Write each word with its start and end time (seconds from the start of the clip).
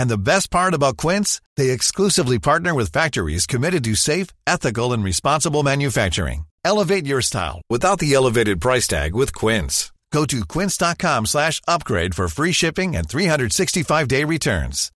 And 0.00 0.08
the 0.08 0.26
best 0.32 0.50
part 0.50 0.72
about 0.72 0.96
Quince, 0.96 1.42
they 1.58 1.68
exclusively 1.68 2.38
partner 2.38 2.74
with 2.74 2.90
factories 2.90 3.44
committed 3.44 3.84
to 3.84 3.94
safe, 3.94 4.28
ethical, 4.46 4.94
and 4.94 5.04
responsible 5.04 5.62
manufacturing. 5.62 6.46
Elevate 6.64 7.04
your 7.04 7.20
style 7.20 7.60
without 7.68 7.98
the 7.98 8.14
elevated 8.14 8.62
price 8.62 8.88
tag 8.88 9.14
with 9.14 9.34
Quince. 9.34 9.92
Go 10.10 10.24
to 10.24 10.40
quince.com 10.46 11.26
slash 11.26 11.60
upgrade 11.68 12.14
for 12.14 12.28
free 12.28 12.52
shipping 12.52 12.96
and 12.96 13.06
365-day 13.06 14.24
returns. 14.24 14.90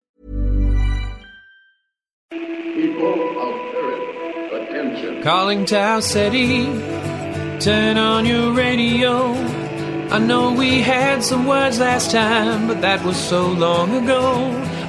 People 2.30 3.38
of 3.46 3.74
Earth, 3.76 4.52
attention. 4.54 5.22
Calling 5.22 5.66
Tau 5.66 6.00
City, 6.00 6.64
turn 7.60 7.98
on 7.98 8.24
your 8.24 8.54
radio. 8.54 9.34
I 10.14 10.18
know 10.18 10.54
we 10.54 10.80
had 10.80 11.22
some 11.22 11.46
words 11.46 11.78
last 11.78 12.10
time, 12.10 12.68
but 12.68 12.80
that 12.80 13.04
was 13.04 13.18
so 13.18 13.48
long 13.48 14.02
ago. 14.02 14.73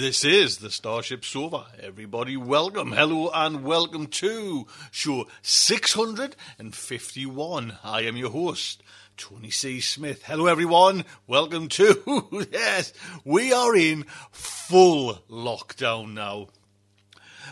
This 0.00 0.24
is 0.24 0.56
the 0.56 0.70
Starship 0.70 1.26
Sofa. 1.26 1.66
Everybody, 1.78 2.34
welcome, 2.34 2.92
hello, 2.92 3.30
and 3.34 3.62
welcome 3.62 4.06
to 4.06 4.66
show 4.90 5.26
651. 5.42 7.76
I 7.84 8.00
am 8.00 8.16
your 8.16 8.30
host, 8.30 8.82
Tony 9.18 9.50
C. 9.50 9.78
Smith. 9.80 10.22
Hello, 10.22 10.46
everyone. 10.46 11.04
Welcome 11.26 11.68
to, 11.68 12.48
yes, 12.50 12.94
we 13.26 13.52
are 13.52 13.76
in 13.76 14.04
full 14.30 15.18
lockdown 15.28 16.14
now. 16.14 16.48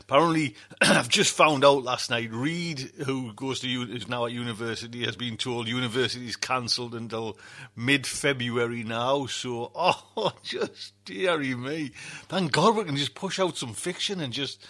Apparently, 0.08 0.54
I've 0.80 1.10
just 1.10 1.36
found 1.36 1.66
out 1.66 1.84
last 1.84 2.08
night. 2.08 2.32
Reed, 2.32 2.92
who 3.04 3.34
goes 3.34 3.60
to 3.60 3.68
is 3.68 4.08
now 4.08 4.24
at 4.24 4.32
university, 4.32 5.04
has 5.04 5.16
been 5.16 5.36
told 5.36 5.68
university's 5.68 6.34
cancelled 6.34 6.94
until 6.94 7.38
mid-February 7.76 8.84
now. 8.84 9.26
So, 9.26 9.70
oh, 9.76 10.32
just 10.42 10.94
dearie 11.04 11.54
me! 11.54 11.90
Thank 12.26 12.52
God 12.52 12.76
we 12.76 12.84
can 12.84 12.96
just 12.96 13.14
push 13.14 13.38
out 13.38 13.58
some 13.58 13.74
fiction 13.74 14.20
and 14.20 14.32
just 14.32 14.66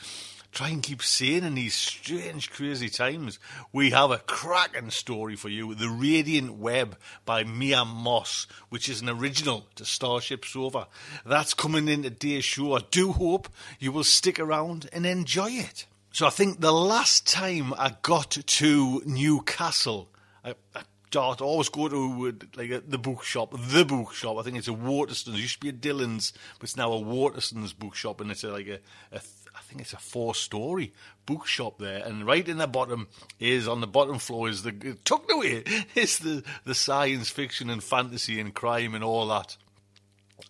try 0.53 0.69
and 0.71 0.83
keep 0.83 1.03
sane 1.03 1.45
in 1.45 1.55
these 1.55 1.75
strange, 1.75 2.51
crazy 2.51 2.89
times. 2.89 3.39
We 3.73 3.91
have 3.91 4.11
a 4.11 4.19
cracking 4.19 4.91
story 4.91 5.37
for 5.37 5.49
you: 5.49 5.75
"The 5.75 5.89
Radiant 5.89 6.55
Web" 6.55 6.97
by 7.25 7.45
Mia 7.45 7.85
Moss, 7.85 8.47
which 8.69 8.89
is 8.89 9.01
an 9.01 9.09
original 9.09 9.67
to 9.77 9.85
Starship 9.85 10.45
Sofa. 10.45 10.89
That's 11.25 11.55
coming 11.55 11.89
in 11.89 12.03
today's 12.03 12.45
show. 12.45 12.75
I 12.75 12.81
do 12.91 13.13
hope 13.13 13.49
you 13.79 13.93
will 13.93 14.05
stick 14.05 14.39
around 14.39 14.89
and 14.93 15.07
enjoy 15.07 15.51
it. 15.51 15.87
So 16.13 16.27
I 16.27 16.31
think 16.31 16.61
the 16.61 16.73
last 16.73 17.27
time 17.27 17.75
I 17.75 17.95
got 18.03 18.31
to 18.31 19.03
Newcastle, 19.05 20.09
I, 20.45 20.55
I 20.75 20.83
start 21.09 21.41
always 21.41 21.71
go 21.71 21.89
to 21.89 22.39
like 22.55 22.89
the 22.89 22.99
bookshop, 22.99 23.55
the 23.57 23.85
bookshop. 23.85 24.37
I 24.39 24.43
think 24.43 24.59
it's 24.59 24.69
a 24.69 24.73
Waterstones. 24.73 25.35
It 25.35 25.41
used 25.41 25.55
to 25.55 25.61
be 25.61 25.69
a 25.71 25.73
Dillons, 25.73 26.35
but 26.59 26.65
it's 26.65 26.77
now 26.77 26.93
a 26.93 27.01
Waterstones 27.01 27.77
bookshop, 27.77 28.21
and 28.21 28.31
it's 28.31 28.45
a, 28.45 28.49
like 28.49 28.69
a, 28.69 28.79
a 29.13 29.19
think 29.69 29.83
it's 29.83 29.93
a 29.93 29.99
four-story 29.99 30.93
bookshop 31.27 31.79
there. 31.79 32.03
And 32.05 32.27
right 32.27 32.49
in 32.49 32.57
the 32.57 32.67
bottom 32.67 33.09
is 33.39 33.69
on 33.69 33.81
the 33.81 33.87
bottom 33.87 34.19
floor 34.19 34.49
is 34.49 34.63
the 34.63 34.97
tucked 35.05 35.31
away 35.31 35.63
is 35.95 36.19
the 36.19 36.43
the 36.65 36.75
science 36.75 37.29
fiction 37.29 37.69
and 37.69 37.85
fantasy 37.85 38.41
and 38.41 38.55
crime 38.55 38.95
and 38.95 39.05
all 39.05 39.27
that. 39.29 39.57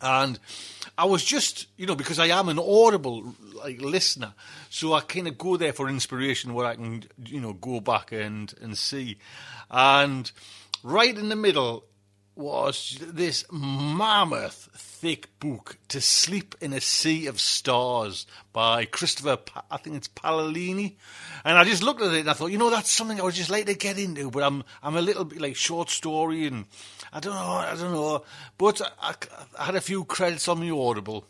And 0.01 0.39
I 0.97 1.07
was 1.07 1.25
just, 1.25 1.67
you 1.77 1.87
know, 1.87 1.97
because 1.97 2.19
I 2.19 2.27
am 2.27 2.49
an 2.49 2.59
audible 2.59 3.35
like 3.55 3.81
listener, 3.81 4.35
so 4.71 4.93
I 4.93 5.01
kind 5.01 5.27
of 5.27 5.37
go 5.37 5.57
there 5.57 5.73
for 5.73 5.89
inspiration 5.89 6.55
where 6.55 6.67
I 6.67 6.77
can, 6.77 7.05
you 7.25 7.41
know, 7.41 7.55
go 7.55 7.81
back 7.81 8.13
and 8.13 8.55
and 8.61 8.79
see. 8.79 9.19
And 9.71 10.31
right 10.85 11.17
in 11.17 11.29
the 11.29 11.37
middle 11.37 11.88
was 12.39 12.97
this 13.01 13.45
mammoth 13.51 14.69
thick 14.73 15.29
book 15.41 15.77
to 15.89 16.01
sleep 16.01 16.55
in 16.61 16.73
a 16.73 16.81
sea 16.81 17.27
of 17.27 17.41
stars 17.41 18.27
by 18.53 18.85
christopher 18.85 19.37
Pa- 19.37 19.65
i 19.73 19.77
think 19.77 19.97
it's 19.97 20.07
palolini 20.07 20.95
and 21.45 21.59
i 21.59 21.65
just 21.65 21.83
looked 21.83 22.01
at 22.01 22.15
it 22.15 22.21
and 22.21 22.31
i 22.31 22.33
thought 22.33 22.53
you 22.53 22.59
know 22.59 22.71
that's 22.71 22.93
something 22.93 23.21
i 23.21 23.25
would 23.25 23.35
just 23.35 23.51
like 23.51 23.67
to 23.67 23.75
get 23.75 23.99
into 23.99 24.31
but 24.31 24.45
i'm 24.45 24.63
i'm 24.85 24.97
a 24.97 25.03
little 25.03 25.25
bit 25.25 25.41
like 25.41 25.57
short 25.57 25.91
story 25.91 26.47
and 26.47 26.65
i 27.13 27.19
don't 27.19 27.35
know 27.35 27.41
i 27.41 27.75
don't 27.77 27.93
know 27.93 28.23
but 28.57 28.81
i, 29.03 29.15
I 29.59 29.65
had 29.65 29.75
a 29.75 29.81
few 29.81 30.05
credits 30.05 30.47
on 30.47 30.61
the 30.61 30.71
audible 30.71 31.27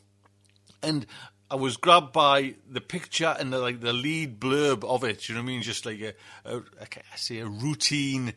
and 0.83 1.07
I 1.51 1.55
was 1.55 1.79
grabbed 1.79 2.13
by 2.13 2.57
the 2.71 2.83
picture 2.83 3.35
and 3.39 3.51
the 3.51 3.59
like 3.59 3.81
the 3.81 3.95
lead 3.95 4.39
blurb 4.39 4.85
of 4.85 5.03
it. 5.03 5.29
You 5.29 5.35
know 5.35 5.41
what 5.41 5.45
I 5.45 5.47
mean? 5.47 5.63
Just 5.63 5.87
like 5.87 5.99
a, 6.01 6.13
a, 6.45 6.59
I 6.79 7.17
say 7.17 7.39
a 7.39 7.47
routine 7.47 8.35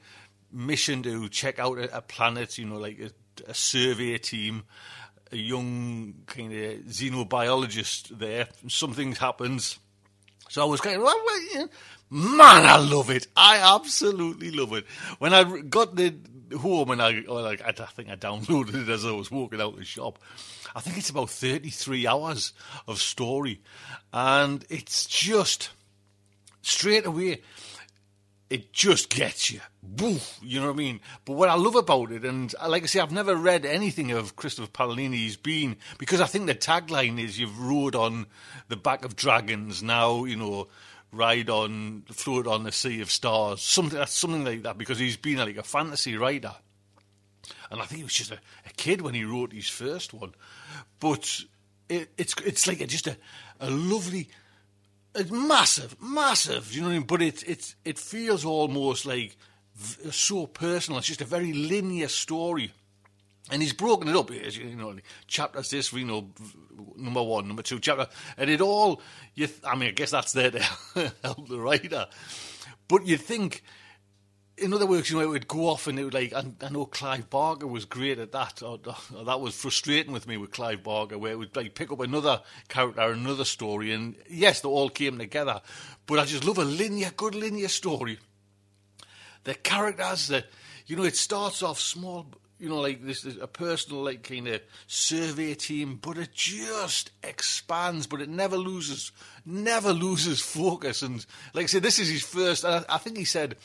mission 0.51 1.03
to 1.03 1.29
check 1.29 1.59
out 1.59 1.77
a, 1.77 1.97
a 1.97 2.01
planet. 2.01 2.57
You 2.57 2.65
know, 2.65 2.77
like 2.77 2.99
a, 2.99 3.11
a 3.49 3.53
survey 3.53 4.17
team, 4.17 4.63
a 5.31 5.37
young 5.37 6.15
kind 6.27 6.53
of 6.53 6.79
xenobiologist 6.85 8.17
there. 8.17 8.47
Something 8.67 9.13
happens. 9.13 9.79
So 10.49 10.61
I 10.61 10.65
was 10.65 10.81
kind 10.81 10.97
of, 10.97 11.03
well, 11.03 11.21
well, 11.25 11.69
man, 12.09 12.65
I 12.65 12.77
love 12.77 13.09
it. 13.09 13.27
I 13.37 13.75
absolutely 13.75 14.51
love 14.51 14.73
it. 14.73 14.85
When 15.19 15.33
I 15.33 15.61
got 15.61 15.95
the 15.95 16.13
home 16.59 16.91
and 16.91 17.01
I, 17.01 17.21
or 17.21 17.41
like, 17.41 17.61
I 17.65 17.71
think 17.71 18.09
I 18.09 18.17
downloaded 18.17 18.83
it 18.83 18.89
as 18.89 19.05
I 19.05 19.11
was 19.11 19.31
walking 19.31 19.61
out 19.61 19.77
the 19.77 19.85
shop. 19.85 20.19
I 20.75 20.81
think 20.81 20.97
it's 20.97 21.09
about 21.09 21.29
33 21.29 22.05
hours 22.05 22.51
of 22.87 22.99
story. 22.99 23.61
And 24.11 24.65
it's 24.69 25.05
just 25.05 25.69
straight 26.61 27.05
away, 27.05 27.41
it 28.51 28.73
just 28.73 29.09
gets 29.09 29.49
you. 29.49 29.61
Boof, 29.81 30.37
you 30.43 30.59
know 30.59 30.67
what 30.67 30.73
I 30.73 30.77
mean? 30.77 30.99
But 31.23 31.33
what 31.33 31.47
I 31.47 31.55
love 31.55 31.75
about 31.75 32.11
it, 32.11 32.25
and 32.25 32.53
like 32.67 32.83
I 32.83 32.85
say, 32.85 32.99
I've 32.99 33.11
never 33.11 33.35
read 33.35 33.65
anything 33.65 34.11
of 34.11 34.35
Christopher 34.35 34.69
Paolini's 34.69 35.37
been, 35.37 35.77
because 35.97 36.19
I 36.19 36.25
think 36.25 36.47
the 36.47 36.55
tagline 36.55 37.17
is 37.17 37.39
you've 37.39 37.59
rode 37.59 37.95
on 37.95 38.25
the 38.67 38.75
back 38.75 39.05
of 39.05 39.15
dragons, 39.15 39.81
now, 39.81 40.25
you 40.25 40.35
know, 40.35 40.67
ride 41.13 41.49
on, 41.49 42.03
float 42.11 42.45
on 42.45 42.63
the 42.63 42.73
sea 42.73 42.99
of 42.99 43.09
stars. 43.09 43.61
Something, 43.61 44.05
something 44.05 44.43
like 44.43 44.63
that, 44.63 44.77
because 44.77 44.99
he's 44.99 45.17
been 45.17 45.37
like 45.37 45.57
a 45.57 45.63
fantasy 45.63 46.17
writer. 46.17 46.53
And 47.71 47.81
I 47.81 47.85
think 47.85 47.99
he 47.99 48.03
was 48.03 48.13
just 48.13 48.31
a, 48.31 48.39
a 48.65 48.73
kid 48.75 49.01
when 49.01 49.13
he 49.13 49.23
wrote 49.23 49.53
his 49.53 49.69
first 49.69 50.13
one. 50.13 50.35
But 50.99 51.41
it, 51.87 52.09
it's 52.17 52.35
it's 52.45 52.67
like 52.67 52.81
a, 52.81 52.87
just 52.87 53.07
a, 53.07 53.15
a 53.61 53.69
lovely 53.69 54.29
it's 55.15 55.31
massive, 55.31 55.95
massive. 56.01 56.73
You 56.73 56.81
know 56.81 56.87
what 56.87 56.93
I 56.93 56.97
mean? 56.99 57.07
But 57.07 57.21
it 57.21 57.43
it 57.43 57.75
it 57.85 57.99
feels 57.99 58.45
almost 58.45 59.05
like 59.05 59.35
v- 59.75 60.11
so 60.11 60.47
personal. 60.47 60.99
It's 60.99 61.07
just 61.07 61.21
a 61.21 61.25
very 61.25 61.53
linear 61.53 62.07
story. 62.07 62.71
And 63.49 63.61
he's 63.61 63.73
broken 63.73 64.07
it 64.07 64.15
up, 64.15 64.31
as 64.31 64.57
you 64.57 64.75
know, 64.75 64.95
chapters 65.27 65.71
this, 65.71 65.91
you 65.91 66.05
know, 66.05 66.29
number 66.95 67.21
one, 67.21 67.47
number 67.47 67.63
two, 67.63 67.79
chapter, 67.79 68.07
and 68.37 68.49
it 68.49 68.61
all. 68.61 69.01
You, 69.35 69.47
th- 69.47 69.59
I 69.65 69.75
mean, 69.75 69.89
I 69.89 69.91
guess 69.91 70.11
that's 70.11 70.31
there 70.31 70.51
to 70.51 70.59
help 71.23 71.49
the 71.49 71.59
writer, 71.59 72.07
but 72.87 73.05
you 73.05 73.17
think, 73.17 73.63
in 74.61 74.73
other 74.73 74.85
words, 74.85 75.09
you 75.09 75.17
know, 75.17 75.23
it 75.23 75.29
would 75.29 75.47
go 75.47 75.67
off 75.67 75.87
and 75.87 75.99
it 75.99 76.03
would 76.03 76.13
like. 76.13 76.33
I, 76.33 76.43
I 76.61 76.69
know 76.69 76.85
Clive 76.85 77.29
Barker 77.29 77.67
was 77.67 77.85
great 77.85 78.19
at 78.19 78.31
that, 78.31 78.61
or, 78.61 78.79
or 79.15 79.25
that 79.25 79.39
was 79.39 79.55
frustrating 79.55 80.13
with 80.13 80.27
me 80.27 80.37
with 80.37 80.51
Clive 80.51 80.83
Barker, 80.83 81.17
where 81.17 81.31
it 81.31 81.39
would 81.39 81.55
like 81.55 81.75
pick 81.75 81.91
up 81.91 81.99
another 81.99 82.41
character, 82.69 83.01
another 83.01 83.45
story, 83.45 83.91
and 83.91 84.15
yes, 84.29 84.61
they 84.61 84.69
all 84.69 84.89
came 84.89 85.17
together, 85.17 85.61
but 86.05 86.19
I 86.19 86.25
just 86.25 86.45
love 86.45 86.57
a 86.57 86.65
linear, 86.65 87.11
good 87.15 87.35
linear 87.35 87.67
story. 87.67 88.19
The 89.43 89.55
characters, 89.55 90.31
you 90.85 90.95
know, 90.95 91.03
it 91.03 91.15
starts 91.15 91.63
off 91.63 91.79
small 91.79 92.27
you 92.61 92.69
know, 92.69 92.79
like 92.79 93.03
this 93.03 93.25
is 93.25 93.37
a 93.37 93.47
personal, 93.47 94.03
like 94.03 94.21
kind 94.21 94.47
of 94.47 94.61
survey 94.85 95.55
team, 95.55 95.97
but 95.99 96.19
it 96.19 96.31
just 96.31 97.09
expands, 97.23 98.05
but 98.05 98.21
it 98.21 98.29
never 98.29 98.55
loses, 98.55 99.11
never 99.43 99.91
loses 99.91 100.41
focus. 100.41 101.01
And 101.01 101.25
like 101.55 101.63
I 101.63 101.65
said, 101.65 101.81
this 101.81 101.97
is 101.97 102.07
his 102.07 102.21
first. 102.21 102.63
I, 102.63 102.85
I 102.87 102.99
think 102.99 103.17
he 103.17 103.25
said 103.25 103.55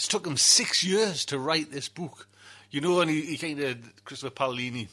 it's 0.00 0.08
took 0.08 0.26
him 0.26 0.38
six 0.38 0.82
years 0.82 1.26
to 1.26 1.38
write 1.38 1.70
this 1.70 1.90
book. 1.90 2.26
You 2.70 2.80
know, 2.80 3.02
and 3.02 3.10
he, 3.10 3.20
he 3.20 3.36
kind 3.36 3.60
of 3.60 4.04
Christopher 4.06 4.34
Paolini. 4.34 4.88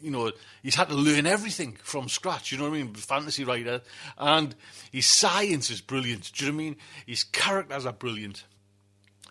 You 0.00 0.10
know, 0.10 0.32
he's 0.62 0.76
had 0.76 0.88
to 0.88 0.94
learn 0.94 1.26
everything 1.26 1.76
from 1.82 2.08
scratch. 2.08 2.52
You 2.52 2.56
know 2.56 2.70
what 2.70 2.78
I 2.78 2.82
mean? 2.82 2.94
Fantasy 2.94 3.44
writer, 3.44 3.82
and 4.16 4.54
his 4.90 5.04
science 5.06 5.68
is 5.68 5.82
brilliant. 5.82 6.32
Do 6.32 6.46
you 6.46 6.52
know 6.52 6.56
what 6.56 6.62
I 6.62 6.64
mean? 6.64 6.76
His 7.06 7.24
characters 7.24 7.84
are 7.84 7.92
brilliant. 7.92 8.44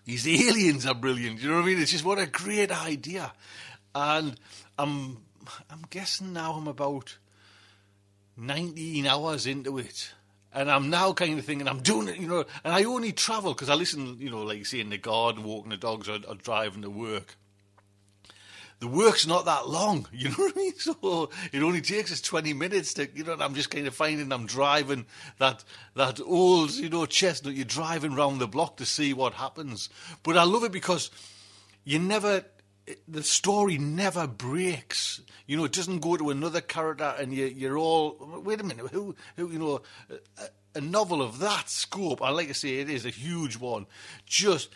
These 0.04 0.28
aliens 0.28 0.86
are 0.86 0.94
brilliant. 0.94 1.42
You 1.42 1.48
know 1.48 1.56
what 1.56 1.64
I 1.64 1.66
mean? 1.66 1.82
It's 1.82 1.90
just 1.90 2.04
what 2.04 2.20
a 2.20 2.26
great 2.26 2.70
idea. 2.70 3.32
And 3.96 4.38
I'm 4.78 5.24
I'm 5.68 5.82
guessing 5.90 6.32
now 6.32 6.52
I'm 6.52 6.68
about 6.68 7.18
19 8.36 9.08
hours 9.08 9.48
into 9.48 9.76
it. 9.78 10.12
And 10.56 10.70
I'm 10.70 10.90
now 10.90 11.12
kind 11.12 11.38
of 11.38 11.44
thinking 11.44 11.68
I'm 11.68 11.80
doing 11.80 12.08
it, 12.08 12.16
you 12.16 12.26
know, 12.26 12.44
and 12.64 12.72
I 12.72 12.82
only 12.84 13.12
travel 13.12 13.52
because 13.52 13.68
I 13.68 13.74
listen, 13.74 14.16
you 14.18 14.30
know, 14.30 14.42
like 14.42 14.66
say 14.66 14.80
in 14.80 14.90
the 14.90 14.98
garden, 14.98 15.44
walking 15.44 15.70
the 15.70 15.76
dogs, 15.76 16.08
or, 16.08 16.18
or 16.26 16.34
driving 16.34 16.82
to 16.82 16.90
work 16.90 17.36
the 18.78 18.86
work's 18.86 19.26
not 19.26 19.46
that 19.46 19.68
long, 19.68 20.06
you 20.12 20.28
know 20.28 20.34
what 20.36 20.56
I 20.56 20.58
mean? 20.58 20.74
So 20.78 21.30
it 21.52 21.62
only 21.62 21.80
takes 21.80 22.12
us 22.12 22.20
20 22.20 22.52
minutes 22.52 22.94
to, 22.94 23.08
you 23.14 23.24
know, 23.24 23.36
I'm 23.38 23.54
just 23.54 23.70
kind 23.70 23.86
of 23.86 23.94
finding 23.94 24.32
I'm 24.32 24.46
driving 24.46 25.06
that, 25.38 25.64
that 25.94 26.20
old, 26.20 26.72
you 26.72 26.88
know, 26.88 27.06
chestnut, 27.06 27.54
you're 27.54 27.64
driving 27.64 28.14
round 28.14 28.40
the 28.40 28.46
block 28.46 28.76
to 28.76 28.86
see 28.86 29.12
what 29.12 29.34
happens. 29.34 29.88
But 30.22 30.36
I 30.36 30.44
love 30.44 30.64
it 30.64 30.72
because 30.72 31.10
you 31.84 31.98
never, 31.98 32.44
the 33.08 33.22
story 33.22 33.78
never 33.78 34.26
breaks. 34.26 35.20
You 35.46 35.56
know, 35.56 35.64
it 35.64 35.72
doesn't 35.72 36.00
go 36.00 36.16
to 36.16 36.30
another 36.30 36.60
character 36.60 37.14
and 37.18 37.32
you, 37.32 37.46
you're 37.46 37.78
all, 37.78 38.16
wait 38.44 38.60
a 38.60 38.64
minute, 38.64 38.86
who, 38.88 39.14
who 39.36 39.50
you 39.50 39.58
know, 39.58 39.82
a, 40.38 40.78
a 40.78 40.80
novel 40.80 41.22
of 41.22 41.38
that 41.40 41.68
scope, 41.68 42.22
I 42.22 42.30
like 42.30 42.48
to 42.48 42.54
say 42.54 42.78
it 42.78 42.90
is 42.90 43.04
a 43.04 43.10
huge 43.10 43.56
one, 43.56 43.86
just 44.26 44.70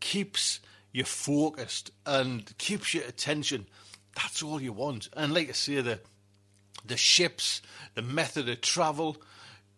keeps 0.00 0.60
you're 0.94 1.04
focused 1.04 1.90
and 2.06 2.56
keeps 2.56 2.94
your 2.94 3.04
attention. 3.04 3.66
That's 4.14 4.42
all 4.42 4.62
you 4.62 4.72
want. 4.72 5.08
And 5.16 5.34
like 5.34 5.48
I 5.48 5.52
say, 5.52 5.80
the 5.80 6.00
the 6.86 6.96
ships, 6.96 7.62
the 7.94 8.02
method 8.02 8.48
of 8.48 8.60
travel, 8.60 9.16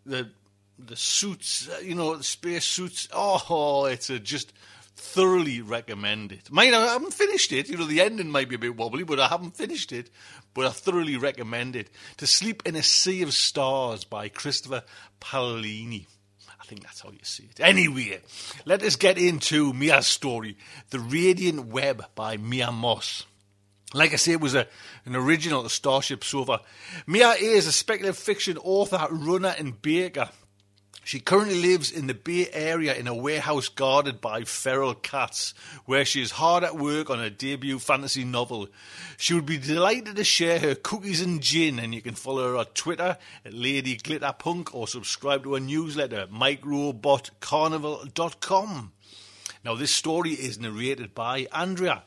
the 0.05 0.31
the 0.79 0.95
suits, 0.95 1.71
you 1.83 1.95
know, 1.95 2.17
the 2.17 2.23
space 2.23 2.67
suits. 2.67 3.09
Oh, 3.13 3.87
it's 3.87 4.11
a 4.11 4.19
just 4.19 4.53
thoroughly 4.97 5.61
recommend 5.61 6.33
it. 6.33 6.51
Mine, 6.51 6.75
I 6.75 6.87
haven't 6.87 7.13
finished 7.13 7.53
it. 7.53 7.69
You 7.69 7.77
know, 7.77 7.85
the 7.85 8.01
ending 8.01 8.31
might 8.31 8.49
be 8.49 8.55
a 8.55 8.59
bit 8.59 8.77
wobbly, 8.77 9.05
but 9.05 9.21
I 9.21 9.29
haven't 9.29 9.57
finished 9.57 9.93
it. 9.93 10.11
But 10.55 10.67
I 10.67 10.71
thoroughly 10.71 11.17
recommend 11.17 11.77
it. 11.77 11.91
To 12.17 12.27
Sleep 12.27 12.63
in 12.67 12.77
a 12.77 12.83
Sea 12.83 13.23
of 13.23 13.35
Stars 13.35 14.05
by 14.05 14.29
Christopher 14.29 14.83
Paolini. 15.21 16.07
I 16.61 16.65
think 16.65 16.83
that's 16.83 17.01
how 17.01 17.11
you 17.11 17.21
see 17.23 17.45
it. 17.45 17.61
Anyway, 17.61 18.21
let 18.65 18.83
us 18.83 18.97
get 18.97 19.19
into 19.19 19.73
Mia's 19.73 20.07
story, 20.07 20.57
The 20.91 20.99
Radiant 20.99 21.67
Web 21.67 22.07
by 22.17 22.39
Mia 22.39 22.73
Moss. 22.73 23.25
Like 23.95 24.13
I 24.13 24.17
say, 24.17 24.33
it 24.33 24.41
was 24.41 24.57
a, 24.57 24.67
an 25.05 25.15
original 25.15 25.69
Starship 25.69 26.25
Sofa. 26.25 26.61
Mia 27.07 27.31
is 27.33 27.69
a 27.69 27.73
speculative 27.73 28.19
fiction 28.19 28.59
author, 28.59 29.07
runner, 29.11 29.55
and 29.57 29.81
baker. 29.81 30.29
She 31.07 31.21
currently 31.21 31.63
lives 31.63 31.91
in 31.93 32.09
the 32.09 32.15
Bay 32.15 32.49
Area 32.53 32.93
in 32.93 33.07
a 33.07 33.15
warehouse 33.15 33.69
guarded 33.69 34.21
by 34.21 34.43
feral 34.43 34.93
cats, 34.93 35.55
where 35.85 36.05
she 36.05 36.21
is 36.21 36.33
hard 36.33 36.65
at 36.65 36.77
work 36.77 37.11
on 37.11 37.21
her 37.21 37.31
debut 37.31 37.79
fantasy 37.79 38.25
novel. 38.25 38.67
She 39.17 39.33
would 39.33 39.47
be 39.47 39.57
delighted 39.57 40.17
to 40.17 40.25
share 40.25 40.59
her 40.59 40.75
cookies 40.75 41.21
and 41.21 41.41
gin, 41.41 41.79
and 41.79 41.95
you 41.95 42.03
can 42.03 42.17
follow 42.17 42.51
her 42.51 42.57
on 42.57 42.65
Twitter 42.75 43.19
at 43.45 43.55
Lady 43.55 43.97
Glitterpunk 43.97 44.75
or 44.75 44.89
subscribe 44.89 45.45
to 45.45 45.55
her 45.55 45.61
newsletter, 45.61 46.27
microbotcarnival.com. 46.27 48.93
Now, 49.65 49.77
this 49.77 49.93
story 49.93 50.33
is 50.33 50.59
narrated 50.59 51.15
by 51.15 51.47
Andrea. 51.53 52.03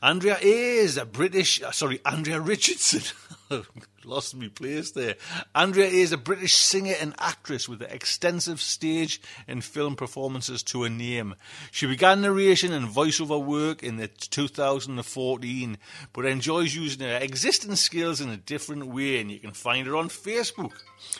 Andrea 0.00 0.38
is 0.40 0.96
a 0.96 1.04
British, 1.04 1.60
uh, 1.60 1.72
sorry, 1.72 2.00
Andrea 2.06 2.40
Richardson. 2.40 3.02
Lost 4.04 4.36
me 4.36 4.48
place 4.48 4.92
there. 4.92 5.16
Andrea 5.54 5.86
is 5.86 6.12
a 6.12 6.16
British 6.16 6.54
singer 6.54 6.94
and 7.00 7.14
actress 7.18 7.68
with 7.68 7.82
extensive 7.82 8.60
stage 8.60 9.20
and 9.48 9.62
film 9.62 9.96
performances 9.96 10.62
to 10.64 10.84
her 10.84 10.88
name. 10.88 11.34
She 11.72 11.86
began 11.86 12.20
narration 12.20 12.72
and 12.72 12.88
voiceover 12.88 13.44
work 13.44 13.82
in 13.82 13.96
the 13.96 14.06
2014, 14.08 15.78
but 16.12 16.24
enjoys 16.24 16.76
using 16.76 17.06
her 17.06 17.18
existing 17.18 17.74
skills 17.74 18.20
in 18.20 18.30
a 18.30 18.36
different 18.36 18.86
way, 18.86 19.20
and 19.20 19.32
you 19.32 19.40
can 19.40 19.52
find 19.52 19.86
her 19.88 19.96
on 19.96 20.08
Facebook. 20.08 20.72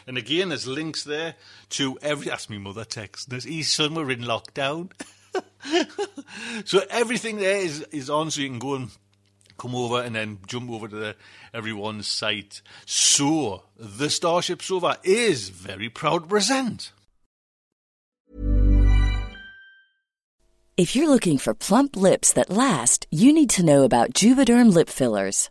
And 0.06 0.16
again, 0.16 0.50
there's 0.50 0.66
links 0.66 1.02
there 1.02 1.34
to 1.70 1.98
every. 2.00 2.30
Ask 2.30 2.48
me 2.48 2.58
mother 2.58 2.84
text. 2.84 3.28
There's 3.28 3.68
son 3.68 3.94
were 3.94 4.10
in 4.10 4.20
lockdown. 4.20 4.92
so 6.64 6.80
everything 6.90 7.36
there 7.36 7.58
is, 7.58 7.82
is 7.92 8.10
on, 8.10 8.30
so 8.30 8.40
you 8.40 8.48
can 8.48 8.58
go 8.58 8.74
and 8.74 8.90
come 9.58 9.74
over 9.74 10.00
and 10.00 10.14
then 10.14 10.38
jump 10.46 10.70
over 10.70 10.88
to 10.88 10.96
the, 10.96 11.16
everyone's 11.52 12.06
site. 12.06 12.62
So 12.86 13.64
the 13.76 14.08
Starship 14.08 14.62
Sofa 14.62 14.98
is 15.02 15.48
very 15.48 15.88
proud 15.88 16.22
to 16.22 16.28
present. 16.28 16.92
If 20.76 20.94
you're 20.94 21.08
looking 21.08 21.38
for 21.38 21.54
plump 21.54 21.96
lips 21.96 22.32
that 22.34 22.50
last, 22.50 23.08
you 23.10 23.32
need 23.32 23.50
to 23.50 23.64
know 23.64 23.82
about 23.82 24.12
Juvederm 24.12 24.72
lip 24.72 24.88
fillers. 24.88 25.50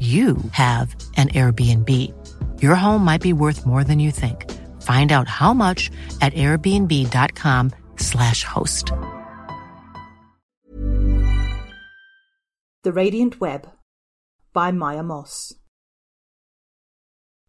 you 0.00 0.36
have 0.50 0.96
an 1.16 1.28
Airbnb. 1.28 1.88
Your 2.60 2.74
home 2.74 3.04
might 3.04 3.22
be 3.22 3.32
worth 3.32 3.64
more 3.64 3.84
than 3.84 4.00
you 4.00 4.10
think. 4.10 4.50
Find 4.82 5.12
out 5.12 5.28
how 5.28 5.54
much 5.54 5.92
at 6.20 6.34
airbnb.com/slash 6.34 8.44
host. 8.44 8.92
The 12.82 12.92
Radiant 12.92 13.40
Web 13.40 13.70
by 14.52 14.72
Maya 14.72 15.02
Moss. 15.02 15.54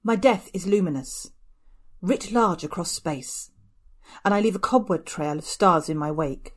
My 0.01 0.15
death 0.15 0.49
is 0.53 0.65
luminous, 0.65 1.29
writ 2.01 2.31
large 2.31 2.63
across 2.63 2.91
space, 2.91 3.51
and 4.23 4.33
I 4.33 4.39
leave 4.39 4.55
a 4.55 4.59
cobweb 4.59 5.03
trail 5.05 5.37
of 5.37 5.43
stars 5.45 5.89
in 5.89 5.97
my 5.97 6.11
wake. 6.11 6.53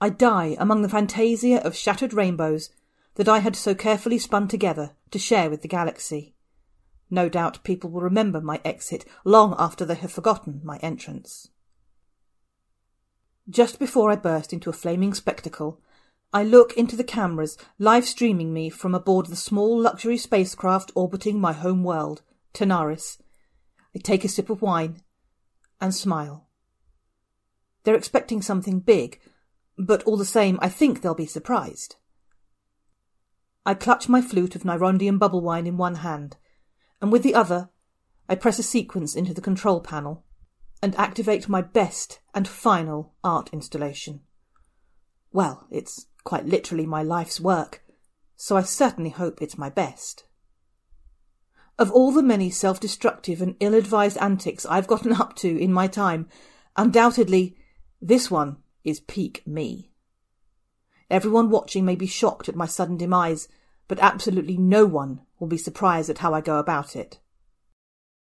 I 0.00 0.08
die 0.08 0.56
among 0.58 0.80
the 0.82 0.88
fantasia 0.88 1.62
of 1.62 1.76
shattered 1.76 2.14
rainbows 2.14 2.70
that 3.14 3.28
I 3.28 3.38
had 3.38 3.56
so 3.56 3.74
carefully 3.74 4.18
spun 4.18 4.48
together 4.48 4.92
to 5.10 5.18
share 5.18 5.48
with 5.48 5.62
the 5.62 5.68
galaxy. 5.68 6.34
No 7.10 7.28
doubt 7.28 7.62
people 7.64 7.90
will 7.90 8.00
remember 8.00 8.40
my 8.40 8.60
exit 8.64 9.04
long 9.24 9.54
after 9.58 9.84
they 9.84 9.94
have 9.94 10.12
forgotten 10.12 10.60
my 10.64 10.78
entrance. 10.78 11.50
Just 13.48 13.78
before 13.78 14.10
I 14.10 14.16
burst 14.16 14.52
into 14.52 14.70
a 14.70 14.72
flaming 14.72 15.14
spectacle, 15.14 15.80
I 16.32 16.42
look 16.42 16.72
into 16.76 16.96
the 16.96 17.04
cameras 17.04 17.56
live 17.78 18.06
streaming 18.06 18.52
me 18.52 18.70
from 18.70 18.94
aboard 18.94 19.26
the 19.26 19.36
small 19.36 19.78
luxury 19.80 20.16
spacecraft 20.16 20.90
orbiting 20.94 21.38
my 21.38 21.52
home 21.52 21.84
world, 21.84 22.22
Tanaris. 22.52 23.18
I 23.94 24.00
take 24.02 24.24
a 24.24 24.28
sip 24.28 24.50
of 24.50 24.62
wine 24.62 25.02
and 25.80 25.94
smile. 25.94 26.48
They're 27.84 27.94
expecting 27.94 28.42
something 28.42 28.80
big, 28.80 29.20
but 29.78 30.02
all 30.04 30.16
the 30.16 30.24
same, 30.24 30.58
I 30.60 30.68
think 30.68 31.00
they'll 31.00 31.14
be 31.14 31.26
surprised. 31.26 31.96
I 33.66 33.74
clutch 33.74 34.08
my 34.08 34.20
flute 34.20 34.54
of 34.54 34.62
Nyrondium 34.62 35.18
bubble 35.18 35.40
wine 35.40 35.66
in 35.66 35.76
one 35.76 35.96
hand, 35.96 36.36
and 37.00 37.10
with 37.10 37.22
the 37.22 37.34
other, 37.34 37.70
I 38.28 38.34
press 38.34 38.58
a 38.58 38.62
sequence 38.62 39.14
into 39.14 39.32
the 39.32 39.40
control 39.40 39.80
panel 39.80 40.24
and 40.82 40.94
activate 40.96 41.48
my 41.48 41.62
best 41.62 42.20
and 42.34 42.46
final 42.46 43.14
art 43.24 43.50
installation. 43.52 44.20
Well, 45.32 45.66
it's 45.70 46.06
quite 46.24 46.46
literally 46.46 46.86
my 46.86 47.02
life's 47.02 47.40
work, 47.40 47.82
so 48.36 48.56
I 48.56 48.62
certainly 48.62 49.10
hope 49.10 49.40
it's 49.40 49.58
my 49.58 49.70
best. 49.70 50.24
Of 51.78 51.90
all 51.90 52.12
the 52.12 52.22
many 52.22 52.50
self 52.50 52.78
destructive 52.78 53.40
and 53.40 53.56
ill 53.60 53.74
advised 53.74 54.18
antics 54.18 54.66
I've 54.66 54.86
gotten 54.86 55.12
up 55.20 55.36
to 55.36 55.58
in 55.58 55.72
my 55.72 55.86
time, 55.86 56.28
undoubtedly 56.76 57.56
this 58.00 58.30
one 58.30 58.58
is 58.84 59.00
peak 59.00 59.42
me. 59.46 59.93
Everyone 61.10 61.50
watching 61.50 61.84
may 61.84 61.94
be 61.94 62.06
shocked 62.06 62.48
at 62.48 62.56
my 62.56 62.66
sudden 62.66 62.96
demise, 62.96 63.48
but 63.88 63.98
absolutely 63.98 64.56
no 64.56 64.86
one 64.86 65.20
will 65.38 65.46
be 65.46 65.58
surprised 65.58 66.08
at 66.10 66.18
how 66.18 66.32
I 66.32 66.40
go 66.40 66.58
about 66.58 66.96
it. 66.96 67.18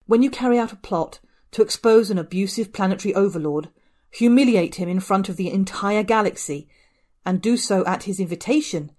When 0.06 0.22
you 0.22 0.30
carry 0.30 0.58
out 0.58 0.72
a 0.72 0.76
plot 0.76 1.20
to 1.52 1.62
expose 1.62 2.10
an 2.10 2.18
abusive 2.18 2.72
planetary 2.72 3.14
overlord, 3.14 3.68
humiliate 4.10 4.76
him 4.76 4.88
in 4.88 5.00
front 5.00 5.28
of 5.28 5.36
the 5.36 5.50
entire 5.50 6.02
galaxy, 6.02 6.68
and 7.24 7.40
do 7.40 7.56
so 7.56 7.84
at 7.86 8.04
his 8.04 8.20
invitation, 8.20 8.92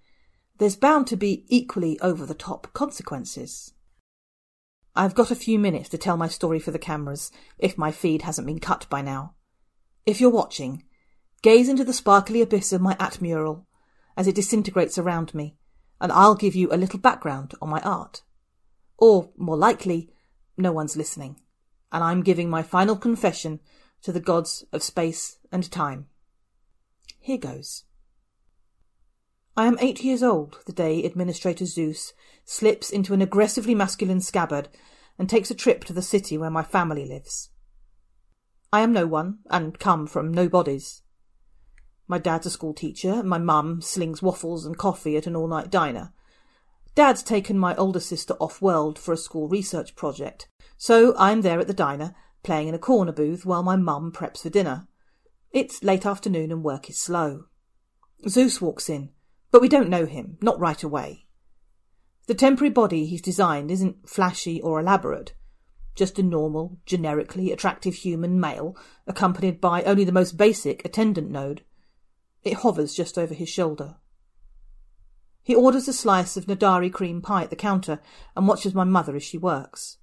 there's 0.58 0.76
bound 0.76 1.06
to 1.06 1.16
be 1.16 1.44
equally 1.48 1.98
over 2.00 2.26
the 2.26 2.34
top 2.34 2.72
consequences. 2.72 3.72
I've 4.94 5.14
got 5.14 5.30
a 5.30 5.36
few 5.36 5.58
minutes 5.58 5.88
to 5.90 5.98
tell 5.98 6.16
my 6.16 6.28
story 6.28 6.58
for 6.58 6.72
the 6.72 6.78
cameras, 6.78 7.30
if 7.58 7.78
my 7.78 7.92
feed 7.92 8.22
hasn't 8.22 8.46
been 8.46 8.58
cut 8.58 8.86
by 8.90 9.00
now. 9.00 9.34
If 10.04 10.20
you're 10.20 10.30
watching, 10.30 10.82
gaze 11.42 11.68
into 11.68 11.84
the 11.84 11.92
sparkly 11.92 12.42
abyss 12.42 12.72
of 12.72 12.80
my 12.80 12.94
atmural 12.94 13.64
as 14.16 14.26
it 14.26 14.34
disintegrates 14.34 14.98
around 14.98 15.34
me, 15.34 15.56
and 16.00 16.10
I'll 16.12 16.34
give 16.34 16.54
you 16.54 16.68
a 16.70 16.76
little 16.76 16.98
background 16.98 17.54
on 17.62 17.68
my 17.68 17.80
art. 17.80 18.22
Or, 18.96 19.30
more 19.36 19.56
likely, 19.56 20.10
no 20.56 20.72
one's 20.72 20.96
listening, 20.96 21.40
and 21.92 22.02
I'm 22.02 22.22
giving 22.22 22.50
my 22.50 22.62
final 22.62 22.96
confession 22.96 23.60
to 24.02 24.12
the 24.12 24.20
gods 24.20 24.64
of 24.72 24.82
space 24.82 25.38
and 25.52 25.70
time. 25.70 26.06
Here 27.20 27.38
goes. 27.38 27.84
I 29.56 29.66
am 29.66 29.78
eight 29.80 30.04
years 30.04 30.22
old 30.22 30.58
the 30.66 30.72
day 30.72 31.02
Administrator 31.02 31.66
Zeus 31.66 32.12
slips 32.44 32.90
into 32.90 33.12
an 33.12 33.20
aggressively 33.20 33.74
masculine 33.74 34.20
scabbard 34.20 34.68
and 35.18 35.28
takes 35.28 35.50
a 35.50 35.54
trip 35.54 35.84
to 35.84 35.92
the 35.92 36.02
city 36.02 36.38
where 36.38 36.50
my 36.50 36.62
family 36.62 37.04
lives. 37.04 37.50
I 38.72 38.80
am 38.80 38.92
no 38.92 39.06
one, 39.06 39.38
and 39.50 39.78
come 39.78 40.06
from 40.06 40.32
no 40.32 40.48
bodies. 40.48 41.02
My 42.08 42.18
dad's 42.18 42.46
a 42.46 42.50
school 42.50 42.72
teacher, 42.72 43.22
my 43.22 43.36
mum 43.36 43.82
slings 43.82 44.22
waffles 44.22 44.64
and 44.64 44.78
coffee 44.78 45.18
at 45.18 45.26
an 45.26 45.36
all 45.36 45.46
night 45.46 45.70
diner. 45.70 46.14
Dad's 46.94 47.22
taken 47.22 47.58
my 47.58 47.76
older 47.76 48.00
sister 48.00 48.34
off 48.40 48.62
world 48.62 48.98
for 48.98 49.12
a 49.12 49.16
school 49.18 49.46
research 49.46 49.94
project, 49.94 50.48
so 50.78 51.14
I'm 51.18 51.42
there 51.42 51.60
at 51.60 51.66
the 51.66 51.74
diner, 51.74 52.14
playing 52.42 52.68
in 52.68 52.74
a 52.74 52.78
corner 52.78 53.12
booth 53.12 53.44
while 53.44 53.62
my 53.62 53.76
mum 53.76 54.10
preps 54.10 54.42
for 54.42 54.48
dinner. 54.48 54.88
It's 55.52 55.84
late 55.84 56.06
afternoon 56.06 56.50
and 56.50 56.64
work 56.64 56.88
is 56.88 56.98
slow. 56.98 57.44
Zeus 58.26 58.60
walks 58.60 58.88
in, 58.88 59.10
but 59.50 59.60
we 59.60 59.68
don't 59.68 59.90
know 59.90 60.06
him, 60.06 60.38
not 60.40 60.58
right 60.58 60.82
away. 60.82 61.26
The 62.26 62.34
temporary 62.34 62.70
body 62.70 63.04
he's 63.06 63.22
designed 63.22 63.70
isn't 63.70 64.08
flashy 64.08 64.60
or 64.62 64.80
elaborate, 64.80 65.34
just 65.94 66.18
a 66.18 66.22
normal, 66.22 66.78
generically 66.86 67.52
attractive 67.52 67.94
human 67.94 68.40
male, 68.40 68.76
accompanied 69.06 69.60
by 69.60 69.82
only 69.82 70.04
the 70.04 70.12
most 70.12 70.36
basic 70.36 70.84
attendant 70.84 71.30
node. 71.30 71.64
It 72.42 72.54
hovers 72.54 72.94
just 72.94 73.18
over 73.18 73.34
his 73.34 73.48
shoulder. 73.48 73.96
He 75.42 75.54
orders 75.54 75.88
a 75.88 75.92
slice 75.92 76.36
of 76.36 76.46
Nadari 76.46 76.92
cream 76.92 77.22
pie 77.22 77.44
at 77.44 77.50
the 77.50 77.56
counter 77.56 78.00
and 78.36 78.46
watches 78.46 78.74
my 78.74 78.84
mother 78.84 79.16
as 79.16 79.22
she 79.22 79.38
works. 79.38 79.96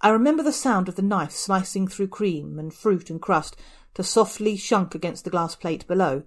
I 0.00 0.08
remember 0.08 0.42
the 0.42 0.52
sound 0.52 0.88
of 0.88 0.96
the 0.96 1.02
knife 1.02 1.32
slicing 1.32 1.86
through 1.86 2.08
cream 2.08 2.58
and 2.58 2.72
fruit 2.72 3.10
and 3.10 3.20
crust 3.20 3.56
to 3.94 4.02
softly 4.02 4.56
shunk 4.56 4.94
against 4.94 5.24
the 5.24 5.30
glass 5.30 5.54
plate 5.54 5.86
below, 5.86 6.22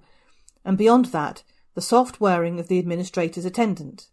and 0.63 0.77
beyond 0.77 1.05
that, 1.05 1.43
the 1.73 1.81
soft 1.81 2.21
whirring 2.21 2.59
of 2.59 2.67
the 2.67 2.77
administrator's 2.77 3.45
attendant. 3.45 4.09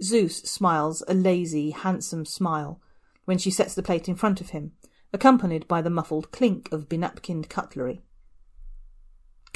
Zeus 0.00 0.42
smiles 0.42 1.02
a 1.08 1.14
lazy, 1.14 1.70
handsome 1.70 2.24
smile 2.24 2.80
when 3.24 3.36
she 3.36 3.50
sets 3.50 3.74
the 3.74 3.82
plate 3.82 4.08
in 4.08 4.14
front 4.14 4.40
of 4.40 4.50
him, 4.50 4.72
accompanied 5.12 5.66
by 5.66 5.82
the 5.82 5.90
muffled 5.90 6.30
clink 6.30 6.70
of 6.70 6.88
benapkined 6.88 7.48
cutlery. 7.48 8.02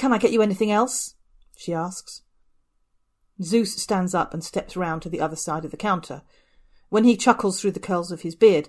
Can 0.03 0.13
I 0.13 0.19
get 0.19 0.33
you 0.33 0.43
anything 0.43 0.73
else? 0.73 1.15
she 1.57 1.73
asks. 1.73 2.23
Zeus 3.41 3.81
stands 3.81 4.17
up 4.17 4.35
and 4.35 4.43
steps 4.43 4.77
round 4.77 5.01
to 5.03 5.09
the 5.09 5.21
other 5.21 5.37
side 5.37 5.65
of 5.65 5.71
the 5.71 5.77
counter. 5.77 6.23
When 6.89 7.05
he 7.05 7.17
chuckles 7.17 7.61
through 7.61 7.71
the 7.71 7.79
curls 7.79 8.11
of 8.11 8.23
his 8.23 8.35
beard, 8.35 8.69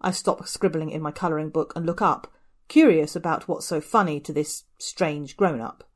I 0.00 0.10
stop 0.10 0.48
scribbling 0.48 0.90
in 0.90 1.00
my 1.00 1.12
colouring 1.12 1.50
book 1.50 1.72
and 1.76 1.86
look 1.86 2.02
up, 2.02 2.26
curious 2.66 3.14
about 3.14 3.46
what's 3.46 3.66
so 3.66 3.80
funny 3.80 4.18
to 4.18 4.32
this 4.32 4.64
strange 4.76 5.36
grown 5.36 5.60
up. 5.60 5.88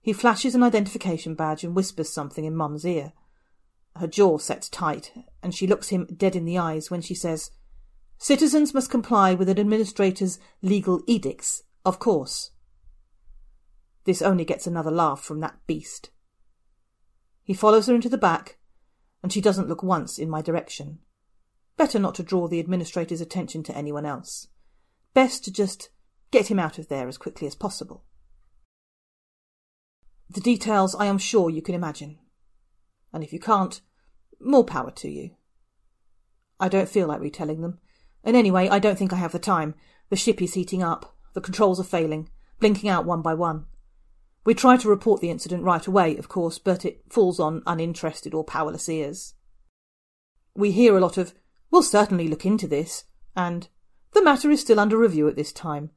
He 0.00 0.14
flashes 0.14 0.54
an 0.54 0.62
identification 0.62 1.34
badge 1.34 1.62
and 1.62 1.76
whispers 1.76 2.08
something 2.08 2.46
in 2.46 2.56
Mum's 2.56 2.86
ear. 2.86 3.12
Her 3.96 4.06
jaw 4.06 4.38
sets 4.38 4.70
tight, 4.70 5.12
and 5.42 5.54
she 5.54 5.66
looks 5.66 5.90
him 5.90 6.06
dead 6.06 6.34
in 6.34 6.46
the 6.46 6.56
eyes 6.56 6.90
when 6.90 7.02
she 7.02 7.14
says, 7.14 7.50
Citizens 8.16 8.72
must 8.72 8.90
comply 8.90 9.34
with 9.34 9.50
an 9.50 9.58
administrator's 9.58 10.38
legal 10.62 11.02
edicts, 11.06 11.64
of 11.84 11.98
course. 11.98 12.52
This 14.04 14.22
only 14.22 14.44
gets 14.44 14.66
another 14.66 14.90
laugh 14.90 15.20
from 15.20 15.40
that 15.40 15.58
beast. 15.66 16.10
He 17.42 17.54
follows 17.54 17.86
her 17.86 17.94
into 17.94 18.08
the 18.08 18.18
back, 18.18 18.58
and 19.22 19.32
she 19.32 19.40
doesn't 19.40 19.68
look 19.68 19.82
once 19.82 20.18
in 20.18 20.30
my 20.30 20.40
direction. 20.40 21.00
Better 21.76 21.98
not 21.98 22.14
to 22.16 22.22
draw 22.22 22.46
the 22.46 22.60
administrator's 22.60 23.20
attention 23.20 23.62
to 23.64 23.76
anyone 23.76 24.06
else. 24.06 24.48
Best 25.14 25.44
to 25.44 25.52
just 25.52 25.90
get 26.30 26.50
him 26.50 26.58
out 26.58 26.78
of 26.78 26.88
there 26.88 27.08
as 27.08 27.18
quickly 27.18 27.46
as 27.46 27.54
possible. 27.54 28.04
The 30.28 30.40
details 30.40 30.94
I 30.94 31.06
am 31.06 31.18
sure 31.18 31.50
you 31.50 31.60
can 31.60 31.74
imagine. 31.74 32.18
And 33.12 33.24
if 33.24 33.32
you 33.32 33.40
can't, 33.40 33.80
more 34.40 34.64
power 34.64 34.92
to 34.92 35.10
you. 35.10 35.30
I 36.60 36.68
don't 36.68 36.88
feel 36.88 37.08
like 37.08 37.20
retelling 37.20 37.62
them. 37.62 37.78
And 38.22 38.36
anyway, 38.36 38.68
I 38.68 38.78
don't 38.78 38.96
think 38.96 39.12
I 39.12 39.16
have 39.16 39.32
the 39.32 39.38
time. 39.38 39.74
The 40.08 40.16
ship 40.16 40.40
is 40.40 40.54
heating 40.54 40.82
up. 40.82 41.16
The 41.32 41.40
controls 41.40 41.80
are 41.80 41.84
failing, 41.84 42.28
blinking 42.60 42.88
out 42.88 43.06
one 43.06 43.22
by 43.22 43.34
one. 43.34 43.66
We 44.44 44.54
try 44.54 44.76
to 44.78 44.88
report 44.88 45.20
the 45.20 45.30
incident 45.30 45.64
right 45.64 45.86
away, 45.86 46.16
of 46.16 46.28
course, 46.28 46.58
but 46.58 46.84
it 46.84 47.02
falls 47.10 47.38
on 47.38 47.62
uninterested 47.66 48.32
or 48.32 48.44
powerless 48.44 48.88
ears. 48.88 49.34
We 50.54 50.72
hear 50.72 50.96
a 50.96 51.00
lot 51.00 51.18
of, 51.18 51.34
we'll 51.70 51.82
certainly 51.82 52.26
look 52.26 52.46
into 52.46 52.66
this, 52.66 53.04
and 53.36 53.68
the 54.12 54.22
matter 54.22 54.50
is 54.50 54.60
still 54.60 54.80
under 54.80 54.96
review 54.96 55.28
at 55.28 55.36
this 55.36 55.52
time, 55.52 55.90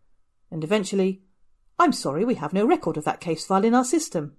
and 0.51 0.63
eventually, 0.63 1.23
I'm 1.79 1.93
sorry 1.93 2.25
we 2.25 2.35
have 2.35 2.53
no 2.53 2.65
record 2.65 2.97
of 2.97 3.05
that 3.05 3.21
case 3.21 3.45
file 3.45 3.65
in 3.65 3.73
our 3.73 3.85
system. 3.85 4.35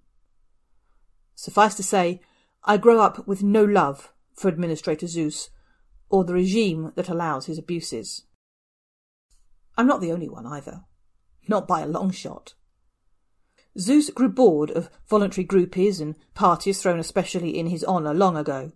Suffice 1.35 1.75
to 1.77 1.83
say, 1.83 2.21
I 2.63 2.77
grow 2.77 3.01
up 3.01 3.27
with 3.27 3.43
no 3.43 3.65
love 3.65 4.13
for 4.35 4.49
Administrator 4.49 5.07
Zeus, 5.07 5.51
or 6.09 6.25
the 6.25 6.35
regime 6.35 6.93
that 6.95 7.09
allows 7.09 7.47
his 7.47 7.59
abuses. 7.59 8.23
I'm 9.77 9.87
not 9.87 10.01
the 10.01 10.13
only 10.13 10.29
one 10.29 10.47
either. 10.47 10.83
Not 11.49 11.67
by 11.67 11.81
a 11.81 11.87
long 11.87 12.11
shot. 12.11 12.55
Zeus 13.79 14.11
grew 14.11 14.29
bored 14.29 14.71
of 14.71 14.89
voluntary 15.09 15.47
groupies 15.47 16.01
and 16.01 16.15
parties 16.35 16.81
thrown 16.81 17.01
especially 17.01 17.59
in 17.59 17.67
his 17.67 17.85
honour 17.85 18.15
long 18.15 18.37
ago. 18.37 18.73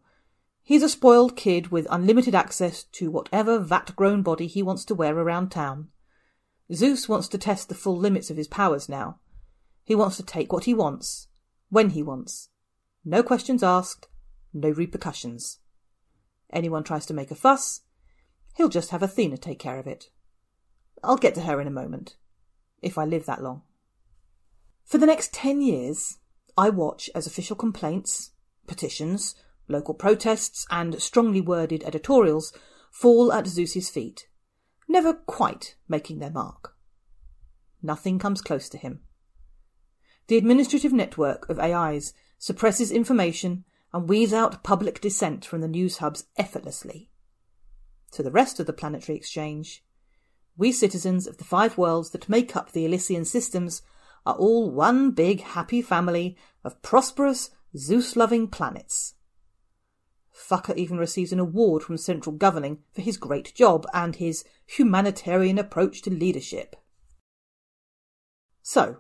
He's 0.63 0.83
a 0.83 0.89
spoiled 0.89 1.37
kid 1.37 1.69
with 1.69 1.87
unlimited 1.91 2.35
access 2.35 2.83
to 2.83 3.11
whatever 3.11 3.59
vat-grown 3.59 4.23
body 4.23 4.47
he 4.47 4.63
wants 4.63 4.85
to 4.87 4.95
wear 4.95 5.17
around 5.17 5.51
town. 5.51 5.89
Zeus 6.73 7.09
wants 7.09 7.29
to 7.29 7.39
test 7.39 7.69
the 7.69 7.75
full 7.75 7.97
limits 7.97 8.29
of 8.29 8.37
his 8.37 8.49
powers 8.49 8.89
now. 8.89 9.19
He 9.85 9.95
wants 9.95 10.17
to 10.19 10.23
take 10.23 10.53
what 10.53 10.65
he 10.65 10.75
wants, 10.75 11.29
when 11.71 11.91
he 11.91 12.03
wants. 12.03 12.51
No 13.05 13.23
questions 13.23 13.63
asked, 13.63 14.09
no 14.53 14.69
repercussions. 14.69 15.61
Anyone 16.53 16.85
tries 16.85 17.07
to 17.07 17.15
make 17.15 17.31
a 17.31 17.35
fuss, 17.35 17.83
he'll 18.57 18.69
just 18.69 18.91
have 18.91 19.03
Athena 19.03 19.39
take 19.39 19.59
care 19.59 19.79
of 19.79 19.87
it. 19.87 20.11
I'll 21.03 21.17
get 21.17 21.35
to 21.37 21.43
her 21.43 21.61
in 21.61 21.67
a 21.67 21.71
moment, 21.71 22.17
if 22.83 22.99
I 22.99 23.05
live 23.05 23.25
that 23.27 23.43
long. 23.43 23.63
For 24.89 24.97
the 24.97 25.05
next 25.05 25.35
ten 25.35 25.61
years, 25.61 26.17
I 26.57 26.71
watch 26.71 27.11
as 27.15 27.27
official 27.27 27.57
complaints, 27.57 28.31
petitions, 28.67 29.35
local 29.69 29.93
protests, 29.93 30.67
and 30.71 31.01
strongly 31.03 31.43
worded 31.43 31.85
editorials 31.85 32.55
fall 32.91 33.31
at 33.31 33.47
Zeus's 33.47 33.91
feet, 33.91 34.29
never 34.89 35.13
quite 35.13 35.77
making 35.91 36.21
their 36.21 36.31
mark. 36.31 36.75
Nothing 37.83 38.19
comes 38.19 38.41
close 38.41 38.71
to 38.71 38.79
him. 38.79 39.01
The 40.29 40.39
administrative 40.39 40.95
network 40.95 41.47
of 41.51 41.59
AIs 41.59 42.15
suppresses 42.39 42.91
information 42.91 43.65
and 43.93 44.09
weaves 44.09 44.33
out 44.33 44.65
public 44.65 45.03
dissent 45.03 45.45
from 45.45 45.61
the 45.61 45.69
news 45.69 45.99
hubs 45.99 46.25
effortlessly. 46.39 47.11
To 48.13 48.23
the 48.23 48.31
rest 48.31 48.59
of 48.59 48.65
the 48.65 48.73
planetary 48.73 49.19
exchange, 49.19 49.85
we 50.57 50.73
citizens 50.73 51.27
of 51.27 51.37
the 51.37 51.45
five 51.45 51.77
worlds 51.77 52.09
that 52.13 52.31
make 52.31 52.57
up 52.57 52.73
the 52.73 52.87
Elysian 52.87 53.27
systems 53.27 53.83
are 54.29 54.35
all 54.35 54.71
one 54.71 55.11
big 55.13 55.41
happy 55.41 55.81
family 55.81 56.37
of 56.63 56.83
prosperous, 56.83 57.49
Zeus 57.75 58.15
loving 58.15 58.47
planets. 58.47 59.15
Fucker 60.37 60.77
even 60.77 60.99
receives 60.99 61.33
an 61.33 61.41
award 61.41 61.83
from 61.83 61.97
central 61.97 62.37
governing 62.37 62.81
for 62.93 63.01
his 63.01 63.17
great 63.17 63.55
job 63.55 63.87
and 63.95 64.17
his 64.17 64.45
humanitarian 64.67 65.59
approach 65.59 66.03
to 66.03 66.11
leadership. 66.11 66.77
So, 68.63 68.99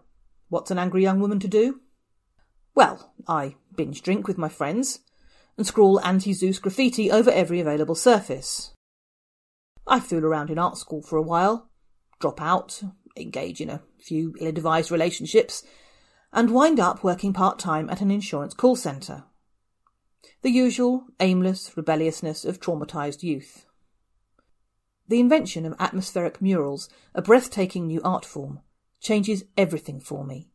what's 0.49 0.71
an 0.71 0.79
angry 0.79 1.03
young 1.03 1.21
woman 1.21 1.41
to 1.41 1.49
do? 1.49 1.83
Well, 2.75 3.13
I 3.27 3.57
binge 3.77 4.01
drink 4.01 4.27
with 4.27 4.39
my 4.39 4.49
friends 4.49 5.01
and 5.59 5.67
scrawl 5.67 6.01
anti 6.01 6.33
Zeus 6.33 6.59
graffiti 6.59 7.11
over 7.11 7.31
every 7.31 7.61
available 7.61 7.95
surface. 7.95 8.73
I 9.87 10.01
fool 10.01 10.25
around 10.25 10.49
in 10.49 10.59
art 10.59 10.79
school 10.79 11.03
for 11.03 11.19
a 11.19 11.23
while, 11.23 11.69
drop 12.19 12.41
out, 12.41 12.83
engage 13.21 13.61
in 13.61 13.71
a 13.71 13.83
few 13.99 14.35
ill 14.41 14.47
advised 14.47 14.91
relationships, 14.91 15.63
and 16.33 16.51
wind 16.51 16.79
up 16.79 17.03
working 17.03 17.33
part 17.33 17.59
time 17.59 17.89
at 17.91 18.01
an 18.01 18.11
insurance 18.11 18.55
call 18.55 18.77
centre. 18.77 19.25
The 20.43 20.51
usual 20.51 21.07
aimless 21.21 21.77
rebelliousness 21.77 22.45
of 22.45 22.61
traumatized 22.61 23.23
youth. 23.23 23.67
The 25.09 25.21
invention 25.21 25.65
of 25.65 25.75
atmospheric 25.79 26.43
murals, 26.43 26.89
a 27.15 27.23
breathtaking 27.23 27.87
new 27.87 28.01
art 28.05 28.25
form, 28.25 28.61
changes 29.01 29.45
everything 29.57 30.01
for 30.01 30.25
me. 30.25 30.51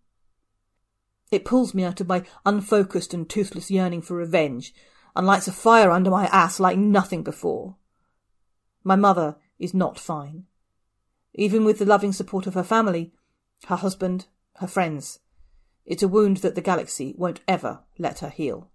It 1.32 1.46
pulls 1.46 1.74
me 1.74 1.84
out 1.84 2.00
of 2.00 2.08
my 2.08 2.24
unfocused 2.46 3.14
and 3.14 3.28
toothless 3.28 3.72
yearning 3.72 4.04
for 4.04 4.16
revenge, 4.16 4.74
and 5.16 5.26
lights 5.26 5.48
a 5.48 5.52
fire 5.52 5.90
under 5.92 6.12
my 6.12 6.28
ass 6.28 6.60
like 6.60 6.78
nothing 6.78 7.24
before. 7.24 7.78
My 8.84 8.96
mother 8.96 9.38
is 9.58 9.74
not 9.74 10.00
fine. 10.00 10.46
Even 11.34 11.66
with 11.66 11.80
the 11.80 11.86
loving 11.86 12.14
support 12.14 12.48
of 12.48 12.54
her 12.54 12.64
family, 12.64 13.14
her 13.68 13.76
husband, 13.76 14.28
her 14.58 14.68
friends, 14.68 15.20
it's 15.86 16.04
a 16.04 16.08
wound 16.08 16.38
that 16.38 16.56
the 16.56 16.62
galaxy 16.62 17.14
won't 17.18 17.42
ever 17.48 17.82
let 17.98 18.20
her 18.20 18.30
heal. 18.30 18.70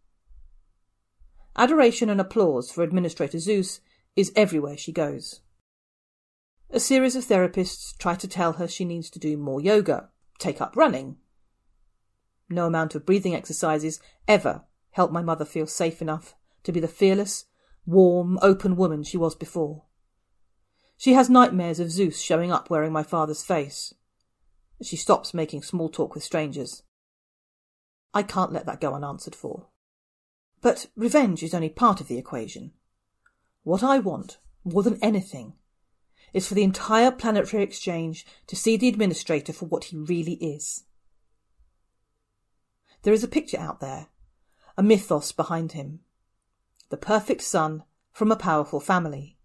Adoration 1.57 2.11
and 2.11 2.21
applause 2.21 2.71
for 2.71 2.83
Administrator 2.83 3.39
Zeus 3.39 3.81
is 4.15 4.33
everywhere 4.37 4.77
she 4.77 4.93
goes. 4.93 5.41
A 6.71 6.81
series 6.81 7.17
of 7.17 7.25
therapists 7.25 7.97
try 7.97 8.15
to 8.17 8.29
tell 8.29 8.55
her 8.55 8.69
she 8.69 8.85
needs 8.85 9.09
to 9.11 9.19
do 9.19 9.37
more 9.37 9.61
yoga, 9.61 10.11
take 10.39 10.61
up 10.61 10.77
running. 10.77 11.17
No 12.51 12.67
amount 12.67 12.95
of 12.95 13.07
breathing 13.07 13.35
exercises 13.35 14.01
ever 14.27 14.65
helped 14.91 15.13
my 15.13 15.23
mother 15.23 15.45
feel 15.45 15.67
safe 15.67 16.03
enough 16.03 16.35
to 16.65 16.73
be 16.73 16.81
the 16.81 16.89
fearless, 16.89 17.47
warm, 17.87 18.39
open 18.43 18.77
woman 18.77 19.03
she 19.03 19.17
was 19.17 19.35
before. 19.35 19.85
She 20.99 21.15
has 21.15 21.31
nightmares 21.31 21.79
of 21.79 21.93
Zeus 21.93 22.21
showing 22.21 22.51
up 22.51 22.69
wearing 22.69 22.93
my 22.93 23.05
father's 23.05 23.45
face. 23.45 23.95
She 24.83 24.97
stops 24.97 25.33
making 25.33 25.63
small 25.63 25.89
talk 25.89 26.13
with 26.13 26.25
strangers. 26.25 26.83
I 28.13 28.25
can't 28.25 28.53
let 28.53 28.67
that 28.67 28.81
go 28.81 28.95
unanswered 28.95 29.37
for. 29.37 29.69
But 30.61 30.87
revenge 30.97 31.45
is 31.45 31.55
only 31.55 31.69
part 31.69 32.01
of 32.01 32.09
the 32.09 32.19
equation. 32.19 32.73
What 33.63 33.85
I 33.85 34.01
want, 34.01 34.39
more 34.65 34.83
than 34.83 34.99
anything, 35.01 35.53
is 36.35 36.49
for 36.49 36.55
the 36.55 36.65
entire 36.65 37.13
planetary 37.13 37.63
exchange 37.63 38.27
to 38.49 38.57
see 38.57 38.77
the 38.77 38.89
administrator 38.89 39.53
for 39.53 39.67
what 39.67 39.85
he 39.85 39.97
really 39.97 40.35
is. 40.35 40.83
There 43.03 43.15
is 43.15 43.23
a 43.23 43.29
picture 43.29 43.59
out 43.59 43.79
there, 43.79 44.09
a 44.77 44.83
mythos 44.83 45.31
behind 45.31 45.73
him. 45.73 46.01
The 46.89 46.97
perfect 46.97 47.43
son 47.43 47.85
from 48.11 48.33
a 48.33 48.37
powerful 48.37 48.81
family. 48.81 49.38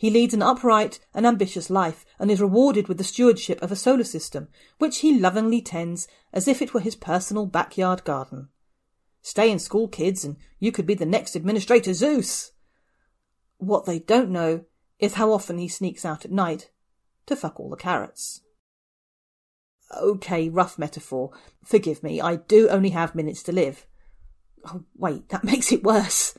He 0.00 0.08
leads 0.08 0.32
an 0.32 0.40
upright 0.40 0.98
and 1.12 1.26
ambitious 1.26 1.68
life 1.68 2.06
and 2.18 2.30
is 2.30 2.40
rewarded 2.40 2.88
with 2.88 2.96
the 2.96 3.04
stewardship 3.04 3.60
of 3.60 3.70
a 3.70 3.76
solar 3.76 4.04
system, 4.04 4.48
which 4.78 5.00
he 5.00 5.18
lovingly 5.20 5.60
tends 5.60 6.08
as 6.32 6.48
if 6.48 6.62
it 6.62 6.72
were 6.72 6.80
his 6.80 6.96
personal 6.96 7.44
backyard 7.44 8.02
garden. 8.04 8.48
Stay 9.20 9.50
in 9.50 9.58
school, 9.58 9.88
kids, 9.88 10.24
and 10.24 10.38
you 10.58 10.72
could 10.72 10.86
be 10.86 10.94
the 10.94 11.04
next 11.04 11.36
Administrator 11.36 11.92
Zeus. 11.92 12.52
What 13.58 13.84
they 13.84 13.98
don't 13.98 14.30
know 14.30 14.64
is 14.98 15.16
how 15.16 15.32
often 15.32 15.58
he 15.58 15.68
sneaks 15.68 16.06
out 16.06 16.24
at 16.24 16.30
night 16.30 16.70
to 17.26 17.36
fuck 17.36 17.60
all 17.60 17.68
the 17.68 17.76
carrots. 17.76 18.40
Okay, 20.00 20.48
rough 20.48 20.78
metaphor. 20.78 21.32
Forgive 21.62 22.02
me, 22.02 22.22
I 22.22 22.36
do 22.36 22.70
only 22.70 22.88
have 22.88 23.14
minutes 23.14 23.42
to 23.42 23.52
live. 23.52 23.84
Oh, 24.64 24.84
wait, 24.96 25.28
that 25.28 25.44
makes 25.52 25.70
it 25.72 25.84
worse. 25.84 26.38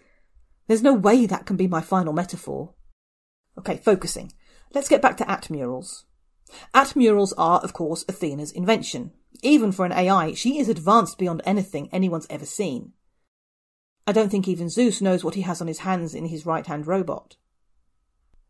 There's 0.65 0.81
no 0.81 0.95
way 0.95 1.27
that 1.27 1.45
can 1.45 1.57
be 1.57 1.67
my 1.67 1.81
final 1.81 2.11
metaphor. 2.11 2.73
Okay, 3.57 3.77
focusing. 3.77 4.33
Let's 4.73 4.89
get 4.89 5.01
back 5.01 5.17
to 5.17 5.25
atmurals. 5.25 6.03
At 6.73 6.95
murals 6.95 7.33
are, 7.33 7.59
of 7.59 7.73
course, 7.73 8.05
Athena's 8.07 8.51
invention. 8.51 9.11
Even 9.41 9.71
for 9.71 9.85
an 9.85 9.91
AI, 9.91 10.33
she 10.33 10.59
is 10.59 10.69
advanced 10.69 11.17
beyond 11.17 11.41
anything 11.45 11.89
anyone's 11.91 12.27
ever 12.29 12.45
seen. 12.45 12.93
I 14.05 14.11
don't 14.11 14.29
think 14.29 14.47
even 14.47 14.69
Zeus 14.69 15.01
knows 15.01 15.23
what 15.23 15.35
he 15.35 15.41
has 15.41 15.61
on 15.61 15.67
his 15.67 15.79
hands 15.79 16.13
in 16.13 16.25
his 16.25 16.45
right 16.45 16.65
hand 16.65 16.87
robot. 16.87 17.35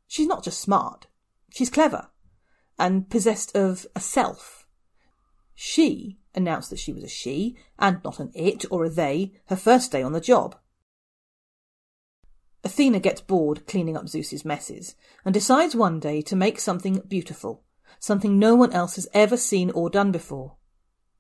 She's 0.08 0.28
not 0.28 0.44
just 0.44 0.60
smart, 0.60 1.08
she's 1.52 1.70
clever, 1.70 2.10
and 2.80 3.10
possessed 3.10 3.56
of 3.56 3.86
a 3.96 4.00
self. 4.00 4.68
She 5.54 6.20
announced 6.34 6.70
that 6.70 6.80
she 6.80 6.94
was 6.94 7.04
a 7.04 7.08
she, 7.08 7.58
and 7.78 8.04
not 8.04 8.20
an 8.20 8.32
it 8.34 8.66
or 8.72 8.86
a 8.86 8.90
they, 8.90 9.34
her 9.48 9.56
first 9.56 9.92
day 9.92 10.02
on 10.02 10.14
the 10.14 10.22
job. 10.22 10.58
Athena 12.64 13.00
gets 13.00 13.22
bored 13.22 13.66
cleaning 13.68 13.98
up 13.98 14.08
Zeus's 14.08 14.46
messes 14.46 14.96
and 15.26 15.34
decides 15.34 15.76
one 15.76 16.00
day 16.00 16.22
to 16.22 16.36
make 16.36 16.60
something 16.60 17.02
beautiful, 17.08 17.64
something 18.00 18.38
no 18.38 18.56
one 18.56 18.72
else 18.72 18.96
has 18.96 19.08
ever 19.14 19.36
seen 19.36 19.72
or 19.72 19.90
done 19.90 20.12
before. 20.12 20.58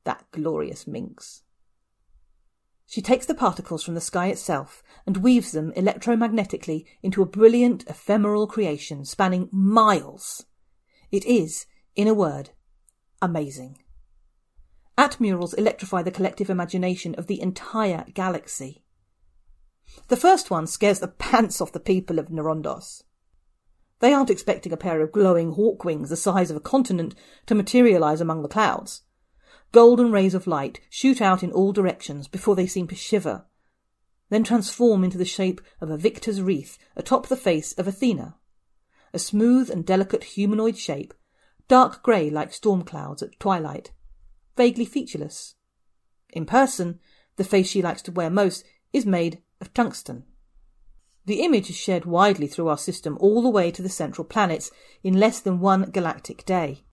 That 0.03 0.25
glorious 0.31 0.85
minx. 0.87 1.43
She 2.85 3.01
takes 3.01 3.25
the 3.25 3.33
particles 3.33 3.83
from 3.83 3.95
the 3.95 4.01
sky 4.01 4.27
itself 4.27 4.83
and 5.05 5.17
weaves 5.17 5.53
them 5.53 5.71
electromagnetically 5.77 6.85
into 7.01 7.21
a 7.21 7.25
brilliant 7.25 7.85
ephemeral 7.87 8.47
creation 8.47 9.05
spanning 9.05 9.47
miles. 9.51 10.45
It 11.09 11.25
is, 11.25 11.65
in 11.95 12.07
a 12.07 12.13
word, 12.13 12.49
amazing. 13.21 13.77
Atmurals 14.97 15.57
electrify 15.57 16.03
the 16.03 16.11
collective 16.11 16.49
imagination 16.49 17.15
of 17.15 17.27
the 17.27 17.41
entire 17.41 18.05
galaxy. 18.13 18.83
The 20.07 20.17
first 20.17 20.51
one 20.51 20.67
scares 20.67 20.99
the 20.99 21.07
pants 21.19 21.61
off 21.61 21.71
the 21.71 21.79
people 21.79 22.19
of 22.19 22.29
Nerondos. 22.29 23.03
They 23.99 24.13
aren't 24.13 24.29
expecting 24.29 24.73
a 24.73 24.77
pair 24.77 25.01
of 25.01 25.11
glowing 25.11 25.51
hawk 25.51 25.85
wings 25.85 26.09
the 26.09 26.15
size 26.15 26.49
of 26.49 26.57
a 26.57 26.61
continent 26.61 27.15
to 27.45 27.55
materialize 27.55 28.19
among 28.19 28.41
the 28.41 28.49
clouds. 28.49 29.03
Golden 29.71 30.11
rays 30.11 30.33
of 30.33 30.47
light 30.47 30.81
shoot 30.89 31.21
out 31.21 31.43
in 31.43 31.51
all 31.51 31.71
directions 31.71 32.27
before 32.27 32.55
they 32.55 32.67
seem 32.67 32.87
to 32.87 32.95
shiver, 32.95 33.45
then 34.29 34.43
transform 34.43 35.03
into 35.03 35.17
the 35.17 35.25
shape 35.25 35.61
of 35.79 35.89
a 35.89 35.97
victor's 35.97 36.41
wreath 36.41 36.77
atop 36.95 37.27
the 37.27 37.37
face 37.37 37.73
of 37.73 37.87
Athena. 37.87 38.35
A 39.13 39.19
smooth 39.19 39.69
and 39.69 39.85
delicate 39.85 40.23
humanoid 40.23 40.77
shape, 40.77 41.13
dark 41.67 42.01
grey 42.01 42.29
like 42.29 42.53
storm 42.53 42.83
clouds 42.83 43.21
at 43.21 43.39
twilight, 43.39 43.91
vaguely 44.57 44.85
featureless. 44.85 45.55
In 46.29 46.45
person, 46.45 46.99
the 47.35 47.43
face 47.43 47.69
she 47.69 47.81
likes 47.81 48.01
to 48.03 48.11
wear 48.11 48.29
most 48.29 48.63
is 48.91 49.05
made 49.05 49.41
of 49.61 49.73
tungsten. 49.73 50.25
The 51.25 51.41
image 51.43 51.69
is 51.69 51.77
shared 51.77 52.05
widely 52.05 52.47
through 52.47 52.67
our 52.67 52.77
system 52.77 53.17
all 53.19 53.41
the 53.41 53.49
way 53.49 53.71
to 53.71 53.81
the 53.81 53.89
central 53.89 54.25
planets 54.25 54.71
in 55.03 55.19
less 55.19 55.39
than 55.39 55.59
one 55.59 55.91
galactic 55.91 56.45
day. 56.45 56.83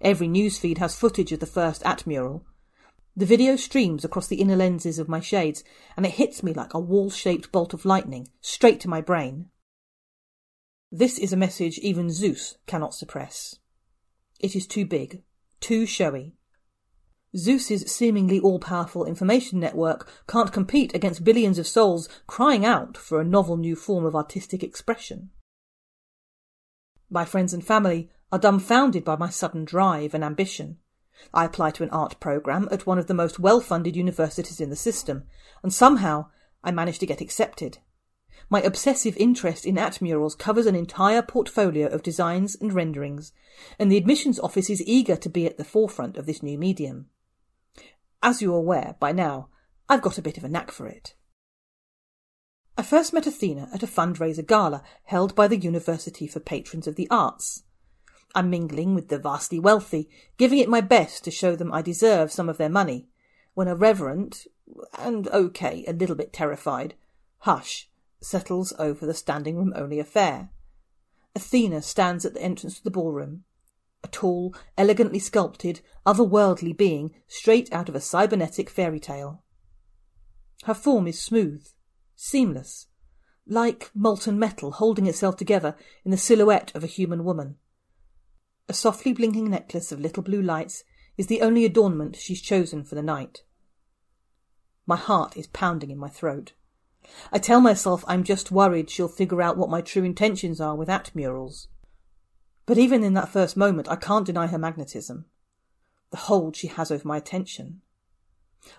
Every 0.00 0.28
newsfeed 0.28 0.78
has 0.78 0.94
footage 0.94 1.32
of 1.32 1.40
the 1.40 1.46
first 1.46 1.82
Atmural. 1.82 2.42
The 3.16 3.26
video 3.26 3.56
streams 3.56 4.04
across 4.04 4.28
the 4.28 4.40
inner 4.40 4.54
lenses 4.54 4.98
of 5.00 5.08
my 5.08 5.18
shades, 5.18 5.64
and 5.96 6.06
it 6.06 6.12
hits 6.12 6.42
me 6.42 6.52
like 6.52 6.72
a 6.72 6.78
wall 6.78 7.10
shaped 7.10 7.50
bolt 7.50 7.74
of 7.74 7.84
lightning, 7.84 8.28
straight 8.40 8.78
to 8.80 8.88
my 8.88 9.00
brain. 9.00 9.48
This 10.92 11.18
is 11.18 11.32
a 11.32 11.36
message 11.36 11.78
even 11.80 12.10
Zeus 12.10 12.56
cannot 12.66 12.94
suppress. 12.94 13.56
It 14.38 14.54
is 14.54 14.66
too 14.66 14.86
big, 14.86 15.22
too 15.58 15.84
showy, 15.84 16.37
Zeus's 17.36 17.82
seemingly 17.92 18.40
all-powerful 18.40 19.04
information 19.04 19.60
network 19.60 20.10
can't 20.26 20.50
compete 20.50 20.94
against 20.94 21.24
billions 21.24 21.58
of 21.58 21.66
souls 21.66 22.08
crying 22.26 22.64
out 22.64 22.96
for 22.96 23.20
a 23.20 23.24
novel 23.24 23.58
new 23.58 23.76
form 23.76 24.06
of 24.06 24.16
artistic 24.16 24.62
expression. 24.62 25.28
My 27.10 27.26
friends 27.26 27.52
and 27.52 27.64
family 27.64 28.08
are 28.32 28.38
dumbfounded 28.38 29.04
by 29.04 29.16
my 29.16 29.28
sudden 29.28 29.66
drive 29.66 30.14
and 30.14 30.24
ambition. 30.24 30.78
I 31.34 31.44
apply 31.44 31.72
to 31.72 31.82
an 31.82 31.90
art 31.90 32.18
program 32.18 32.66
at 32.70 32.86
one 32.86 32.98
of 32.98 33.08
the 33.08 33.14
most 33.14 33.38
well-funded 33.38 33.94
universities 33.94 34.60
in 34.60 34.70
the 34.70 34.76
system, 34.76 35.24
and 35.62 35.72
somehow 35.72 36.30
I 36.64 36.70
manage 36.70 36.98
to 37.00 37.06
get 37.06 37.20
accepted. 37.20 37.78
My 38.48 38.62
obsessive 38.62 39.16
interest 39.18 39.66
in 39.66 39.76
art 39.76 40.00
murals 40.00 40.34
covers 40.34 40.64
an 40.64 40.74
entire 40.74 41.20
portfolio 41.20 41.88
of 41.88 42.02
designs 42.02 42.56
and 42.56 42.72
renderings, 42.72 43.32
and 43.78 43.92
the 43.92 43.98
admissions 43.98 44.40
office 44.40 44.70
is 44.70 44.82
eager 44.86 45.16
to 45.16 45.28
be 45.28 45.44
at 45.44 45.58
the 45.58 45.64
forefront 45.64 46.16
of 46.16 46.24
this 46.24 46.42
new 46.42 46.56
medium. 46.56 47.08
As 48.22 48.42
you're 48.42 48.56
aware 48.56 48.96
by 48.98 49.12
now, 49.12 49.48
I've 49.88 50.02
got 50.02 50.18
a 50.18 50.22
bit 50.22 50.36
of 50.36 50.44
a 50.44 50.48
knack 50.48 50.70
for 50.70 50.86
it. 50.86 51.14
I 52.76 52.82
first 52.82 53.12
met 53.12 53.26
Athena 53.26 53.68
at 53.72 53.82
a 53.82 53.86
fundraiser 53.86 54.46
gala 54.46 54.82
held 55.04 55.34
by 55.34 55.48
the 55.48 55.56
University 55.56 56.26
for 56.26 56.40
Patrons 56.40 56.86
of 56.86 56.96
the 56.96 57.08
Arts. 57.10 57.64
I'm 58.34 58.50
mingling 58.50 58.94
with 58.94 59.08
the 59.08 59.18
vastly 59.18 59.58
wealthy, 59.58 60.08
giving 60.36 60.58
it 60.58 60.68
my 60.68 60.80
best 60.80 61.24
to 61.24 61.30
show 61.30 61.56
them 61.56 61.72
I 61.72 61.82
deserve 61.82 62.30
some 62.30 62.48
of 62.48 62.58
their 62.58 62.68
money, 62.68 63.08
when 63.54 63.68
a 63.68 63.74
reverent, 63.74 64.46
and 64.96 65.26
okay, 65.28 65.84
a 65.88 65.92
little 65.92 66.14
bit 66.14 66.32
terrified, 66.32 66.94
hush 67.38 67.88
settles 68.20 68.72
over 68.78 69.06
the 69.06 69.14
standing 69.14 69.56
room 69.56 69.72
only 69.74 69.98
affair. 69.98 70.50
Athena 71.34 71.82
stands 71.82 72.24
at 72.24 72.34
the 72.34 72.42
entrance 72.42 72.78
to 72.78 72.84
the 72.84 72.90
ballroom, 72.90 73.44
tall, 74.12 74.54
elegantly 74.76 75.18
sculpted, 75.18 75.80
otherworldly 76.06 76.76
being 76.76 77.14
straight 77.26 77.72
out 77.72 77.88
of 77.88 77.94
a 77.94 78.00
cybernetic 78.00 78.70
fairy 78.70 79.00
tale. 79.00 79.42
Her 80.64 80.74
form 80.74 81.06
is 81.06 81.20
smooth, 81.20 81.66
seamless, 82.16 82.86
like 83.46 83.90
molten 83.94 84.38
metal 84.38 84.72
holding 84.72 85.06
itself 85.06 85.36
together 85.36 85.76
in 86.04 86.10
the 86.10 86.16
silhouette 86.16 86.72
of 86.74 86.84
a 86.84 86.88
human 86.88 87.24
woman. 87.24 87.56
A 88.68 88.74
softly 88.74 89.12
blinking 89.12 89.48
necklace 89.48 89.92
of 89.92 90.00
little 90.00 90.22
blue 90.22 90.42
lights 90.42 90.84
is 91.16 91.26
the 91.26 91.40
only 91.42 91.64
adornment 91.64 92.16
she's 92.16 92.42
chosen 92.42 92.84
for 92.84 92.94
the 92.94 93.02
night. 93.02 93.42
My 94.86 94.96
heart 94.96 95.36
is 95.36 95.46
pounding 95.46 95.90
in 95.90 95.98
my 95.98 96.08
throat. 96.08 96.52
I 97.32 97.38
tell 97.38 97.60
myself 97.60 98.04
I'm 98.06 98.24
just 98.24 98.50
worried 98.50 98.90
she'll 98.90 99.08
figure 99.08 99.40
out 99.40 99.56
what 99.56 99.70
my 99.70 99.80
true 99.80 100.04
intentions 100.04 100.60
are 100.60 100.76
with 100.76 100.88
Atmurals. 100.88 101.68
But 102.68 102.76
even 102.76 103.02
in 103.02 103.14
that 103.14 103.30
first 103.30 103.56
moment, 103.56 103.88
I 103.88 103.96
can't 103.96 104.26
deny 104.26 104.46
her 104.46 104.58
magnetism, 104.58 105.24
the 106.10 106.18
hold 106.18 106.54
she 106.54 106.66
has 106.66 106.90
over 106.90 107.08
my 107.08 107.16
attention. 107.16 107.80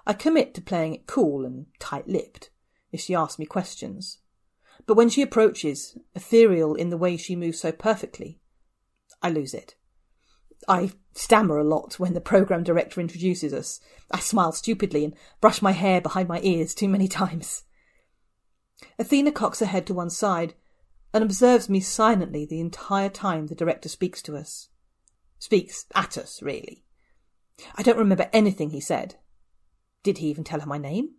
I 0.06 0.14
commit 0.14 0.54
to 0.54 0.62
playing 0.62 0.94
it 0.94 1.08
cool 1.08 1.44
and 1.44 1.66
tight 1.80 2.08
lipped 2.08 2.52
if 2.92 3.02
she 3.02 3.16
asks 3.16 3.40
me 3.40 3.48
questions. 3.48 4.20
But 4.86 4.94
when 4.94 5.10
she 5.10 5.24
approaches, 5.24 5.98
ethereal 6.14 6.76
in 6.76 6.92
the 6.92 6.98
way 6.98 7.18
she 7.18 7.36
moves 7.36 7.60
so 7.60 7.72
perfectly, 7.72 8.40
I 9.24 9.32
lose 9.32 9.56
it. 9.56 9.74
I 10.68 10.92
stammer 11.16 11.58
a 11.58 11.64
lot 11.64 11.98
when 11.98 12.14
the 12.14 12.22
program 12.22 12.62
director 12.62 13.02
introduces 13.02 13.54
us. 13.56 13.80
I 14.12 14.20
smile 14.20 14.52
stupidly 14.52 15.04
and 15.04 15.16
brush 15.42 15.64
my 15.64 15.72
hair 15.72 16.00
behind 16.00 16.30
my 16.30 16.40
ears 16.44 16.76
too 16.76 16.90
many 16.90 17.08
times. 17.24 17.64
Athena 19.00 19.32
cocks 19.32 19.62
her 19.62 19.66
head 19.66 19.88
to 19.88 19.96
one 19.96 20.12
side 20.12 20.54
and 21.14 21.24
observes 21.24 21.70
me 21.70 21.80
silently 21.80 22.46
the 22.46 22.60
entire 22.60 23.10
time 23.10 23.48
the 23.48 23.56
director 23.56 23.90
speaks 23.90 24.22
to 24.24 24.36
us. 24.36 24.70
Speaks 25.40 25.86
at 25.96 26.18
us, 26.18 26.42
really. 26.42 26.84
I 27.76 27.84
don't 27.84 27.98
remember 27.98 28.30
anything 28.32 28.70
he 28.70 28.80
said. 28.80 29.16
Did 30.04 30.20
he 30.20 30.28
even 30.28 30.44
tell 30.44 30.60
her 30.60 30.66
my 30.66 30.78
name? 30.78 31.16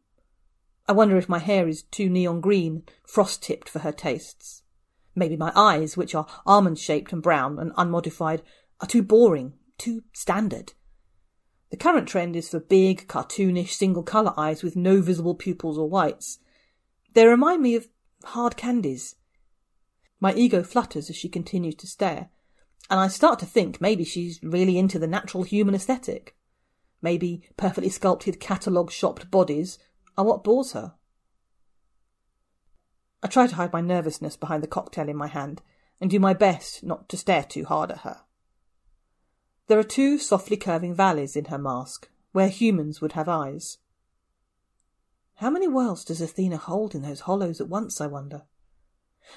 I 0.88 0.92
wonder 0.92 1.16
if 1.16 1.28
my 1.28 1.38
hair 1.38 1.68
is 1.68 1.82
too 1.84 2.08
neon 2.08 2.40
green, 2.40 2.84
frost 3.06 3.42
tipped 3.42 3.68
for 3.68 3.80
her 3.80 3.92
tastes. 3.92 4.62
Maybe 5.14 5.36
my 5.36 5.52
eyes, 5.54 5.96
which 5.96 6.14
are 6.14 6.26
almond 6.46 6.78
shaped 6.78 7.12
and 7.12 7.22
brown 7.22 7.58
and 7.58 7.72
unmodified, 7.76 8.42
are 8.80 8.86
too 8.86 9.02
boring, 9.02 9.54
too 9.76 10.02
standard. 10.12 10.72
The 11.70 11.76
current 11.76 12.08
trend 12.08 12.34
is 12.34 12.48
for 12.48 12.58
big, 12.58 13.06
cartoonish, 13.06 13.70
single 13.70 14.02
colour 14.02 14.34
eyes 14.36 14.62
with 14.62 14.76
no 14.76 15.00
visible 15.00 15.34
pupils 15.34 15.78
or 15.78 15.88
whites. 15.88 16.38
They 17.14 17.26
remind 17.26 17.62
me 17.62 17.76
of 17.76 17.88
hard 18.24 18.56
candies. 18.56 19.16
My 20.20 20.34
ego 20.34 20.62
flutters 20.62 21.08
as 21.08 21.16
she 21.16 21.30
continues 21.30 21.74
to 21.76 21.86
stare, 21.86 22.28
and 22.90 23.00
I 23.00 23.08
start 23.08 23.38
to 23.38 23.46
think 23.46 23.80
maybe 23.80 24.04
she's 24.04 24.38
really 24.42 24.78
into 24.78 24.98
the 24.98 25.06
natural 25.06 25.42
human 25.42 25.74
aesthetic. 25.74 26.36
Maybe 27.00 27.42
perfectly 27.56 27.88
sculpted 27.88 28.38
catalogue 28.38 28.90
shopped 28.90 29.30
bodies 29.30 29.78
are 30.18 30.24
what 30.24 30.44
bores 30.44 30.72
her. 30.72 30.94
I 33.22 33.28
try 33.28 33.46
to 33.46 33.54
hide 33.54 33.72
my 33.72 33.80
nervousness 33.80 34.36
behind 34.36 34.62
the 34.62 34.68
cocktail 34.68 35.08
in 35.08 35.16
my 35.16 35.26
hand 35.26 35.62
and 36.00 36.10
do 36.10 36.20
my 36.20 36.34
best 36.34 36.82
not 36.82 37.08
to 37.10 37.16
stare 37.16 37.44
too 37.44 37.64
hard 37.64 37.90
at 37.90 37.98
her. 37.98 38.22
There 39.68 39.78
are 39.78 39.84
two 39.84 40.18
softly 40.18 40.56
curving 40.56 40.94
valleys 40.94 41.36
in 41.36 41.46
her 41.46 41.58
mask, 41.58 42.10
where 42.32 42.48
humans 42.48 43.00
would 43.00 43.12
have 43.12 43.28
eyes. 43.28 43.78
How 45.36 45.48
many 45.48 45.68
worlds 45.68 46.04
does 46.04 46.20
Athena 46.20 46.56
hold 46.56 46.94
in 46.94 47.02
those 47.02 47.20
hollows 47.20 47.60
at 47.60 47.68
once, 47.68 48.00
I 48.00 48.06
wonder? 48.06 48.42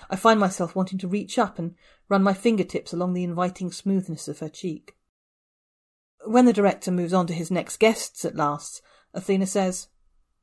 I 0.09 0.15
find 0.15 0.39
myself 0.39 0.75
wanting 0.75 0.99
to 0.99 1.07
reach 1.07 1.37
up 1.37 1.59
and 1.59 1.75
run 2.09 2.23
my 2.23 2.33
fingertips 2.33 2.93
along 2.93 3.13
the 3.13 3.23
inviting 3.23 3.71
smoothness 3.71 4.27
of 4.27 4.39
her 4.39 4.49
cheek. 4.49 4.95
When 6.25 6.45
the 6.45 6.53
director 6.53 6.91
moves 6.91 7.13
on 7.13 7.27
to 7.27 7.33
his 7.33 7.51
next 7.51 7.77
guests 7.77 8.23
at 8.25 8.35
last, 8.35 8.81
Athena 9.13 9.47
says, 9.47 9.87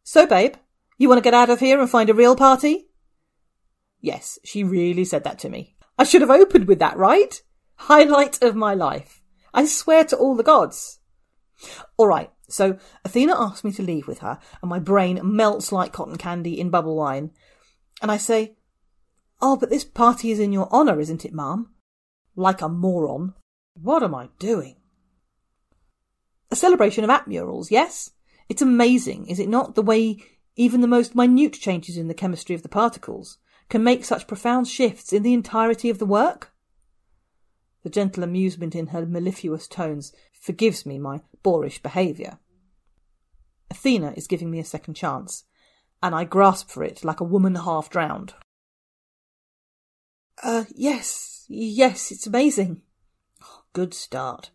So, 0.03 0.27
babe, 0.27 0.55
you 0.99 1.09
want 1.09 1.19
to 1.19 1.23
get 1.23 1.35
out 1.35 1.51
of 1.51 1.61
here 1.61 1.81
and 1.81 1.89
find 1.89 2.11
a 2.11 2.15
real 2.15 2.37
party? 2.37 2.89
Yes, 4.01 4.39
she 4.45 4.65
really 4.65 5.05
said 5.05 5.25
that 5.25 5.39
to 5.41 5.49
me. 5.49 5.77
I 5.99 6.05
should 6.05 6.21
have 6.21 6.31
opened 6.31 6.67
with 6.67 6.79
that, 6.79 6.97
right? 6.97 7.41
Highlight 7.77 8.43
of 8.43 8.55
my 8.55 8.75
life. 8.75 9.23
I 9.53 9.65
swear 9.67 10.05
to 10.05 10.17
all 10.17 10.37
the 10.37 10.43
gods. 10.43 11.01
All 11.97 12.07
right, 12.07 12.31
so 12.49 12.79
Athena 13.05 13.35
asks 13.39 13.65
me 13.65 13.73
to 13.73 13.83
leave 13.83 14.07
with 14.07 14.21
her, 14.21 14.39
and 14.63 14.69
my 14.69 14.79
brain 14.79 15.21
melts 15.23 15.73
like 15.73 15.93
cotton 15.93 16.17
candy 16.17 16.59
in 16.59 16.71
bubble 16.71 16.97
wine. 16.97 17.31
And 18.03 18.11
I 18.11 18.17
say, 18.17 18.57
Oh, 19.43 19.57
but 19.57 19.71
this 19.71 19.85
party 19.85 20.31
is 20.31 20.39
in 20.39 20.53
your 20.53 20.71
honour, 20.71 21.01
isn't 21.01 21.25
it, 21.25 21.33
ma'am? 21.33 21.71
Like 22.37 22.61
a 22.61 22.69
moron. 22.69 23.35
What 23.75 24.03
am 24.03 24.15
I 24.15 24.29
doing? 24.39 24.77
A 26.51 26.57
celebration 26.57 27.05
of 27.05 27.11
Atmurals, 27.11 27.71
yes? 27.71 28.11
It's 28.49 28.63
amazing, 28.63 29.29
is 29.29 29.39
it 29.39 29.49
not, 29.49 29.77
the 29.77 29.83
way 29.83 30.19
even 30.57 30.81
the 30.81 30.89
most 30.89 31.15
minute 31.15 31.55
changes 31.55 31.97
in 31.97 32.09
the 32.09 32.15
chemistry 32.15 32.55
of 32.55 32.63
the 32.63 32.69
particles 32.69 33.39
can 33.69 33.85
make 33.85 34.05
such 34.05 34.27
profound 34.27 34.67
shifts 34.67 35.13
in 35.13 35.23
the 35.23 35.33
entirety 35.33 35.89
of 35.89 35.99
the 35.99 36.07
work? 36.07 36.53
The 37.83 37.91
gentle 37.91 38.25
amusement 38.25 38.75
in 38.75 38.89
her 38.89 39.07
mellifluous 39.07 39.69
tones 39.69 40.13
forgives 40.33 40.85
me 40.85 40.99
my 40.99 41.21
boorish 41.43 41.81
behaviour. 41.81 42.39
Athena 43.71 44.13
is 44.17 44.27
giving 44.27 44.51
me 44.51 44.59
a 44.59 44.65
second 44.65 44.95
chance, 44.95 45.45
and 46.03 46.15
I 46.15 46.25
grasp 46.25 46.69
for 46.69 46.83
it 46.83 47.05
like 47.05 47.21
a 47.21 47.25
woman 47.25 47.55
half 47.55 47.89
drowned. 47.89 48.35
Uh, 50.43 50.65
yes, 50.75 51.45
yes, 51.49 52.11
it's 52.11 52.27
amazing. 52.27 52.83
good 53.73 53.95
start. 53.95 54.51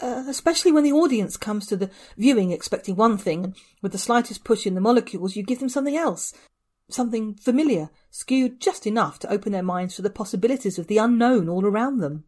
Uh, 0.00 0.24
especially 0.28 0.72
when 0.72 0.84
the 0.84 0.92
audience 0.92 1.36
comes 1.36 1.66
to 1.66 1.76
the 1.76 1.90
viewing 2.18 2.50
expecting 2.50 2.96
one 2.96 3.16
thing, 3.16 3.44
and 3.44 3.56
with 3.80 3.92
the 3.92 3.98
slightest 3.98 4.44
push 4.44 4.66
in 4.66 4.74
the 4.74 4.80
molecules, 4.80 5.36
you 5.36 5.42
give 5.42 5.60
them 5.60 5.68
something 5.68 5.96
else. 5.96 6.34
Something 6.90 7.34
familiar, 7.34 7.90
skewed 8.10 8.60
just 8.60 8.86
enough 8.86 9.18
to 9.20 9.30
open 9.30 9.52
their 9.52 9.62
minds 9.62 9.96
to 9.96 10.02
the 10.02 10.10
possibilities 10.10 10.78
of 10.78 10.86
the 10.86 10.98
unknown 10.98 11.48
all 11.48 11.64
around 11.64 11.98
them. 11.98 12.24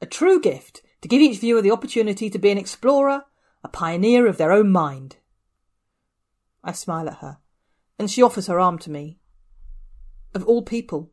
A 0.00 0.06
true 0.06 0.40
gift 0.40 0.82
to 1.00 1.08
give 1.08 1.20
each 1.20 1.38
viewer 1.38 1.62
the 1.62 1.70
opportunity 1.70 2.30
to 2.30 2.38
be 2.38 2.50
an 2.50 2.58
explorer, 2.58 3.24
a 3.64 3.68
pioneer 3.68 4.26
of 4.26 4.36
their 4.36 4.52
own 4.52 4.70
mind. 4.70 5.16
I 6.62 6.72
smile 6.72 7.08
at 7.08 7.18
her, 7.18 7.38
and 7.98 8.10
she 8.10 8.22
offers 8.22 8.46
her 8.46 8.60
arm 8.60 8.78
to 8.80 8.90
me. 8.90 9.18
Of 10.34 10.44
all 10.46 10.62
people, 10.62 11.12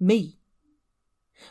me. 0.00 0.38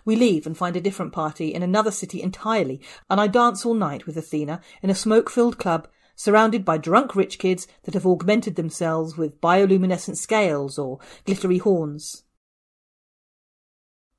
We 0.05 0.15
leave 0.15 0.47
and 0.47 0.57
find 0.57 0.75
a 0.75 0.81
different 0.81 1.13
party 1.13 1.53
in 1.53 1.61
another 1.61 1.91
city 1.91 2.21
entirely, 2.21 2.81
and 3.09 3.21
I 3.21 3.27
dance 3.27 3.65
all 3.65 3.73
night 3.73 4.05
with 4.05 4.17
Athena 4.17 4.61
in 4.81 4.89
a 4.89 4.95
smoke 4.95 5.29
filled 5.29 5.57
club 5.57 5.87
surrounded 6.15 6.65
by 6.65 6.77
drunk 6.77 7.15
rich 7.15 7.39
kids 7.39 7.67
that 7.83 7.93
have 7.93 8.05
augmented 8.05 8.55
themselves 8.55 9.17
with 9.17 9.41
bioluminescent 9.41 10.17
scales 10.17 10.77
or 10.77 10.99
glittery 11.25 11.57
horns. 11.57 12.23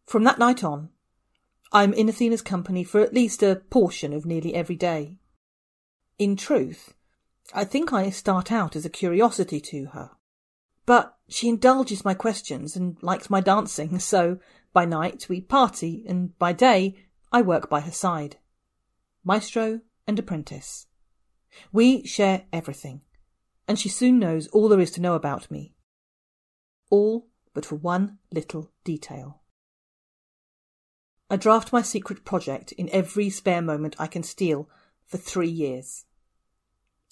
From 0.07 0.25
that 0.25 0.39
night 0.39 0.63
on, 0.63 0.91
I'm 1.73 1.95
in 1.95 2.09
Athena's 2.09 2.43
company 2.43 2.85
for 2.85 3.01
at 3.01 3.15
least 3.15 3.43
a 3.43 3.63
portion 3.71 4.13
of 4.13 4.27
nearly 4.27 4.55
every 4.55 4.77
day. 4.77 5.17
In 6.19 6.37
truth, 6.37 6.95
I 7.55 7.65
think 7.65 7.93
I 7.93 8.11
start 8.11 8.53
out 8.53 8.77
as 8.77 8.85
a 8.85 8.91
curiosity 8.91 9.61
to 9.61 9.87
her. 9.87 10.11
But 10.85 11.17
she 11.29 11.49
indulges 11.49 12.05
my 12.05 12.15
questions 12.15 12.77
and 12.77 12.97
likes 13.03 13.31
my 13.31 13.41
dancing, 13.41 13.99
so 13.99 14.39
by 14.73 14.85
night 14.85 15.27
we 15.29 15.41
party, 15.41 16.05
and 16.09 16.37
by 16.39 16.53
day 16.53 16.97
I 17.31 17.43
work 17.43 17.71
by 17.71 17.81
her 17.81 17.93
side. 17.93 18.37
Maestro 19.25 19.81
and 20.07 20.19
apprentice. 20.19 20.87
We 21.73 22.05
share 22.07 22.47
everything, 22.53 23.03
and 23.69 23.79
she 23.79 23.89
soon 23.89 24.19
knows 24.19 24.49
all 24.49 24.69
there 24.69 24.81
is 24.81 24.91
to 24.93 25.01
know 25.01 25.15
about 25.15 25.51
me. 25.51 25.75
All 26.91 27.29
but 27.55 27.67
for 27.67 27.77
one 27.77 28.19
little 28.33 28.71
detail. 28.85 29.43
I 31.31 31.37
draft 31.37 31.73
my 31.73 31.83
secret 31.83 32.25
project 32.25 32.73
in 32.73 32.89
every 32.91 33.31
spare 33.31 33.63
moment 33.63 33.97
I 33.99 34.07
can 34.07 34.23
steal 34.23 34.69
for 35.07 35.19
three 35.19 35.49
years. 35.49 36.05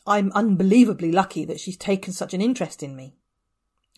I'm 0.07 0.33
unbelievably 0.33 1.13
lucky 1.13 1.45
that 1.45 1.61
she's 1.61 1.77
taken 1.77 2.13
such 2.13 2.35
an 2.35 2.41
interest 2.41 2.83
in 2.83 2.97
me. 2.97 3.17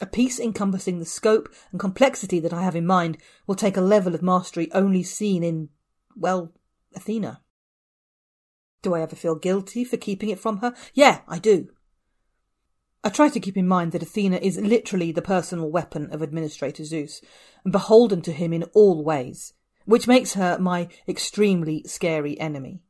A 0.02 0.06
piece 0.06 0.40
encompassing 0.40 0.98
the 0.98 1.04
scope 1.04 1.48
and 1.70 1.78
complexity 1.78 2.40
that 2.40 2.52
I 2.52 2.64
have 2.64 2.74
in 2.74 2.84
mind 2.84 3.18
will 3.46 3.54
take 3.54 3.76
a 3.76 3.80
level 3.80 4.16
of 4.16 4.22
mastery 4.22 4.68
only 4.72 5.04
seen 5.04 5.44
in, 5.44 5.68
well, 6.16 6.52
Athena. 6.96 7.40
Do 8.82 8.94
I 8.94 9.00
ever 9.00 9.14
feel 9.14 9.36
guilty 9.36 9.84
for 9.84 9.96
keeping 9.96 10.28
it 10.28 10.40
from 10.40 10.56
her? 10.58 10.74
Yeah, 10.92 11.20
I 11.28 11.38
do. 11.38 11.68
I 13.04 13.10
try 13.10 13.28
to 13.28 13.38
keep 13.38 13.56
in 13.56 13.68
mind 13.68 13.92
that 13.92 14.02
Athena 14.02 14.38
is 14.38 14.58
literally 14.58 15.12
the 15.12 15.22
personal 15.22 15.70
weapon 15.70 16.12
of 16.12 16.20
Administrator 16.20 16.84
Zeus, 16.84 17.20
and 17.62 17.70
beholden 17.70 18.22
to 18.22 18.32
him 18.32 18.52
in 18.52 18.64
all 18.74 19.04
ways, 19.04 19.54
which 19.84 20.08
makes 20.08 20.34
her 20.34 20.58
my 20.58 20.88
extremely 21.06 21.84
scary 21.86 22.38
enemy. 22.40 22.82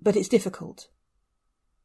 But 0.00 0.16
it's 0.16 0.28
difficult. 0.28 0.88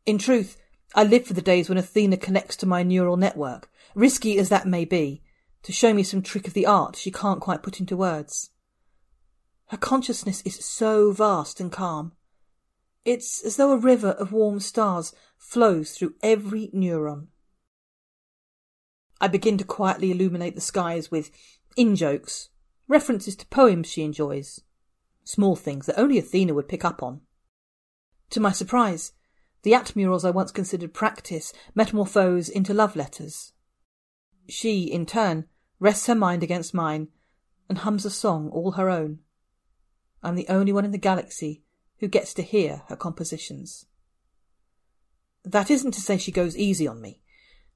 In 0.07 0.17
truth, 0.17 0.57
I 0.95 1.03
live 1.03 1.25
for 1.25 1.33
the 1.33 1.41
days 1.41 1.69
when 1.69 1.77
Athena 1.77 2.17
connects 2.17 2.55
to 2.57 2.65
my 2.65 2.83
neural 2.83 3.17
network, 3.17 3.69
risky 3.93 4.37
as 4.39 4.49
that 4.49 4.67
may 4.67 4.85
be, 4.85 5.21
to 5.63 5.71
show 5.71 5.93
me 5.93 6.03
some 6.03 6.21
trick 6.21 6.47
of 6.47 6.53
the 6.53 6.65
art 6.65 6.95
she 6.95 7.11
can't 7.11 7.41
quite 7.41 7.63
put 7.63 7.79
into 7.79 7.97
words. 7.97 8.51
Her 9.67 9.77
consciousness 9.77 10.41
is 10.43 10.63
so 10.63 11.11
vast 11.11 11.59
and 11.59 11.71
calm. 11.71 12.13
It's 13.03 13.43
as 13.43 13.57
though 13.57 13.71
a 13.73 13.77
river 13.77 14.11
of 14.11 14.31
warm 14.31 14.59
stars 14.59 15.13
flows 15.37 15.91
through 15.91 16.15
every 16.23 16.69
neuron. 16.73 17.27
I 19.19 19.27
begin 19.27 19.57
to 19.57 19.63
quietly 19.63 20.11
illuminate 20.11 20.55
the 20.55 20.61
skies 20.61 21.11
with 21.11 21.31
in 21.75 21.95
jokes, 21.95 22.49
references 22.87 23.35
to 23.35 23.45
poems 23.47 23.87
she 23.87 24.03
enjoys, 24.03 24.61
small 25.23 25.55
things 25.55 25.85
that 25.85 25.99
only 25.99 26.17
Athena 26.17 26.53
would 26.53 26.69
pick 26.69 26.85
up 26.85 27.03
on. 27.03 27.21
To 28.31 28.39
my 28.39 28.51
surprise, 28.51 29.13
the 29.67 29.73
atmurals 29.73 30.23
I 30.23 30.31
once 30.31 30.53
considered 30.53 30.93
practice 30.93 31.51
metamorphose 31.75 32.47
into 32.47 32.73
love 32.73 32.95
letters. 32.95 33.51
She, 34.47 34.83
in 34.83 35.05
turn, 35.05 35.43
rests 35.77 36.07
her 36.07 36.15
mind 36.15 36.41
against 36.41 36.73
mine 36.73 37.09
and 37.67 37.79
hums 37.79 38.05
a 38.05 38.09
song 38.09 38.49
all 38.53 38.71
her 38.71 38.89
own. 38.89 39.19
I'm 40.23 40.35
the 40.35 40.47
only 40.47 40.71
one 40.71 40.85
in 40.85 40.91
the 40.91 40.97
galaxy 40.97 41.65
who 41.97 42.07
gets 42.07 42.33
to 42.35 42.43
hear 42.43 42.83
her 42.87 42.95
compositions. 42.95 43.87
That 45.43 45.69
isn't 45.69 45.91
to 45.91 45.99
say 45.99 46.17
she 46.17 46.31
goes 46.31 46.55
easy 46.55 46.87
on 46.87 47.01
me. 47.01 47.21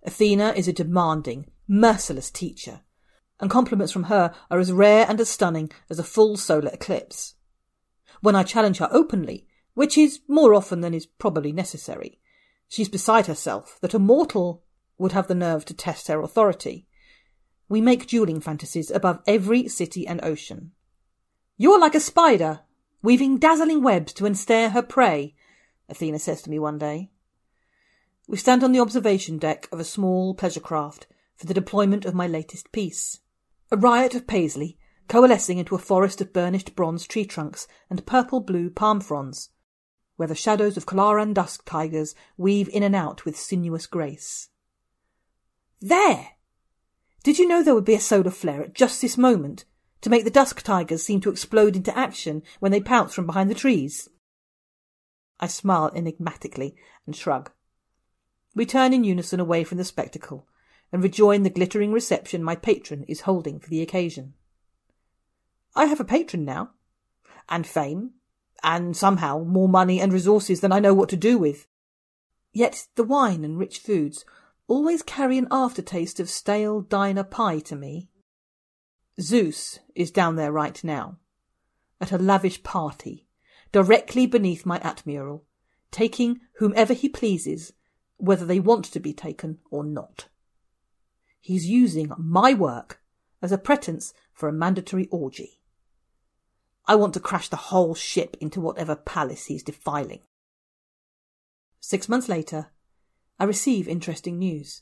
Athena 0.04 0.54
is 0.56 0.70
a 0.70 0.74
demanding, 0.74 1.52
merciless 1.68 2.32
teacher, 2.32 2.84
and 3.42 3.52
compliments 3.52 3.92
from 3.92 4.04
her 4.04 4.34
are 4.50 4.60
as 4.60 4.72
rare 4.72 5.06
and 5.10 5.20
as 5.20 5.28
stunning 5.28 5.70
as 5.90 6.00
a 6.00 6.06
full 6.06 6.38
solar 6.38 6.70
eclipse. 6.72 7.36
When 8.22 8.38
I 8.38 8.44
challenge 8.44 8.78
her 8.78 8.88
openly, 8.94 9.46
which 9.74 9.98
is 9.98 10.20
more 10.28 10.54
often 10.54 10.82
than 10.82 10.94
is 10.94 11.06
probably 11.06 11.52
necessary, 11.52 12.20
she's 12.68 12.90
beside 12.90 13.28
herself 13.28 13.78
that 13.82 13.94
a 13.94 14.00
mortal 14.00 14.64
would 14.98 15.12
have 15.14 15.28
the 15.28 15.36
nerve 15.36 15.66
to 15.66 15.74
test 15.74 16.08
her 16.08 16.22
authority. 16.22 16.88
We 17.70 17.82
make 17.82 18.08
dueling 18.08 18.42
fantasies 18.42 18.92
above 18.92 19.22
every 19.26 19.68
city 19.68 20.06
and 20.06 20.24
ocean. 20.24 20.72
You're 21.58 21.80
like 21.80 21.96
a 21.96 22.00
spider, 22.00 22.62
weaving 23.02 23.38
dazzling 23.38 23.82
webs 23.82 24.14
to 24.14 24.26
ensnare 24.26 24.72
her 24.72 24.82
prey, 24.82 25.36
Athena 25.90 26.20
says 26.20 26.42
to 26.44 26.50
me 26.50 26.60
one 26.60 26.78
day. 26.78 27.12
We 28.28 28.38
stand 28.38 28.64
on 28.64 28.72
the 28.72 28.80
observation 28.80 29.38
deck 29.38 29.68
of 29.72 29.80
a 29.80 29.84
small 29.84 30.34
pleasure 30.34 30.60
craft 30.60 31.08
for 31.36 31.46
the 31.46 31.54
deployment 31.54 32.06
of 32.06 32.14
my 32.14 32.28
latest 32.28 32.72
piece. 32.72 33.20
A 33.72 33.78
riot 33.78 34.16
of 34.16 34.28
paisley, 34.28 34.78
coalescing 35.08 35.58
into 35.58 35.76
a 35.76 35.80
forest 35.80 36.22
of 36.22 36.32
burnished 36.32 36.76
bronze 36.76 37.06
tree 37.06 37.26
trunks 37.26 37.68
and 37.90 38.06
purple-blue 38.06 38.70
palm 38.70 39.02
fronds, 39.02 39.50
where 40.22 40.28
the 40.28 40.36
shadows 40.36 40.78
of 40.78 40.86
Kalaran 40.86 41.34
dusk 41.34 41.64
tigers 41.66 42.14
weave 42.38 42.70
in 42.70 42.84
and 42.84 42.96
out 42.96 43.26
with 43.26 43.36
sinuous 43.36 43.88
grace. 43.88 44.50
There! 45.80 46.34
Did 47.24 47.40
you 47.40 47.48
know 47.48 47.64
there 47.64 47.74
would 47.74 47.86
be 47.86 47.96
a 47.96 48.00
solar 48.00 48.30
flare 48.30 48.62
at 48.62 48.76
just 48.76 49.02
this 49.02 49.18
moment, 49.18 49.66
to 50.02 50.12
make 50.12 50.24
the 50.24 50.30
dusk 50.30 50.62
tigers 50.62 51.02
seem 51.02 51.22
to 51.22 51.32
explode 51.32 51.76
into 51.76 51.98
action 51.98 52.44
when 52.60 52.72
they 52.72 52.80
pounce 52.80 53.16
from 53.16 53.26
behind 53.26 53.50
the 53.50 53.56
trees. 53.56 54.10
I 55.40 55.48
smile 55.48 55.92
enigmatically 55.96 56.76
and 57.08 57.16
shrug. 57.16 57.50
We 58.54 58.68
turn 58.68 58.94
in 58.94 59.04
unison 59.04 59.40
away 59.40 59.64
from 59.64 59.80
the 59.80 59.84
spectacle 59.84 60.48
and 60.92 61.02
rejoin 61.02 61.42
the 61.42 61.50
glittering 61.50 61.92
reception 61.92 62.44
my 62.44 62.56
patron 62.56 63.06
is 63.08 63.22
holding 63.22 63.60
for 63.60 63.72
the 63.72 63.82
occasion. 63.82 64.36
I 65.76 65.86
have 65.86 66.00
a 66.00 66.06
patron 66.06 66.46
now, 66.46 66.74
and 67.50 67.66
fame, 67.66 68.12
and 68.64 68.96
somehow 68.96 69.44
more 69.44 69.70
money 69.70 70.00
and 70.00 70.14
resources 70.14 70.62
than 70.62 70.72
I 70.72 70.80
know 70.80 70.94
what 70.94 71.10
to 71.10 71.18
do 71.18 71.38
with. 71.38 71.68
Yet 72.54 72.88
the 72.96 73.04
wine 73.04 73.44
and 73.44 73.58
rich 73.58 73.80
foods 73.80 74.26
always 74.68 75.02
carry 75.02 75.38
an 75.38 75.48
aftertaste 75.52 76.20
of 76.20 76.30
stale 76.30 76.82
diner 76.82 77.24
pie 77.24 77.60
to 77.60 77.76
me. 77.76 78.10
Zeus 79.20 79.80
is 79.96 80.12
down 80.12 80.36
there 80.36 80.52
right 80.52 80.82
now, 80.84 81.18
at 82.00 82.12
a 82.12 82.18
lavish 82.18 82.64
party, 82.64 83.28
directly 83.72 84.26
beneath 84.26 84.66
my 84.66 84.80
atmural, 84.80 85.42
taking 85.92 86.40
whomever 86.58 86.94
he 86.94 87.10
pleases, 87.10 87.74
whether 88.18 88.46
they 88.46 88.60
want 88.60 88.86
to 88.86 89.00
be 89.00 89.14
taken 89.14 89.60
or 89.70 89.84
not. 89.84 90.28
He's 91.40 91.66
using 91.66 92.12
my 92.18 92.54
work 92.54 93.02
as 93.42 93.52
a 93.52 93.58
pretense 93.58 94.14
for 94.34 94.48
a 94.48 94.54
mandatory 94.54 95.08
orgy. 95.12 95.61
I 96.88 96.96
want 96.96 97.14
to 97.14 97.20
crash 97.20 97.48
the 97.48 97.56
whole 97.56 97.96
ship 97.96 98.36
into 98.40 98.60
whatever 98.60 98.96
palace 98.96 99.46
he's 99.46 99.64
defiling. 99.64 100.22
Six 101.80 102.10
months 102.10 102.30
later, 102.30 102.72
I 103.40 103.46
receive 103.46 103.88
interesting 103.88 104.38
news. 104.38 104.82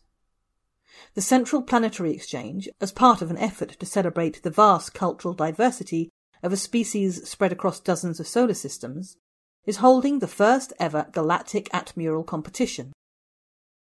The 1.14 1.22
Central 1.22 1.62
Planetary 1.62 2.12
Exchange, 2.14 2.68
as 2.82 2.92
part 2.92 3.22
of 3.22 3.30
an 3.30 3.38
effort 3.38 3.78
to 3.80 3.86
celebrate 3.86 4.42
the 4.42 4.50
vast 4.50 4.94
cultural 4.94 5.34
diversity 5.34 6.10
of 6.42 6.52
a 6.52 6.58
species 6.58 7.28
spread 7.30 7.52
across 7.52 7.80
dozens 7.80 8.20
of 8.20 8.28
solar 8.28 8.54
systems, 8.54 9.18
is 9.66 9.78
holding 9.78 10.20
the 10.20 10.28
first 10.28 10.74
ever 10.80 11.08
galactic 11.12 11.70
atmural 11.70 12.26
competition. 12.26 12.92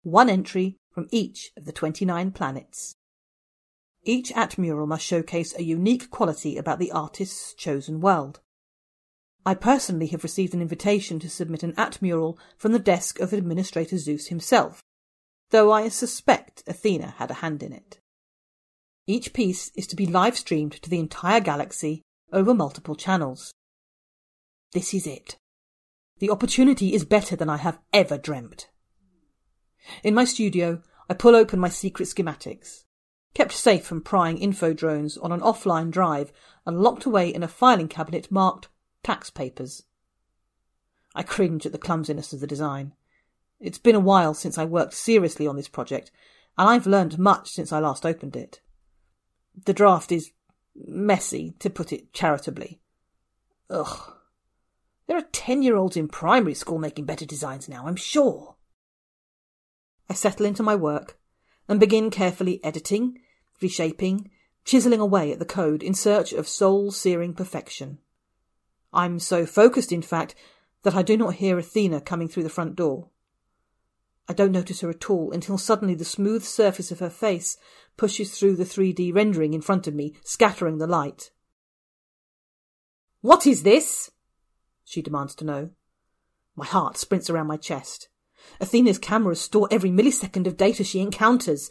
One 0.03 0.29
entry 0.29 0.77
from 0.91 1.09
each 1.11 1.53
of 1.57 1.65
the 1.65 1.73
29 1.73 2.33
planets. 2.33 2.97
Each 4.09 4.33
atmural 4.35 4.87
must 4.87 5.05
showcase 5.05 5.53
a 5.53 5.65
unique 5.65 6.13
quality 6.13 6.57
about 6.57 6.79
the 6.79 6.93
artist's 6.93 7.53
chosen 7.55 8.01
world. 8.01 8.39
I 9.45 9.55
personally 9.55 10.07
have 10.09 10.23
received 10.23 10.55
an 10.55 10.63
invitation 10.63 11.19
to 11.19 11.29
submit 11.29 11.65
an 11.65 11.73
atmural 11.73 12.39
from 12.57 12.71
the 12.71 12.79
desk 12.79 13.19
of 13.19 13.33
Administrator 13.33 13.99
Zeus 13.99 14.29
himself, 14.29 14.81
though 15.51 15.73
I 15.73 15.89
suspect 15.89 16.63
Athena 16.69 17.15
had 17.19 17.33
a 17.33 17.41
hand 17.43 17.65
in 17.65 17.73
it. 17.73 17.99
Each 19.09 19.33
piece 19.33 19.73
is 19.75 19.89
to 19.89 19.97
be 19.97 20.07
live 20.07 20.37
streamed 20.37 20.81
to 20.83 20.89
the 20.89 21.01
entire 21.01 21.41
galaxy 21.41 22.03
over 22.33 22.55
multiple 22.55 22.95
channels. 22.95 23.53
This 24.73 24.95
is 24.95 25.09
it. 25.09 25.35
The 26.21 26.31
opportunity 26.31 26.95
is 26.95 27.05
better 27.05 27.35
than 27.35 27.51
I 27.51 27.57
have 27.57 27.81
ever 27.93 28.19
dreamt. 28.19 28.69
In 30.05 30.15
my 30.15 30.25
studio, 30.25 30.83
I 31.11 31.15
pull 31.15 31.35
open 31.35 31.59
my 31.59 31.71
secret 31.71 32.07
schematics, 32.07 32.85
kept 33.37 33.53
safe 33.53 33.85
from 33.85 34.01
prying 34.01 34.39
info 34.39 34.73
drones 34.73 35.19
on 35.19 35.31
an 35.31 35.41
offline 35.41 35.91
drive 35.91 36.33
and 36.65 36.81
locked 36.81 37.05
away 37.05 37.29
in 37.29 37.43
a 37.43 37.49
filing 37.49 37.87
cabinet 37.87 38.31
marked 38.31 38.69
tax 39.03 39.29
papers. 39.29 39.83
I 41.15 41.23
cringe 41.23 41.67
at 41.67 41.73
the 41.73 41.77
clumsiness 41.77 42.33
of 42.33 42.41
the 42.41 42.47
design. 42.47 42.95
It's 43.61 43.77
been 43.77 43.95
a 43.95 44.01
while 44.01 44.33
since 44.33 44.57
I 44.57 44.65
worked 44.65 44.95
seriously 44.95 45.47
on 45.47 45.55
this 45.55 45.69
project, 45.69 46.11
and 46.57 46.67
I've 46.67 46.87
learned 46.87 47.19
much 47.19 47.51
since 47.51 47.73
I 47.73 47.79
last 47.79 48.07
opened 48.07 48.37
it. 48.37 48.63
The 49.67 49.75
draft 49.75 50.13
is 50.13 50.33
messy, 50.75 51.57
to 51.59 51.69
put 51.69 51.93
it 51.93 52.15
charitably. 52.15 52.81
Ugh. 53.69 54.15
There 55.09 55.19
are 55.19 55.29
ten 55.33 55.61
year 55.61 55.77
olds 55.77 55.99
in 55.99 56.09
primary 56.09 56.55
school 56.55 56.79
making 56.79 57.05
better 57.05 57.27
designs 57.27 57.69
now, 57.69 57.87
I'm 57.87 57.97
sure. 57.97 58.57
I 60.09 60.15
settle 60.15 60.47
into 60.47 60.63
my 60.63 60.75
work 60.75 61.19
and 61.69 61.79
begin 61.79 62.09
carefully 62.09 62.65
editing, 62.65 63.19
reshaping, 63.61 64.31
chiseling 64.65 65.01
away 65.01 65.33
at 65.33 65.39
the 65.39 65.45
code 65.45 65.83
in 65.83 65.95
search 65.95 66.33
of 66.33 66.49
soul 66.49 66.91
searing 66.91 67.35
perfection. 67.35 67.99
I'm 68.93 69.19
so 69.19 69.47
focused, 69.47 69.93
in 69.93 70.03
fact, 70.03 70.35
that 70.83 70.95
I 70.95 71.03
do 71.03 71.17
not 71.17 71.35
hear 71.35 71.59
Athena 71.59 72.01
coming 72.01 72.29
through 72.29 72.45
the 72.45 72.49
front 72.49 72.77
door. 72.77 73.11
I 74.29 74.33
don't 74.33 74.53
notice 74.53 74.81
her 74.81 74.91
at 74.91 75.09
all 75.09 75.31
until 75.33 75.59
suddenly 75.59 75.95
the 75.95 76.05
smooth 76.05 76.43
surface 76.43 76.91
of 76.91 76.99
her 76.99 77.11
face 77.11 77.57
pushes 77.97 78.37
through 78.37 78.57
the 78.57 78.65
3D 78.65 79.15
rendering 79.15 79.55
in 79.55 79.61
front 79.61 79.87
of 79.87 79.95
me, 79.95 80.15
scattering 80.25 80.79
the 80.79 80.87
light. 80.87 81.31
What 83.21 83.47
is 83.47 83.63
this? 83.63 84.11
she 84.85 85.03
demands 85.03 85.35
to 85.37 85.45
know. 85.45 85.71
My 86.55 86.65
heart 86.65 86.97
sprints 86.97 87.29
around 87.29 87.47
my 87.47 87.57
chest. 87.57 88.09
Athena's 88.61 88.99
cameras 88.99 89.41
store 89.41 89.69
every 89.71 89.91
millisecond 89.91 90.47
of 90.47 90.57
data 90.57 90.85
she 90.85 91.01
encounters. 91.01 91.71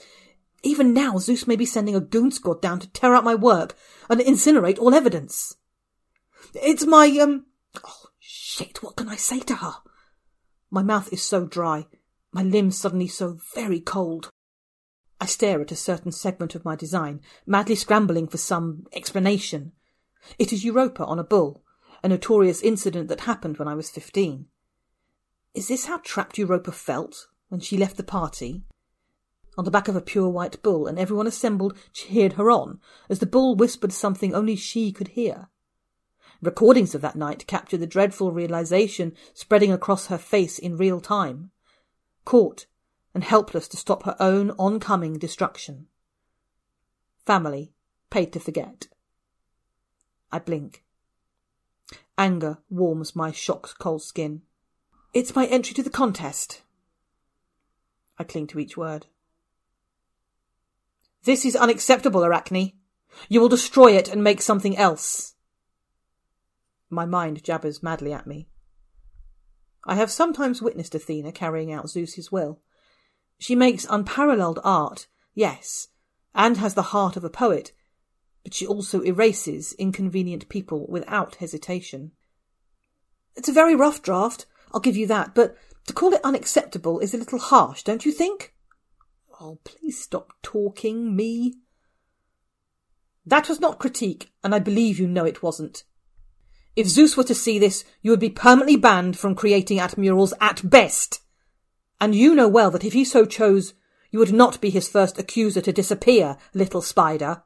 Even 0.65 0.95
now, 0.95 1.19
Zeus 1.19 1.45
may 1.45 1.55
be 1.55 1.65
sending 1.65 1.95
a 1.95 1.99
goon 2.01 2.31
squad 2.31 2.59
down 2.59 2.79
to 2.79 2.89
tear 2.89 3.13
out 3.13 3.23
my 3.23 3.35
work 3.35 3.75
and 4.09 4.19
incinerate 4.19 4.79
all 4.79 4.95
evidence. 4.95 5.57
It's 6.55 6.87
my, 6.87 7.07
um, 7.19 7.45
oh, 7.85 8.07
shit, 8.17 8.81
what 8.81 8.95
can 8.95 9.07
I 9.07 9.15
say 9.15 9.41
to 9.41 9.57
her? 9.57 9.75
My 10.71 10.81
mouth 10.81 11.13
is 11.13 11.21
so 11.21 11.45
dry, 11.45 11.85
my 12.31 12.41
limbs 12.41 12.79
suddenly 12.79 13.07
so 13.07 13.37
very 13.53 13.79
cold. 13.79 14.31
I 15.21 15.27
stare 15.27 15.61
at 15.61 15.71
a 15.71 15.75
certain 15.75 16.11
segment 16.11 16.55
of 16.55 16.65
my 16.65 16.75
design, 16.75 17.21
madly 17.45 17.75
scrambling 17.75 18.27
for 18.27 18.37
some 18.37 18.87
explanation. 18.91 19.71
It 20.39 20.51
is 20.51 20.65
Europa 20.65 21.05
on 21.05 21.19
a 21.19 21.23
bull, 21.23 21.63
a 22.03 22.09
notorious 22.09 22.63
incident 22.63 23.07
that 23.09 23.21
happened 23.21 23.59
when 23.59 23.67
I 23.67 23.75
was 23.75 23.91
fifteen. 23.91 24.47
Is 25.53 25.67
this 25.67 25.85
how 25.85 25.99
trapped 25.99 26.39
Europa 26.39 26.71
felt 26.71 27.27
when 27.49 27.61
she 27.61 27.77
left 27.77 27.97
the 27.97 28.03
party? 28.03 28.63
On 29.57 29.63
the 29.63 29.71
back 29.71 29.87
of 29.87 29.95
a 29.95 30.01
pure 30.01 30.29
white 30.29 30.61
bull, 30.61 30.85
and 30.87 30.99
everyone 30.99 31.27
assembled 31.27 31.77
cheered 31.93 32.33
her 32.33 32.51
on 32.51 32.79
as 33.09 33.19
the 33.19 33.25
bull 33.25 33.55
whispered 33.55 33.93
something 33.93 34.33
only 34.35 34.55
she 34.55 34.91
could 34.91 35.09
hear. 35.09 35.49
Recordings 36.41 36.93
of 36.93 37.01
that 37.01 37.15
night 37.15 37.47
captured 37.47 37.79
the 37.79 37.87
dreadful 37.87 38.31
realization 38.31 39.13
spreading 39.33 39.71
across 39.71 40.07
her 40.07 40.17
face 40.17 40.59
in 40.59 40.77
real 40.77 40.99
time. 40.99 41.51
Caught 42.25 42.65
and 43.13 43.23
helpless 43.23 43.67
to 43.69 43.77
stop 43.77 44.03
her 44.03 44.17
own 44.19 44.51
oncoming 44.59 45.17
destruction. 45.17 45.87
Family, 47.25 47.73
paid 48.09 48.33
to 48.33 48.39
forget. 48.39 48.87
I 50.31 50.39
blink. 50.39 50.83
Anger 52.17 52.59
warms 52.69 53.15
my 53.15 53.31
shocked 53.31 53.79
cold 53.79 54.03
skin. 54.03 54.41
It's 55.13 55.35
my 55.35 55.45
entry 55.45 55.73
to 55.75 55.83
the 55.83 55.89
contest. 55.89 56.61
I 58.17 58.25
cling 58.25 58.47
to 58.47 58.59
each 58.59 58.75
word. 58.75 59.07
This 61.25 61.43
is 61.43 61.55
unacceptable, 61.55 62.23
Arachne. 62.23 62.73
You 63.29 63.41
will 63.41 63.49
destroy 63.49 63.93
it 63.93 64.07
and 64.07 64.23
make 64.23 64.41
something 64.41 64.77
else. 64.77 65.33
My 66.89 67.05
mind 67.05 67.43
jabbers 67.43 67.81
madly 67.81 68.13
at 68.13 68.27
me. 68.27 68.47
I 69.85 69.95
have 69.95 70.11
sometimes 70.11 70.61
witnessed 70.61 70.95
Athena 70.95 71.31
carrying 71.31 71.71
out 71.71 71.89
Zeus's 71.89 72.31
will. 72.31 72.61
She 73.39 73.55
makes 73.55 73.87
unparalleled 73.89 74.59
art, 74.63 75.07
yes, 75.33 75.87
and 76.33 76.57
has 76.57 76.75
the 76.75 76.91
heart 76.93 77.17
of 77.17 77.23
a 77.23 77.29
poet, 77.29 77.71
but 78.43 78.53
she 78.53 78.65
also 78.67 79.01
erases 79.01 79.73
inconvenient 79.73 80.47
people 80.47 80.85
without 80.87 81.35
hesitation. 81.35 82.11
It's 83.35 83.49
a 83.49 83.53
very 83.53 83.75
rough 83.75 84.01
draft, 84.01 84.45
I'll 84.73 84.79
give 84.79 84.95
you 84.95 85.07
that, 85.07 85.33
but 85.33 85.55
to 85.87 85.93
call 85.93 86.13
it 86.13 86.21
unacceptable 86.23 86.99
is 86.99 87.13
a 87.13 87.17
little 87.17 87.39
harsh, 87.39 87.83
don't 87.83 88.05
you 88.05 88.11
think? 88.11 88.54
Oh, 89.39 89.59
please 89.63 90.01
stop 90.01 90.33
talking, 90.41 91.15
me. 91.15 91.55
That 93.25 93.49
was 93.49 93.59
not 93.59 93.79
critique, 93.79 94.31
and 94.43 94.55
I 94.55 94.59
believe 94.59 94.99
you 94.99 95.07
know 95.07 95.25
it 95.25 95.43
wasn't. 95.43 95.83
If 96.75 96.87
Zeus 96.87 97.17
were 97.17 97.23
to 97.23 97.35
see 97.35 97.57
this, 97.57 97.83
you 98.01 98.11
would 98.11 98.19
be 98.19 98.29
permanently 98.29 98.75
banned 98.75 99.17
from 99.17 99.35
creating 99.35 99.79
atmurals 99.79 100.33
at 100.39 100.69
best. 100.69 101.21
And 101.99 102.13
you 102.13 102.35
know 102.35 102.47
well 102.47 102.69
that 102.71 102.83
if 102.83 102.93
he 102.93 103.03
so 103.05 103.25
chose, 103.25 103.73
you 104.11 104.19
would 104.19 104.33
not 104.33 104.61
be 104.61 104.69
his 104.69 104.87
first 104.87 105.17
accuser 105.17 105.61
to 105.61 105.73
disappear, 105.73 106.37
little 106.53 106.81
spider. 106.81 107.43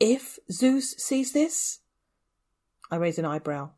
If 0.00 0.38
Zeus 0.50 0.94
sees 0.98 1.32
this? 1.32 1.80
I 2.90 2.96
raise 2.96 3.18
an 3.18 3.24
eyebrow. 3.24 3.70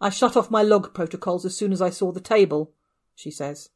I 0.00 0.10
shut 0.10 0.36
off 0.36 0.50
my 0.50 0.62
log 0.62 0.94
protocols 0.94 1.44
as 1.44 1.56
soon 1.56 1.72
as 1.72 1.82
I 1.82 1.90
saw 1.90 2.12
the 2.12 2.20
table, 2.20 2.72
she 3.14 3.30
says. 3.30 3.70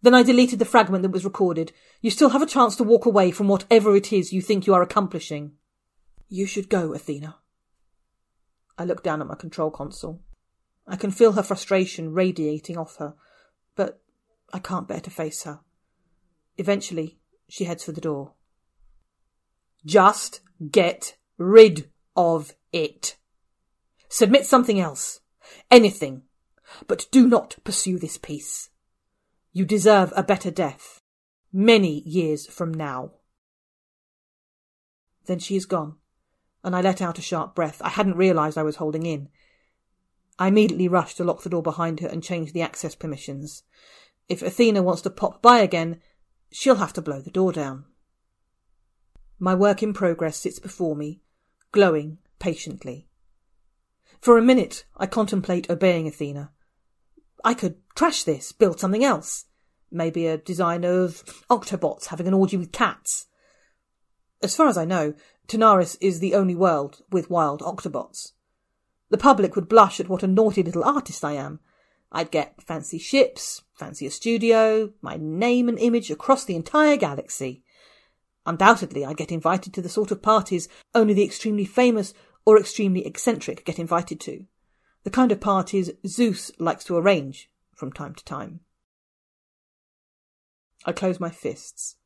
Then 0.00 0.14
I 0.14 0.22
deleted 0.22 0.58
the 0.58 0.64
fragment 0.64 1.02
that 1.02 1.10
was 1.10 1.24
recorded. 1.24 1.72
You 2.00 2.10
still 2.10 2.30
have 2.30 2.42
a 2.42 2.46
chance 2.46 2.76
to 2.76 2.84
walk 2.84 3.04
away 3.04 3.30
from 3.30 3.48
whatever 3.48 3.96
it 3.96 4.12
is 4.12 4.32
you 4.32 4.40
think 4.40 4.66
you 4.66 4.74
are 4.74 4.82
accomplishing. 4.82 5.52
You 6.28 6.46
should 6.46 6.68
go, 6.68 6.92
Athena. 6.92 7.36
I 8.76 8.84
look 8.84 9.02
down 9.02 9.20
at 9.20 9.26
my 9.26 9.34
control 9.34 9.70
console. 9.70 10.22
I 10.86 10.96
can 10.96 11.10
feel 11.10 11.32
her 11.32 11.42
frustration 11.42 12.12
radiating 12.12 12.78
off 12.78 12.96
her, 12.96 13.14
but 13.74 14.00
I 14.52 14.58
can't 14.58 14.86
bear 14.88 15.00
to 15.00 15.10
face 15.10 15.42
her. 15.42 15.60
Eventually, 16.56 17.18
she 17.48 17.64
heads 17.64 17.84
for 17.84 17.92
the 17.92 18.00
door. 18.00 18.34
Just 19.84 20.40
get 20.70 21.16
rid 21.36 21.90
of 22.16 22.54
it. 22.72 23.16
Submit 24.08 24.46
something 24.46 24.80
else. 24.80 25.20
Anything. 25.70 26.22
But 26.86 27.06
do 27.10 27.26
not 27.26 27.56
pursue 27.64 27.98
this 27.98 28.18
piece. 28.18 28.70
You 29.58 29.64
deserve 29.64 30.12
a 30.14 30.22
better 30.22 30.52
death. 30.52 31.00
Many 31.52 32.04
years 32.06 32.46
from 32.46 32.72
now. 32.72 33.14
Then 35.26 35.40
she 35.40 35.56
is 35.56 35.66
gone, 35.66 35.96
and 36.62 36.76
I 36.76 36.80
let 36.80 37.02
out 37.02 37.18
a 37.18 37.22
sharp 37.22 37.56
breath 37.56 37.82
I 37.82 37.88
hadn't 37.88 38.16
realized 38.16 38.56
I 38.56 38.62
was 38.62 38.76
holding 38.76 39.04
in. 39.04 39.30
I 40.38 40.46
immediately 40.46 40.86
rushed 40.86 41.16
to 41.16 41.24
lock 41.24 41.42
the 41.42 41.50
door 41.50 41.64
behind 41.64 41.98
her 41.98 42.06
and 42.06 42.22
change 42.22 42.52
the 42.52 42.62
access 42.62 42.94
permissions. 42.94 43.64
If 44.28 44.42
Athena 44.42 44.80
wants 44.80 45.02
to 45.02 45.10
pop 45.10 45.42
by 45.42 45.58
again, 45.58 46.02
she'll 46.52 46.76
have 46.76 46.92
to 46.92 47.02
blow 47.02 47.20
the 47.20 47.32
door 47.32 47.50
down. 47.50 47.84
My 49.40 49.56
work 49.56 49.82
in 49.82 49.92
progress 49.92 50.36
sits 50.36 50.60
before 50.60 50.94
me, 50.94 51.20
glowing 51.72 52.18
patiently. 52.38 53.08
For 54.20 54.38
a 54.38 54.40
minute, 54.40 54.84
I 54.96 55.06
contemplate 55.06 55.68
obeying 55.68 56.06
Athena. 56.06 56.52
I 57.44 57.54
could 57.54 57.78
trash 57.96 58.22
this, 58.22 58.52
build 58.52 58.78
something 58.78 59.02
else. 59.02 59.46
Maybe 59.90 60.26
a 60.26 60.36
design 60.36 60.84
of 60.84 61.24
Octobots 61.48 62.06
having 62.06 62.26
an 62.26 62.34
orgy 62.34 62.56
with 62.56 62.72
cats. 62.72 63.26
As 64.42 64.54
far 64.54 64.68
as 64.68 64.76
I 64.76 64.84
know, 64.84 65.14
Tanaris 65.46 65.96
is 66.00 66.20
the 66.20 66.34
only 66.34 66.54
world 66.54 67.02
with 67.10 67.30
wild 67.30 67.62
Octobots. 67.62 68.32
The 69.10 69.18
public 69.18 69.56
would 69.56 69.68
blush 69.68 69.98
at 69.98 70.08
what 70.08 70.22
a 70.22 70.26
naughty 70.26 70.62
little 70.62 70.84
artist 70.84 71.24
I 71.24 71.32
am. 71.32 71.60
I'd 72.12 72.30
get 72.30 72.62
fancy 72.62 72.98
ships, 72.98 73.62
fancy 73.74 74.06
a 74.06 74.10
studio, 74.10 74.92
my 75.00 75.16
name 75.18 75.68
and 75.68 75.78
image 75.78 76.10
across 76.10 76.44
the 76.44 76.56
entire 76.56 76.96
galaxy. 76.96 77.62
Undoubtedly, 78.44 79.04
I'd 79.04 79.16
get 79.16 79.32
invited 79.32 79.74
to 79.74 79.82
the 79.82 79.88
sort 79.88 80.10
of 80.10 80.22
parties 80.22 80.68
only 80.94 81.14
the 81.14 81.24
extremely 81.24 81.64
famous 81.64 82.14
or 82.44 82.58
extremely 82.58 83.04
eccentric 83.06 83.64
get 83.64 83.78
invited 83.78 84.20
to, 84.20 84.46
the 85.04 85.10
kind 85.10 85.32
of 85.32 85.40
parties 85.40 85.90
Zeus 86.06 86.50
likes 86.58 86.84
to 86.84 86.96
arrange 86.96 87.50
from 87.74 87.92
time 87.92 88.14
to 88.14 88.24
time. 88.24 88.60
I 90.84 90.92
close 90.92 91.20
my 91.20 91.30
fists, 91.30 91.96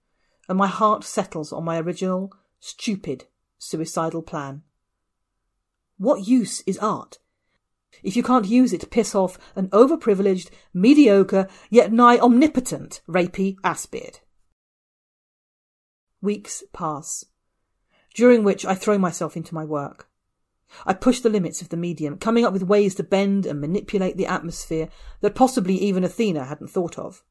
and 0.49 0.59
my 0.59 0.67
heart 0.67 1.05
settles 1.05 1.53
on 1.53 1.65
my 1.65 1.79
original, 1.79 2.33
stupid, 2.61 3.27
suicidal 3.59 4.23
plan. 4.23 4.63
What 5.99 6.27
use 6.27 6.63
is 6.63 6.79
art? 6.79 7.19
If 8.03 8.17
you 8.17 8.23
can't 8.23 8.47
use 8.47 8.73
it 8.73 8.81
to 8.81 8.87
piss 8.87 9.15
off 9.15 9.39
an 9.55 9.69
overprivileged, 9.69 10.51
mediocre, 10.73 11.49
yet 11.71 11.93
nigh 11.93 12.19
omnipotent 12.19 13.03
rapey 13.07 13.57
assbeard. 13.63 14.21
Weeks 16.21 16.65
pass. 16.73 17.25
during 18.15 18.45
which 18.45 18.65
I 18.65 18.75
throw 18.75 18.99
myself 18.99 19.37
into 19.37 19.55
my 19.55 19.65
work. 19.65 20.09
I 20.87 20.95
push 20.95 21.21
the 21.21 21.31
limits 21.31 21.63
of 21.63 21.69
the 21.69 21.77
medium, 21.77 22.19
coming 22.19 22.45
up 22.45 22.53
with 22.53 22.63
ways 22.63 22.95
to 22.97 23.03
bend 23.03 23.47
and 23.47 23.61
manipulate 23.61 24.17
the 24.17 24.27
atmosphere 24.27 24.89
that 25.21 25.35
possibly 25.35 25.77
even 25.77 26.05
Athena 26.05 26.45
hadn't 26.45 26.69
thought 26.69 26.99
of. 26.99 27.23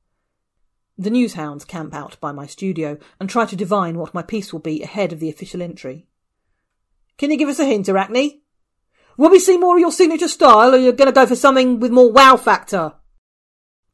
The 0.98 1.10
news 1.10 1.34
hounds 1.34 1.66
camp 1.66 1.94
out 1.94 2.20
by 2.20 2.32
my 2.32 2.46
studio 2.46 2.98
and 3.20 3.30
try 3.30 3.46
to 3.46 3.56
divine 3.56 3.98
what 3.98 4.14
my 4.14 4.22
piece 4.22 4.52
will 4.52 4.60
be 4.60 4.84
ahead 4.84 5.14
of 5.14 5.20
the 5.20 5.30
official 5.30 5.62
entry. 5.62 6.06
Can 7.18 7.32
you 7.32 7.38
give 7.38 7.50
us 7.50 7.60
a 7.60 7.66
hint, 7.66 7.90
Arachne? 7.90 8.42
Will 9.18 9.30
we 9.30 9.40
see 9.40 9.58
more 9.58 9.76
of 9.76 9.82
your 9.82 9.92
signature 9.92 10.28
style, 10.28 10.72
or 10.72 10.76
are 10.76 10.78
you 10.78 10.92
going 10.92 11.08
to 11.08 11.12
go 11.12 11.26
for 11.26 11.36
something 11.36 11.80
with 11.80 11.92
more 11.92 12.12
wow 12.12 12.38
factor? 12.38 12.94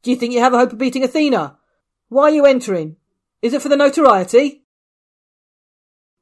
Do 0.02 0.10
you 0.10 0.16
think 0.16 0.32
you 0.32 0.40
have 0.40 0.54
a 0.54 0.58
hope 0.58 0.72
of 0.72 0.78
beating 0.78 1.04
Athena? 1.04 1.58
Why 2.08 2.24
are 2.24 2.34
you 2.34 2.46
entering? 2.46 2.96
Is 3.42 3.52
it 3.52 3.62
for 3.62 3.68
the 3.68 3.76
notoriety? 3.76 4.64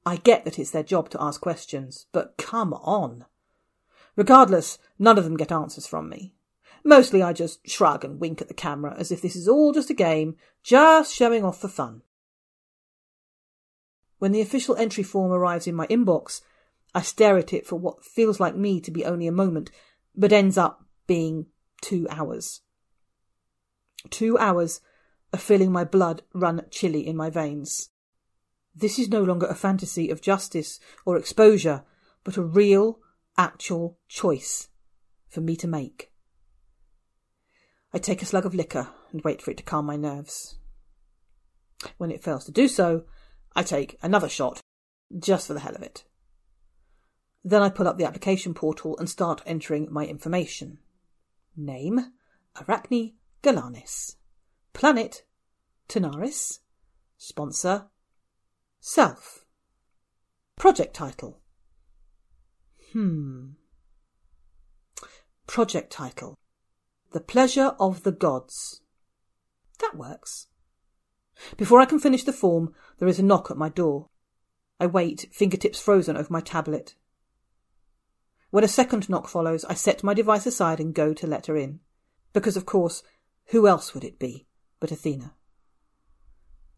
I 0.04 0.16
get 0.16 0.44
that 0.44 0.58
it's 0.58 0.70
their 0.70 0.82
job 0.82 1.10
to 1.10 1.22
ask 1.22 1.40
questions, 1.40 2.06
but 2.12 2.36
come 2.36 2.72
on. 2.74 3.24
Regardless, 4.14 4.78
none 4.98 5.18
of 5.18 5.24
them 5.24 5.36
get 5.36 5.52
answers 5.52 5.86
from 5.86 6.08
me. 6.08 6.35
Mostly 6.86 7.20
I 7.20 7.32
just 7.32 7.68
shrug 7.68 8.04
and 8.04 8.20
wink 8.20 8.40
at 8.40 8.46
the 8.46 8.54
camera 8.54 8.94
as 8.96 9.10
if 9.10 9.20
this 9.20 9.34
is 9.34 9.48
all 9.48 9.72
just 9.72 9.90
a 9.90 9.94
game, 9.94 10.36
just 10.62 11.12
showing 11.12 11.44
off 11.44 11.60
for 11.60 11.66
fun. 11.66 12.02
When 14.18 14.30
the 14.30 14.40
official 14.40 14.76
entry 14.76 15.02
form 15.02 15.32
arrives 15.32 15.66
in 15.66 15.74
my 15.74 15.88
inbox, 15.88 16.42
I 16.94 17.02
stare 17.02 17.38
at 17.38 17.52
it 17.52 17.66
for 17.66 17.74
what 17.74 18.04
feels 18.04 18.38
like 18.38 18.54
me 18.54 18.80
to 18.82 18.92
be 18.92 19.04
only 19.04 19.26
a 19.26 19.32
moment, 19.32 19.72
but 20.14 20.32
ends 20.32 20.56
up 20.56 20.86
being 21.08 21.46
two 21.82 22.06
hours. 22.08 22.60
Two 24.08 24.38
hours 24.38 24.80
of 25.32 25.42
feeling 25.42 25.72
my 25.72 25.82
blood 25.82 26.22
run 26.34 26.66
chilly 26.70 27.04
in 27.04 27.16
my 27.16 27.30
veins. 27.30 27.90
This 28.76 28.96
is 28.96 29.08
no 29.08 29.24
longer 29.24 29.46
a 29.46 29.56
fantasy 29.56 30.08
of 30.08 30.22
justice 30.22 30.78
or 31.04 31.16
exposure, 31.16 31.82
but 32.22 32.36
a 32.36 32.44
real, 32.44 33.00
actual 33.36 33.98
choice 34.06 34.68
for 35.28 35.40
me 35.40 35.56
to 35.56 35.66
make. 35.66 36.12
I 37.96 37.98
take 37.98 38.20
a 38.20 38.26
slug 38.26 38.44
of 38.44 38.54
liquor 38.54 38.88
and 39.10 39.22
wait 39.24 39.40
for 39.40 39.50
it 39.50 39.56
to 39.56 39.62
calm 39.62 39.86
my 39.86 39.96
nerves. 39.96 40.58
When 41.96 42.10
it 42.10 42.22
fails 42.22 42.44
to 42.44 42.52
do 42.52 42.68
so, 42.68 43.04
I 43.54 43.62
take 43.62 43.96
another 44.02 44.28
shot, 44.28 44.60
just 45.18 45.46
for 45.46 45.54
the 45.54 45.60
hell 45.60 45.74
of 45.74 45.80
it. 45.80 46.04
Then 47.42 47.62
I 47.62 47.70
pull 47.70 47.88
up 47.88 47.96
the 47.96 48.04
application 48.04 48.52
portal 48.52 48.98
and 48.98 49.08
start 49.08 49.40
entering 49.46 49.88
my 49.90 50.04
information. 50.04 50.76
Name, 51.56 52.12
Arachne 52.60 53.14
Galanis. 53.42 54.16
Planet, 54.74 55.24
Tanaris. 55.88 56.58
Sponsor, 57.16 57.86
Self. 58.78 59.46
Project 60.56 60.94
title. 60.94 61.40
Hmm. 62.92 63.52
Project 65.46 65.90
title. 65.90 66.36
The 67.12 67.20
Pleasure 67.20 67.74
of 67.78 68.02
the 68.02 68.12
Gods. 68.12 68.82
That 69.80 69.96
works. 69.96 70.48
Before 71.56 71.80
I 71.80 71.86
can 71.86 71.98
finish 71.98 72.24
the 72.24 72.32
form, 72.32 72.74
there 72.98 73.08
is 73.08 73.18
a 73.18 73.22
knock 73.22 73.50
at 73.50 73.56
my 73.56 73.68
door. 73.68 74.08
I 74.80 74.86
wait, 74.86 75.28
fingertips 75.32 75.80
frozen 75.80 76.16
over 76.16 76.32
my 76.32 76.40
tablet. 76.40 76.94
When 78.50 78.64
a 78.64 78.68
second 78.68 79.08
knock 79.08 79.28
follows, 79.28 79.64
I 79.64 79.74
set 79.74 80.02
my 80.02 80.14
device 80.14 80.46
aside 80.46 80.80
and 80.80 80.94
go 80.94 81.14
to 81.14 81.26
let 81.26 81.46
her 81.46 81.56
in. 81.56 81.80
Because, 82.32 82.56
of 82.56 82.66
course, 82.66 83.02
who 83.46 83.66
else 83.66 83.94
would 83.94 84.04
it 84.04 84.18
be 84.18 84.46
but 84.80 84.90
Athena? 84.90 85.34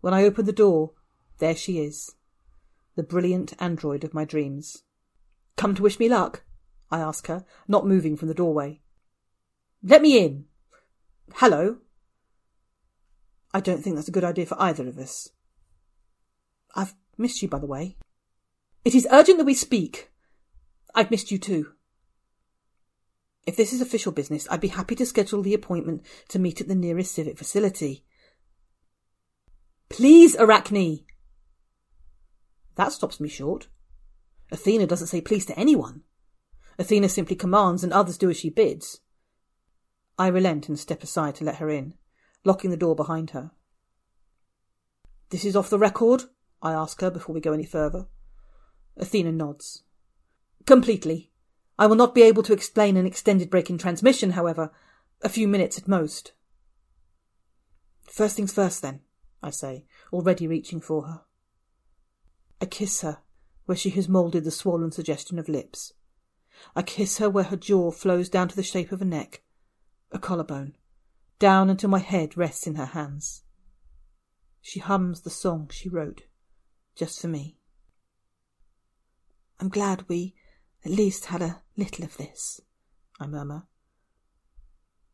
When 0.01 0.15
I 0.15 0.25
open 0.25 0.45
the 0.45 0.53
door, 0.53 0.93
there 1.39 1.57
she 1.57 1.81
is, 1.81 2.15
the 2.95 3.03
brilliant 3.03 3.55
android 3.59 4.05
of 4.05 4.15
my 4.15 4.25
dreams. 4.25 4.83
Come 5.57 5.75
to 5.75 5.83
wish 5.83 5.99
me 5.99 6.09
luck? 6.09 6.45
I 6.91 7.01
ask 7.01 7.27
her, 7.27 7.45
not 7.67 7.87
moving 7.87 8.17
from 8.17 8.29
the 8.29 8.35
doorway. 8.35 8.81
Let 9.83 10.03
me 10.03 10.19
in. 10.19 10.45
Hello. 11.35 11.79
I 13.55 13.61
don't 13.61 13.83
think 13.83 13.97
that's 13.97 14.09
a 14.09 14.13
good 14.13 14.25
idea 14.25 14.47
for 14.47 14.61
either 14.61 14.87
of 14.89 14.99
us. 14.99 15.31
I've 16.75 16.95
missed 17.17 17.43
you, 17.43 17.49
by 17.49 17.59
the 17.59 17.67
way. 17.67 17.97
It 18.85 18.95
is 18.95 19.07
urgent 19.11 19.39
that 19.39 19.45
we 19.45 19.55
speak. 19.55 20.11
I've 20.95 21.11
missed 21.11 21.31
you 21.31 21.39
too. 21.39 21.73
If 23.47 23.57
this 23.57 23.73
is 23.73 23.81
official 23.81 24.13
business, 24.13 24.47
I'd 24.51 24.61
be 24.61 24.69
happy 24.69 24.95
to 24.97 25.07
schedule 25.07 25.43
the 25.43 25.55
appointment 25.55 26.03
to 26.29 26.39
meet 26.39 26.61
at 26.61 26.69
the 26.69 26.75
nearest 26.75 27.15
civic 27.15 27.39
facility. 27.39 28.05
Please, 29.89 30.37
Arachne! 30.37 31.07
That 32.75 32.93
stops 32.93 33.21
me 33.21 33.29
short. 33.29 33.69
Athena 34.53 34.87
doesn't 34.87 35.07
say 35.07 35.21
please 35.21 35.47
to 35.47 35.59
anyone. 35.59 36.03
Athena 36.79 37.09
simply 37.09 37.37
commands 37.37 37.83
and 37.83 37.93
others 37.93 38.19
do 38.19 38.31
as 38.31 38.39
she 38.39 38.51
bids. 38.51 39.01
I 40.19 40.27
relent 40.29 40.69
and 40.69 40.79
step 40.79 41.03
aside 41.03 41.37
to 41.37 41.45
let 41.45 41.57
her 41.57 41.71
in, 41.71 41.95
locking 42.45 42.71
the 42.71 42.77
door 42.77 42.97
behind 42.97 43.31
her. 43.31 43.53
This 45.31 45.45
is 45.45 45.55
off 45.55 45.71
the 45.71 45.79
record? 45.79 46.25
I 46.61 46.73
ask 46.73 47.01
her 47.01 47.11
before 47.11 47.35
we 47.35 47.41
go 47.41 47.53
any 47.53 47.65
further. 47.65 48.07
Athena 48.97 49.33
nods. 49.33 49.85
Completely. 50.67 51.31
I 51.79 51.87
will 51.87 51.97
not 51.97 52.15
be 52.15 52.23
able 52.23 52.43
to 52.43 52.53
explain 52.53 52.97
an 52.97 53.07
extended 53.07 53.49
break 53.49 53.71
in 53.71 53.79
transmission, 53.79 54.31
however. 54.33 54.73
A 55.23 55.29
few 55.29 55.47
minutes 55.47 55.79
at 55.79 55.87
most. 55.87 56.33
First 58.03 58.37
things 58.37 58.53
first, 58.53 58.83
then, 58.83 59.01
I 59.43 59.51
say, 59.51 59.85
already 60.13 60.49
reaching 60.49 60.81
for 60.81 61.03
her. 61.03 61.21
I 62.61 62.67
kiss 62.67 63.03
her 63.03 63.19
where 63.67 63.77
she 63.77 63.91
has 63.91 64.09
moulded 64.09 64.45
the 64.45 64.51
swollen 64.51 64.91
suggestion 64.91 65.39
of 65.39 65.49
lips. 65.49 65.93
I 66.75 66.83
kiss 66.83 67.19
her 67.19 67.31
where 67.31 67.45
her 67.45 67.57
jaw 67.57 67.91
flows 67.91 68.29
down 68.29 68.49
to 68.49 68.57
the 68.57 68.63
shape 68.63 68.91
of 68.91 69.03
a 69.03 69.05
neck, 69.05 69.43
a 70.11 70.19
collarbone, 70.19 70.75
down 71.39 71.71
until 71.71 71.91
my 71.91 71.99
head 71.99 72.37
rests 72.37 72.67
in 72.67 72.77
her 72.77 72.87
hands. 72.87 73.43
She 74.61 74.81
hums 74.81 75.23
the 75.23 75.31
song 75.31 75.71
she 75.73 75.89
wrote, 75.89 76.23
just 76.95 77.21
for 77.21 77.29
me. 77.29 77.59
I'm 79.61 79.69
glad 79.69 80.09
we 80.09 80.35
at 80.85 80.91
least 80.93 81.27
had 81.27 81.43
a 81.43 81.63
little 81.77 82.05
of 82.05 82.17
this, 82.17 82.61
I 83.19 83.27
murmur. 83.27 83.67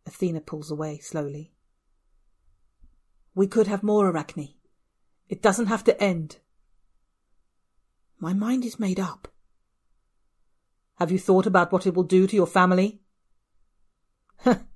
Athena 0.06 0.40
pulls 0.40 0.70
away 0.70 0.98
slowly. 0.98 1.52
We 3.34 3.46
could 3.46 3.66
have 3.66 3.82
more, 3.82 4.08
Arachne. 4.08 4.54
It 5.28 5.42
doesn't 5.42 5.66
have 5.66 5.84
to 5.84 6.02
end. 6.02 6.38
My 8.18 8.32
mind 8.32 8.64
is 8.64 8.78
made 8.78 9.00
up. 9.00 9.28
Have 10.96 11.10
you 11.10 11.18
thought 11.18 11.46
about 11.46 11.72
what 11.72 11.86
it 11.86 11.94
will 11.94 12.04
do 12.04 12.26
to 12.26 12.36
your 12.36 12.46
family? 12.46 13.00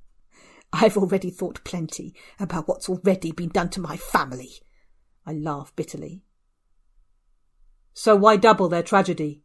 I've 0.72 0.96
already 0.96 1.30
thought 1.30 1.64
plenty 1.64 2.14
about 2.38 2.68
what's 2.68 2.88
already 2.88 3.32
been 3.32 3.48
done 3.48 3.70
to 3.70 3.80
my 3.80 3.96
family. 3.96 4.52
I 5.26 5.32
laugh 5.32 5.74
bitterly. 5.74 6.22
So 7.94 8.14
why 8.14 8.36
double 8.36 8.68
their 8.68 8.82
tragedy? 8.82 9.42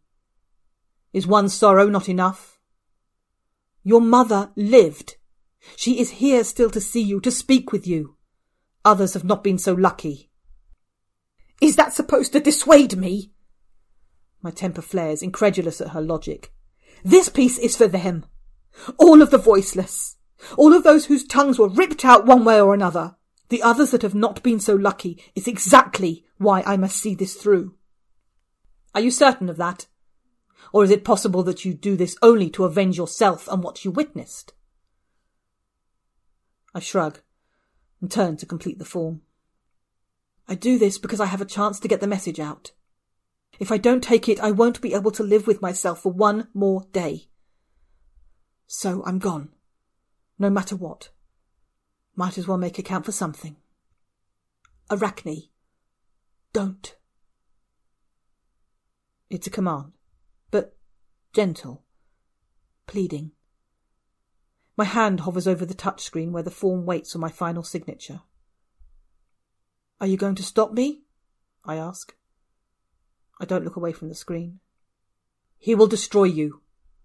Is 1.12 1.26
one 1.26 1.50
sorrow 1.50 1.88
not 1.88 2.10
enough? 2.10 2.60
Your 3.84 4.02
mother 4.02 4.52
lived. 4.56 5.16
She 5.76 6.00
is 6.00 6.12
here 6.12 6.44
still 6.44 6.70
to 6.72 6.82
see 6.82 7.02
you, 7.02 7.20
to 7.22 7.32
speak 7.32 7.72
with 7.72 7.88
you. 7.88 8.16
Others 8.86 9.14
have 9.14 9.24
not 9.24 9.44
been 9.44 9.58
so 9.58 9.74
lucky. 9.74 10.30
Is 11.62 11.76
that 11.78 11.94
supposed 11.94 12.34
to 12.34 12.40
dissuade 12.40 12.98
me? 12.98 13.32
My 14.42 14.52
temper 14.52 14.82
flares, 14.82 15.24
incredulous 15.24 15.80
at 15.80 15.90
her 15.90 16.02
logic. 16.02 16.52
This 17.04 17.30
piece 17.30 17.58
is 17.58 17.78
for 17.78 17.88
them. 17.88 18.26
All 18.98 19.22
of 19.22 19.32
the 19.32 19.38
voiceless. 19.38 20.18
All 20.58 20.74
of 20.74 20.84
those 20.84 21.06
whose 21.06 21.26
tongues 21.26 21.60
were 21.60 21.70
ripped 21.70 22.04
out 22.06 22.26
one 22.26 22.46
way 22.46 22.60
or 22.60 22.74
another. 22.74 23.16
The 23.50 23.62
others 23.62 23.92
that 23.92 24.02
have 24.02 24.16
not 24.16 24.42
been 24.44 24.60
so 24.60 24.76
lucky 24.76 25.22
is 25.36 25.48
exactly 25.48 26.26
why 26.38 26.64
I 26.66 26.78
must 26.78 26.98
see 26.98 27.16
this 27.16 27.36
through. 27.36 27.76
Are 28.96 29.02
you 29.02 29.12
certain 29.12 29.50
of 29.50 29.58
that? 29.58 29.88
Or 30.72 30.84
is 30.84 30.92
it 30.92 31.04
possible 31.04 31.44
that 31.44 31.66
you 31.66 31.74
do 31.74 31.96
this 31.96 32.16
only 32.22 32.50
to 32.52 32.66
avenge 32.66 32.98
yourself 32.98 33.48
and 33.48 33.64
what 33.64 33.86
you 33.86 33.92
witnessed? 33.92 34.54
I 36.74 36.80
shrug 36.80 37.20
and 38.02 38.12
turn 38.12 38.38
to 38.38 38.46
complete 38.46 38.80
the 38.80 38.86
form. 38.86 39.22
I 40.48 40.56
do 40.56 40.78
this 40.78 40.98
because 40.98 41.20
I 41.20 41.28
have 41.28 41.42
a 41.42 41.46
chance 41.46 41.80
to 41.80 41.88
get 41.88 42.02
the 42.02 42.08
message 42.08 42.40
out. 42.40 42.72
If 43.60 43.72
I 43.72 43.78
don't 43.78 44.04
take 44.04 44.28
it, 44.28 44.40
I 44.40 44.52
won't 44.52 44.82
be 44.82 44.94
able 44.94 45.12
to 45.12 45.24
live 45.24 45.48
with 45.48 45.62
myself 45.62 46.02
for 46.02 46.12
one 46.12 46.48
more 46.54 46.86
day. 46.92 47.30
So 48.68 49.04
I'm 49.06 49.20
gone. 49.20 49.50
No 50.38 50.50
matter 50.50 50.76
what. 50.76 51.10
Might 52.16 52.38
as 52.38 52.48
well 52.48 52.58
make 52.58 52.78
it 52.80 52.86
count 52.86 53.06
for 53.06 53.12
something. 53.12 53.56
Arachne, 54.90 55.50
don't. 56.52 56.96
It's 59.30 59.48
a 59.48 59.50
command, 59.50 59.94
but 60.52 60.76
gentle, 61.34 61.84
pleading. 62.86 63.32
My 64.78 64.86
hand 64.86 65.22
hovers 65.22 65.48
over 65.48 65.66
the 65.66 65.74
touchscreen 65.74 66.32
where 66.32 66.44
the 66.44 66.52
form 66.52 66.86
waits 66.86 67.14
for 67.14 67.20
my 67.20 67.30
final 67.30 67.64
signature. 67.64 68.22
Are 70.00 70.08
you 70.08 70.18
going 70.18 70.36
to 70.36 70.44
stop 70.44 70.74
me? 70.74 71.02
I 71.64 71.78
ask. 71.78 72.16
I 73.40 73.46
don't 73.46 73.64
look 73.64 73.76
away 73.76 73.94
from 73.94 74.10
the 74.10 74.16
screen. 74.16 74.60
He 75.58 75.76
will 75.76 75.88
destroy 75.88 76.26
you. 76.26 76.62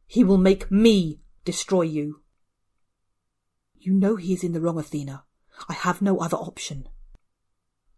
He 0.07 0.25
will 0.25 0.39
make 0.39 0.71
me 0.71 1.21
destroy 1.45 1.83
you. 1.83 2.23
You 3.81 3.95
know 3.95 4.17
he 4.17 4.33
is 4.33 4.43
in 4.43 4.53
the 4.53 4.61
wrong, 4.61 4.79
Athena. 4.79 5.25
I 5.69 5.73
have 5.73 6.03
no 6.03 6.19
other 6.19 6.37
option. 6.37 6.89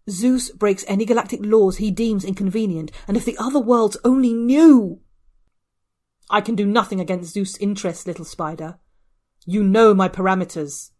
Zeus 0.08 0.50
breaks 0.50 0.84
any 0.88 1.04
galactic 1.04 1.40
laws 1.42 1.76
he 1.76 1.90
deems 1.90 2.24
inconvenient, 2.24 2.90
and 3.06 3.16
if 3.16 3.24
the 3.24 3.36
other 3.38 3.60
worlds 3.60 3.96
only 4.04 4.32
knew! 4.32 5.00
I 6.28 6.40
can 6.40 6.54
do 6.54 6.66
nothing 6.66 7.00
against 7.00 7.32
Zeus' 7.32 7.56
interests, 7.56 8.06
little 8.06 8.24
spider. 8.24 8.78
You 9.46 9.62
know 9.62 9.94
my 9.94 10.08
parameters. 10.08 10.90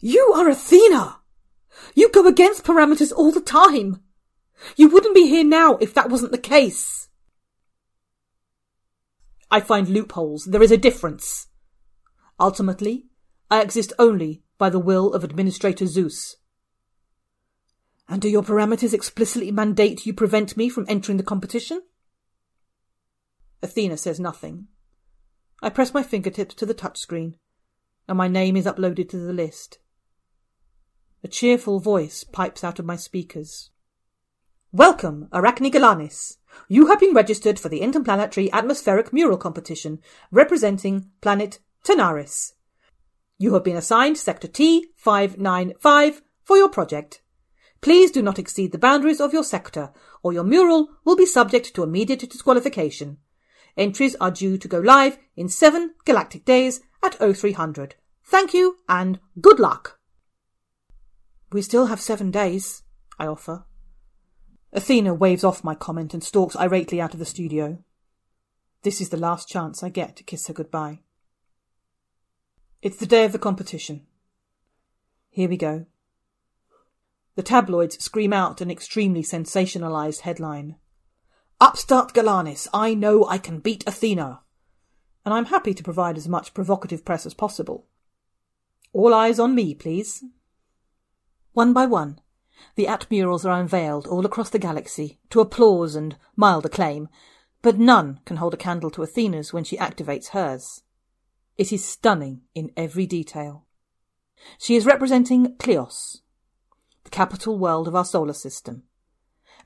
You 0.00 0.32
are 0.34 0.48
Athena! 0.48 1.18
You 1.94 2.10
go 2.10 2.26
against 2.26 2.64
parameters 2.64 3.12
all 3.14 3.30
the 3.30 3.40
time! 3.40 4.02
You 4.76 4.88
wouldn't 4.88 5.14
be 5.14 5.28
here 5.28 5.44
now 5.44 5.76
if 5.76 5.94
that 5.94 6.10
wasn't 6.10 6.32
the 6.32 6.38
case. 6.38 7.08
I 9.50 9.60
find 9.60 9.88
loopholes. 9.88 10.46
There 10.46 10.62
is 10.62 10.70
a 10.70 10.76
difference. 10.78 11.48
Ultimately, 12.42 13.06
I 13.52 13.62
exist 13.62 13.92
only 14.00 14.42
by 14.58 14.68
the 14.68 14.80
will 14.80 15.14
of 15.14 15.22
Administrator 15.22 15.86
Zeus. 15.86 16.38
And 18.08 18.20
do 18.20 18.28
your 18.28 18.42
parameters 18.42 18.92
explicitly 18.92 19.52
mandate 19.52 20.06
you 20.06 20.12
prevent 20.12 20.56
me 20.56 20.68
from 20.68 20.84
entering 20.88 21.18
the 21.18 21.22
competition? 21.22 21.82
Athena 23.62 23.96
says 23.96 24.18
nothing. 24.18 24.66
I 25.62 25.70
press 25.70 25.94
my 25.94 26.02
fingertips 26.02 26.56
to 26.56 26.66
the 26.66 26.74
touchscreen, 26.74 27.34
and 28.08 28.18
my 28.18 28.26
name 28.26 28.56
is 28.56 28.66
uploaded 28.66 29.08
to 29.10 29.18
the 29.18 29.32
list. 29.32 29.78
A 31.22 31.28
cheerful 31.28 31.78
voice 31.78 32.24
pipes 32.24 32.64
out 32.64 32.80
of 32.80 32.84
my 32.84 32.96
speakers. 32.96 33.70
Welcome, 34.72 35.28
Arachne 35.32 35.70
Galanis. 35.70 36.38
You 36.66 36.88
have 36.88 36.98
been 36.98 37.14
registered 37.14 37.60
for 37.60 37.68
the 37.68 37.82
Interplanetary 37.82 38.52
Atmospheric 38.52 39.12
Mural 39.12 39.38
Competition 39.38 40.00
representing 40.32 41.10
planet 41.20 41.60
Tanaris. 41.84 42.52
You 43.38 43.54
have 43.54 43.64
been 43.64 43.76
assigned 43.76 44.18
Sector 44.18 44.48
T595 44.48 46.20
for 46.44 46.56
your 46.56 46.68
project. 46.68 47.22
Please 47.80 48.12
do 48.12 48.22
not 48.22 48.38
exceed 48.38 48.70
the 48.70 48.78
boundaries 48.78 49.20
of 49.20 49.32
your 49.32 49.42
sector, 49.42 49.92
or 50.22 50.32
your 50.32 50.44
mural 50.44 50.88
will 51.04 51.16
be 51.16 51.26
subject 51.26 51.74
to 51.74 51.82
immediate 51.82 52.20
disqualification. 52.20 53.18
Entries 53.76 54.14
are 54.20 54.30
due 54.30 54.56
to 54.58 54.68
go 54.68 54.78
live 54.78 55.18
in 55.34 55.48
seven 55.48 55.94
galactic 56.04 56.44
days 56.44 56.80
at 57.02 57.14
0300. 57.14 57.96
Thank 58.24 58.54
you 58.54 58.76
and 58.88 59.18
good 59.40 59.58
luck. 59.58 59.98
We 61.50 61.62
still 61.62 61.86
have 61.86 62.00
seven 62.00 62.30
days, 62.30 62.82
I 63.18 63.26
offer. 63.26 63.64
Athena 64.72 65.14
waves 65.14 65.44
off 65.44 65.64
my 65.64 65.74
comment 65.74 66.14
and 66.14 66.22
stalks 66.22 66.54
irately 66.56 67.00
out 67.00 67.12
of 67.12 67.18
the 67.18 67.26
studio. 67.26 67.78
This 68.82 69.00
is 69.00 69.08
the 69.08 69.16
last 69.16 69.48
chance 69.48 69.82
I 69.82 69.88
get 69.88 70.16
to 70.16 70.24
kiss 70.24 70.46
her 70.46 70.54
goodbye. 70.54 71.00
It's 72.82 72.96
the 72.96 73.06
day 73.06 73.24
of 73.24 73.30
the 73.30 73.38
competition. 73.38 74.06
Here 75.30 75.48
we 75.48 75.56
go. 75.56 75.86
The 77.36 77.42
tabloids 77.44 78.02
scream 78.02 78.32
out 78.32 78.60
an 78.60 78.72
extremely 78.72 79.22
sensationalized 79.22 80.22
headline. 80.22 80.74
Upstart 81.60 82.12
Galanis, 82.12 82.66
I 82.74 82.94
know 82.94 83.24
I 83.24 83.38
can 83.38 83.60
beat 83.60 83.84
Athena. 83.86 84.40
And 85.24 85.32
I'm 85.32 85.44
happy 85.44 85.74
to 85.74 85.82
provide 85.84 86.16
as 86.16 86.26
much 86.26 86.54
provocative 86.54 87.04
press 87.04 87.24
as 87.24 87.34
possible. 87.34 87.86
All 88.92 89.14
eyes 89.14 89.38
on 89.38 89.54
me, 89.54 89.76
please. 89.76 90.24
One 91.52 91.72
by 91.72 91.86
one, 91.86 92.20
the 92.74 92.86
Atmurals 92.86 93.44
are 93.44 93.60
unveiled 93.60 94.08
all 94.08 94.26
across 94.26 94.50
the 94.50 94.58
galaxy 94.58 95.20
to 95.30 95.40
applause 95.40 95.94
and 95.94 96.16
mild 96.34 96.66
acclaim, 96.66 97.08
but 97.62 97.78
none 97.78 98.18
can 98.24 98.38
hold 98.38 98.54
a 98.54 98.56
candle 98.56 98.90
to 98.90 99.04
Athena's 99.04 99.52
when 99.52 99.62
she 99.62 99.76
activates 99.76 100.30
hers. 100.30 100.82
It 101.58 101.72
is 101.72 101.84
stunning 101.84 102.42
in 102.54 102.70
every 102.76 103.06
detail. 103.06 103.66
She 104.58 104.74
is 104.74 104.86
representing 104.86 105.56
Kleos, 105.56 106.22
the 107.04 107.10
capital 107.10 107.58
world 107.58 107.86
of 107.86 107.94
our 107.94 108.04
solar 108.04 108.32
system. 108.32 108.84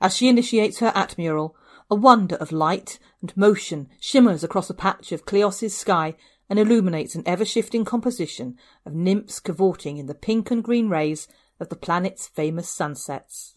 As 0.01 0.15
she 0.15 0.27
initiates 0.27 0.79
her 0.79 0.91
Atmural, 0.91 1.53
a 1.89 1.95
wonder 1.95 2.35
of 2.35 2.51
light 2.51 2.99
and 3.21 3.35
motion 3.35 3.87
shimmers 3.99 4.43
across 4.43 4.69
a 4.69 4.73
patch 4.75 5.11
of 5.11 5.25
Kleos's 5.25 5.75
sky 5.75 6.15
and 6.49 6.59
illuminates 6.59 7.15
an 7.15 7.23
ever-shifting 7.25 7.85
composition 7.85 8.57
of 8.85 8.93
nymphs 8.93 9.39
cavorting 9.39 9.97
in 9.97 10.05
the 10.05 10.13
pink 10.13 10.51
and 10.51 10.63
green 10.63 10.89
rays 10.89 11.27
of 11.59 11.69
the 11.69 11.75
planet's 11.75 12.27
famous 12.27 12.69
sunsets. 12.69 13.55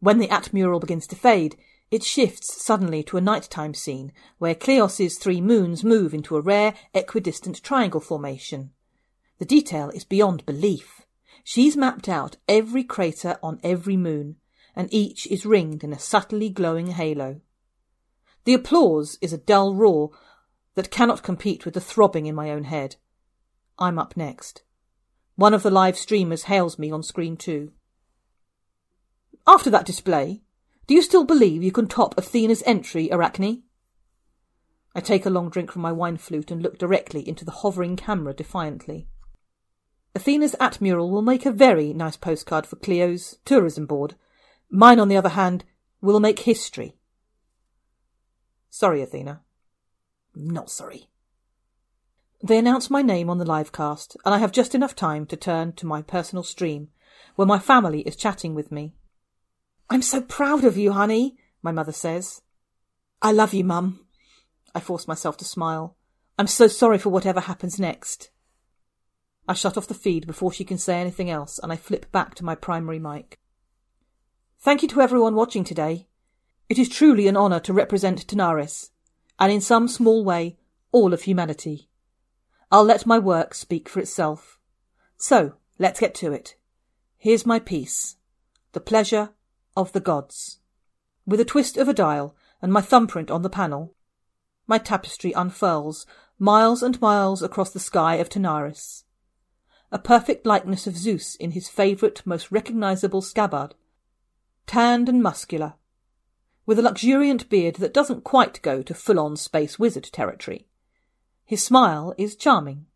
When 0.00 0.18
the 0.18 0.28
Atmural 0.28 0.80
begins 0.80 1.06
to 1.08 1.16
fade, 1.16 1.56
it 1.92 2.02
shifts 2.02 2.64
suddenly 2.64 3.02
to 3.02 3.18
a 3.18 3.20
nighttime 3.20 3.74
scene 3.74 4.12
where 4.38 4.54
Kleos's 4.54 5.18
three 5.18 5.42
moons 5.42 5.84
move 5.84 6.14
into 6.14 6.36
a 6.36 6.40
rare 6.40 6.72
equidistant 6.94 7.62
triangle 7.62 8.00
formation. 8.00 8.70
The 9.38 9.44
detail 9.44 9.90
is 9.90 10.02
beyond 10.02 10.46
belief. 10.46 11.02
She's 11.44 11.76
mapped 11.76 12.08
out 12.08 12.38
every 12.48 12.82
crater 12.82 13.38
on 13.42 13.60
every 13.62 13.98
moon, 13.98 14.36
and 14.74 14.88
each 14.90 15.26
is 15.26 15.44
ringed 15.44 15.84
in 15.84 15.92
a 15.92 15.98
subtly 15.98 16.48
glowing 16.48 16.86
halo. 16.86 17.42
The 18.44 18.54
applause 18.54 19.18
is 19.20 19.34
a 19.34 19.38
dull 19.38 19.74
roar 19.74 20.12
that 20.74 20.90
cannot 20.90 21.22
compete 21.22 21.66
with 21.66 21.74
the 21.74 21.80
throbbing 21.80 22.24
in 22.24 22.34
my 22.34 22.50
own 22.50 22.64
head. 22.64 22.96
I'm 23.78 23.98
up 23.98 24.16
next. 24.16 24.62
One 25.36 25.52
of 25.52 25.62
the 25.62 25.70
live 25.70 25.98
streamers 25.98 26.44
hails 26.44 26.78
me 26.78 26.90
on 26.90 27.02
screen 27.02 27.36
too. 27.36 27.72
After 29.46 29.68
that 29.68 29.84
display, 29.84 30.40
do 30.92 30.96
you 30.96 31.00
still 31.00 31.24
believe 31.24 31.62
you 31.62 31.72
can 31.72 31.86
top 31.86 32.14
Athena's 32.18 32.62
entry, 32.66 33.10
Arachne? 33.10 33.62
I 34.94 35.00
take 35.00 35.24
a 35.24 35.30
long 35.30 35.48
drink 35.48 35.72
from 35.72 35.80
my 35.80 35.90
wine 35.90 36.18
flute 36.18 36.50
and 36.50 36.62
look 36.62 36.76
directly 36.76 37.26
into 37.26 37.46
the 37.46 37.50
hovering 37.50 37.96
camera 37.96 38.34
defiantly. 38.34 39.08
Athena's 40.14 40.54
atmural 40.60 41.08
will 41.08 41.22
make 41.22 41.46
a 41.46 41.50
very 41.50 41.94
nice 41.94 42.18
postcard 42.18 42.66
for 42.66 42.76
Kleos's 42.76 43.38
tourism 43.46 43.86
board. 43.86 44.16
Mine, 44.68 45.00
on 45.00 45.08
the 45.08 45.16
other 45.16 45.30
hand, 45.30 45.64
will 46.02 46.20
make 46.20 46.40
history. 46.40 46.94
Sorry, 48.68 49.00
Athena. 49.00 49.40
Not 50.34 50.68
sorry. 50.68 51.08
They 52.42 52.58
announce 52.58 52.90
my 52.90 53.00
name 53.00 53.30
on 53.30 53.38
the 53.38 53.46
livecast, 53.46 54.14
and 54.26 54.34
I 54.34 54.38
have 54.40 54.52
just 54.52 54.74
enough 54.74 54.94
time 54.94 55.24
to 55.28 55.38
turn 55.38 55.72
to 55.76 55.86
my 55.86 56.02
personal 56.02 56.44
stream, 56.44 56.88
where 57.34 57.48
my 57.48 57.58
family 57.58 58.02
is 58.02 58.14
chatting 58.14 58.54
with 58.54 58.70
me. 58.70 58.92
I'm 59.90 60.02
so 60.02 60.20
proud 60.20 60.64
of 60.64 60.76
you, 60.76 60.92
honey, 60.92 61.36
my 61.62 61.72
mother 61.72 61.92
says. 61.92 62.42
I 63.20 63.32
love 63.32 63.54
you, 63.54 63.64
Mum. 63.64 64.06
I 64.74 64.80
force 64.80 65.06
myself 65.06 65.36
to 65.38 65.44
smile. 65.44 65.96
I'm 66.38 66.46
so 66.46 66.66
sorry 66.66 66.98
for 66.98 67.10
whatever 67.10 67.40
happens 67.40 67.78
next. 67.78 68.30
I 69.46 69.54
shut 69.54 69.76
off 69.76 69.86
the 69.86 69.94
feed 69.94 70.26
before 70.26 70.52
she 70.52 70.64
can 70.64 70.78
say 70.78 71.00
anything 71.00 71.30
else, 71.30 71.58
and 71.62 71.72
I 71.72 71.76
flip 71.76 72.10
back 72.10 72.34
to 72.36 72.44
my 72.44 72.54
primary 72.54 72.98
mic. 72.98 73.38
Thank 74.60 74.82
you 74.82 74.88
to 74.88 75.00
everyone 75.00 75.34
watching 75.34 75.64
today. 75.64 76.06
It 76.68 76.78
is 76.78 76.88
truly 76.88 77.28
an 77.28 77.36
honour 77.36 77.60
to 77.60 77.72
represent 77.72 78.26
Tanaris, 78.26 78.90
and 79.38 79.52
in 79.52 79.60
some 79.60 79.88
small 79.88 80.24
way, 80.24 80.56
all 80.90 81.12
of 81.12 81.22
humanity. 81.22 81.90
I'll 82.70 82.84
let 82.84 83.04
my 83.04 83.18
work 83.18 83.54
speak 83.54 83.88
for 83.88 84.00
itself. 84.00 84.58
So, 85.18 85.56
let's 85.78 86.00
get 86.00 86.14
to 86.16 86.32
it. 86.32 86.56
Here's 87.18 87.44
my 87.44 87.58
piece. 87.58 88.16
The 88.72 88.80
Pleasure 88.80 89.30
of 89.76 89.92
the 89.92 90.00
Gods. 90.00 90.58
With 91.26 91.40
a 91.40 91.44
twist 91.44 91.76
of 91.76 91.88
a 91.88 91.94
dial 91.94 92.36
and 92.60 92.72
my 92.72 92.80
thumbprint 92.80 93.30
on 93.30 93.42
the 93.42 93.50
panel, 93.50 93.94
my 94.66 94.78
tapestry 94.78 95.32
unfurls 95.32 96.06
miles 96.38 96.82
and 96.82 97.00
miles 97.00 97.42
across 97.42 97.70
the 97.70 97.80
sky 97.80 98.16
of 98.16 98.28
Tanaris. 98.28 99.04
A 99.90 99.98
perfect 99.98 100.46
likeness 100.46 100.86
of 100.86 100.96
Zeus 100.96 101.34
in 101.36 101.52
his 101.52 101.68
favourite, 101.68 102.26
most 102.26 102.50
recognisable 102.50 103.22
scabbard. 103.22 103.74
Tanned 104.66 105.08
and 105.08 105.22
muscular, 105.22 105.74
with 106.64 106.78
a 106.78 106.82
luxuriant 106.82 107.48
beard 107.48 107.76
that 107.76 107.92
doesn't 107.92 108.24
quite 108.24 108.62
go 108.62 108.82
to 108.82 108.94
full-on 108.94 109.36
space 109.36 109.78
wizard 109.78 110.04
territory. 110.12 110.66
His 111.44 111.62
smile 111.62 112.14
is 112.16 112.36
charming, 112.36 112.86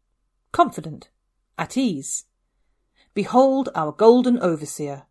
confident, 0.53 1.11
at 1.59 1.77
ease. 1.77 2.25
Behold 3.15 3.69
our 3.75 3.93
golden 3.93 4.39
overseer. 4.39 5.05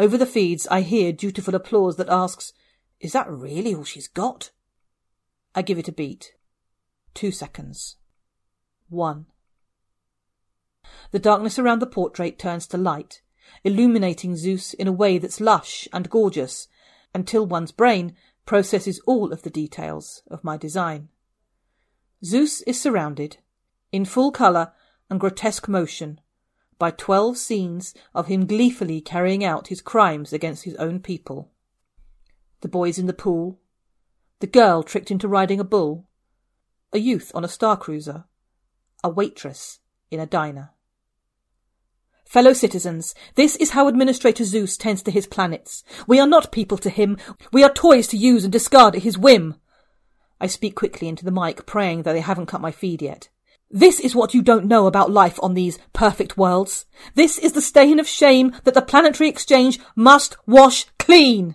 Over 0.00 0.16
the 0.16 0.24
feeds 0.24 0.66
I 0.70 0.80
hear 0.80 1.12
dutiful 1.12 1.54
applause 1.54 1.96
that 1.96 2.08
asks, 2.08 2.54
Is 3.00 3.12
that 3.12 3.30
really 3.30 3.74
all 3.74 3.84
she's 3.84 4.08
got? 4.08 4.50
I 5.54 5.60
give 5.60 5.76
it 5.76 5.88
a 5.88 5.92
beat. 5.92 6.32
Two 7.12 7.30
seconds. 7.30 7.96
One. 8.88 9.26
The 11.10 11.18
darkness 11.18 11.58
around 11.58 11.80
the 11.80 11.86
portrait 11.86 12.38
turns 12.38 12.66
to 12.68 12.78
light, 12.78 13.20
illuminating 13.62 14.36
Zeus 14.36 14.72
in 14.72 14.88
a 14.88 14.92
way 14.92 15.18
that's 15.18 15.38
lush 15.38 15.86
and 15.92 16.08
gorgeous, 16.08 16.66
until 17.14 17.44
one's 17.44 17.70
brain 17.70 18.16
processes 18.46 19.02
all 19.06 19.34
of 19.34 19.42
the 19.42 19.50
details 19.50 20.22
of 20.30 20.42
my 20.42 20.56
design. 20.56 21.10
Zeus 22.24 22.62
is 22.62 22.80
surrounded, 22.80 23.36
in 23.92 24.06
full 24.06 24.32
colour 24.32 24.72
and 25.10 25.20
grotesque 25.20 25.68
motion, 25.68 26.22
by 26.80 26.90
twelve 26.90 27.36
scenes 27.36 27.94
of 28.14 28.26
him 28.26 28.46
gleefully 28.46 29.00
carrying 29.00 29.44
out 29.44 29.68
his 29.68 29.82
crimes 29.82 30.32
against 30.32 30.64
his 30.64 30.74
own 30.76 30.98
people. 30.98 31.52
The 32.62 32.68
boys 32.68 32.98
in 32.98 33.06
the 33.06 33.12
pool. 33.12 33.60
The 34.40 34.48
girl 34.48 34.82
tricked 34.82 35.10
into 35.10 35.28
riding 35.28 35.60
a 35.60 35.64
bull. 35.64 36.08
A 36.92 36.98
youth 36.98 37.30
on 37.34 37.44
a 37.44 37.48
star 37.48 37.76
cruiser. 37.76 38.24
A 39.04 39.10
waitress 39.10 39.80
in 40.10 40.18
a 40.18 40.26
diner. 40.26 40.70
Fellow 42.24 42.54
citizens, 42.54 43.14
this 43.34 43.56
is 43.56 43.70
how 43.70 43.86
Administrator 43.86 44.44
Zeus 44.44 44.76
tends 44.76 45.02
to 45.02 45.10
his 45.10 45.26
planets. 45.26 45.84
We 46.06 46.18
are 46.18 46.26
not 46.26 46.52
people 46.52 46.78
to 46.78 46.88
him. 46.88 47.18
We 47.52 47.62
are 47.62 47.72
toys 47.72 48.06
to 48.08 48.16
use 48.16 48.44
and 48.44 48.52
discard 48.52 48.96
at 48.96 49.02
his 49.02 49.18
whim. 49.18 49.56
I 50.40 50.46
speak 50.46 50.76
quickly 50.76 51.08
into 51.08 51.26
the 51.26 51.30
mic, 51.30 51.66
praying 51.66 52.04
that 52.04 52.14
they 52.14 52.20
haven't 52.20 52.46
cut 52.46 52.62
my 52.62 52.70
feed 52.70 53.02
yet. 53.02 53.28
This 53.72 54.00
is 54.00 54.16
what 54.16 54.34
you 54.34 54.42
don't 54.42 54.66
know 54.66 54.88
about 54.88 55.12
life 55.12 55.38
on 55.42 55.54
these 55.54 55.78
perfect 55.92 56.36
worlds. 56.36 56.86
This 57.14 57.38
is 57.38 57.52
the 57.52 57.62
stain 57.62 58.00
of 58.00 58.08
shame 58.08 58.52
that 58.64 58.74
the 58.74 58.82
planetary 58.82 59.30
exchange 59.30 59.78
must 59.94 60.36
wash 60.44 60.86
clean. 60.98 61.54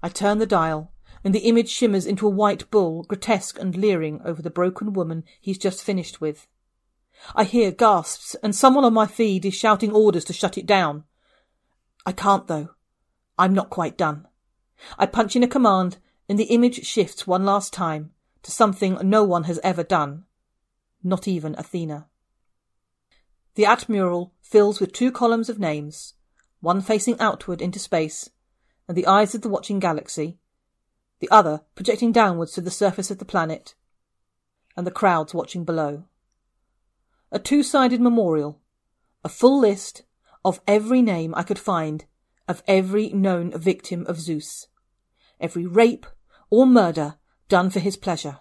I 0.00 0.10
turn 0.10 0.38
the 0.38 0.46
dial, 0.46 0.92
and 1.24 1.34
the 1.34 1.40
image 1.40 1.70
shimmers 1.70 2.06
into 2.06 2.24
a 2.24 2.30
white 2.30 2.70
bull, 2.70 3.02
grotesque 3.02 3.58
and 3.58 3.76
leering 3.76 4.20
over 4.24 4.40
the 4.40 4.48
broken 4.48 4.92
woman 4.92 5.24
he's 5.40 5.58
just 5.58 5.82
finished 5.82 6.20
with. 6.20 6.46
I 7.34 7.42
hear 7.42 7.72
gasps, 7.72 8.36
and 8.40 8.54
someone 8.54 8.84
on 8.84 8.94
my 8.94 9.08
feed 9.08 9.44
is 9.44 9.54
shouting 9.54 9.90
orders 9.90 10.24
to 10.26 10.32
shut 10.32 10.56
it 10.56 10.66
down. 10.66 11.02
I 12.06 12.12
can't, 12.12 12.46
though. 12.46 12.70
I'm 13.36 13.54
not 13.54 13.70
quite 13.70 13.98
done. 13.98 14.28
I 14.96 15.06
punch 15.06 15.34
in 15.34 15.42
a 15.42 15.48
command, 15.48 15.96
and 16.28 16.38
the 16.38 16.44
image 16.44 16.86
shifts 16.86 17.26
one 17.26 17.44
last 17.44 17.72
time 17.72 18.12
to 18.44 18.52
something 18.52 18.98
no 19.02 19.24
one 19.24 19.44
has 19.44 19.58
ever 19.64 19.82
done. 19.82 20.26
Not 21.02 21.28
even 21.28 21.54
Athena. 21.56 22.08
The 23.54 23.64
atmural 23.64 24.32
fills 24.40 24.80
with 24.80 24.92
two 24.92 25.10
columns 25.10 25.48
of 25.48 25.58
names, 25.58 26.14
one 26.60 26.80
facing 26.80 27.18
outward 27.20 27.60
into 27.60 27.78
space, 27.78 28.30
and 28.86 28.96
the 28.96 29.06
eyes 29.06 29.34
of 29.34 29.42
the 29.42 29.48
watching 29.48 29.78
galaxy, 29.78 30.38
the 31.20 31.30
other 31.30 31.62
projecting 31.74 32.12
downwards 32.12 32.52
to 32.52 32.60
the 32.60 32.70
surface 32.70 33.10
of 33.10 33.18
the 33.18 33.24
planet, 33.24 33.74
and 34.76 34.86
the 34.86 34.90
crowds 34.92 35.34
watching 35.34 35.64
below 35.64 36.04
a 37.30 37.38
two 37.38 37.62
sided 37.62 38.00
memorial, 38.00 38.60
a 39.22 39.28
full 39.28 39.60
list 39.60 40.02
of 40.44 40.60
every 40.66 41.02
name 41.02 41.34
I 41.34 41.42
could 41.42 41.58
find 41.58 42.06
of 42.46 42.62
every 42.66 43.10
known 43.10 43.50
victim 43.58 44.06
of 44.06 44.20
Zeus, 44.20 44.68
every 45.38 45.66
rape 45.66 46.06
or 46.50 46.66
murder 46.66 47.16
done 47.48 47.68
for 47.68 47.80
his 47.80 47.96
pleasure, 47.96 48.38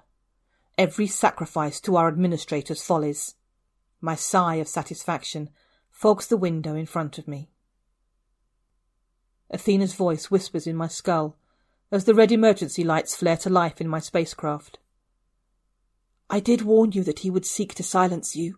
every 0.78 1.08
sacrifice 1.08 1.80
to 1.82 1.96
our 1.98 2.08
administrator's 2.08 2.84
follies. 2.84 3.36
My 4.00 4.16
sigh 4.16 4.56
of 4.56 4.68
satisfaction 4.68 5.50
fogs 5.90 6.28
the 6.28 6.38
window 6.38 6.76
in 6.76 6.86
front 6.86 7.18
of 7.18 7.28
me. 7.28 7.50
Athena's 9.50 9.94
voice 9.94 10.30
whispers 10.30 10.68
in 10.68 10.76
my 10.76 10.88
skull 10.88 11.38
as 11.92 12.04
the 12.06 12.14
red 12.14 12.32
emergency 12.32 12.84
lights 12.84 13.16
flare 13.16 13.38
to 13.38 13.50
life 13.50 13.80
in 13.80 13.88
my 13.88 14.00
spacecraft. 14.00 14.78
I 16.30 16.40
did 16.40 16.62
warn 16.62 16.92
you 16.92 17.04
that 17.06 17.20
he 17.20 17.30
would 17.30 17.46
seek 17.46 17.74
to 17.76 17.84
silence 17.84 18.36
you. 18.36 18.58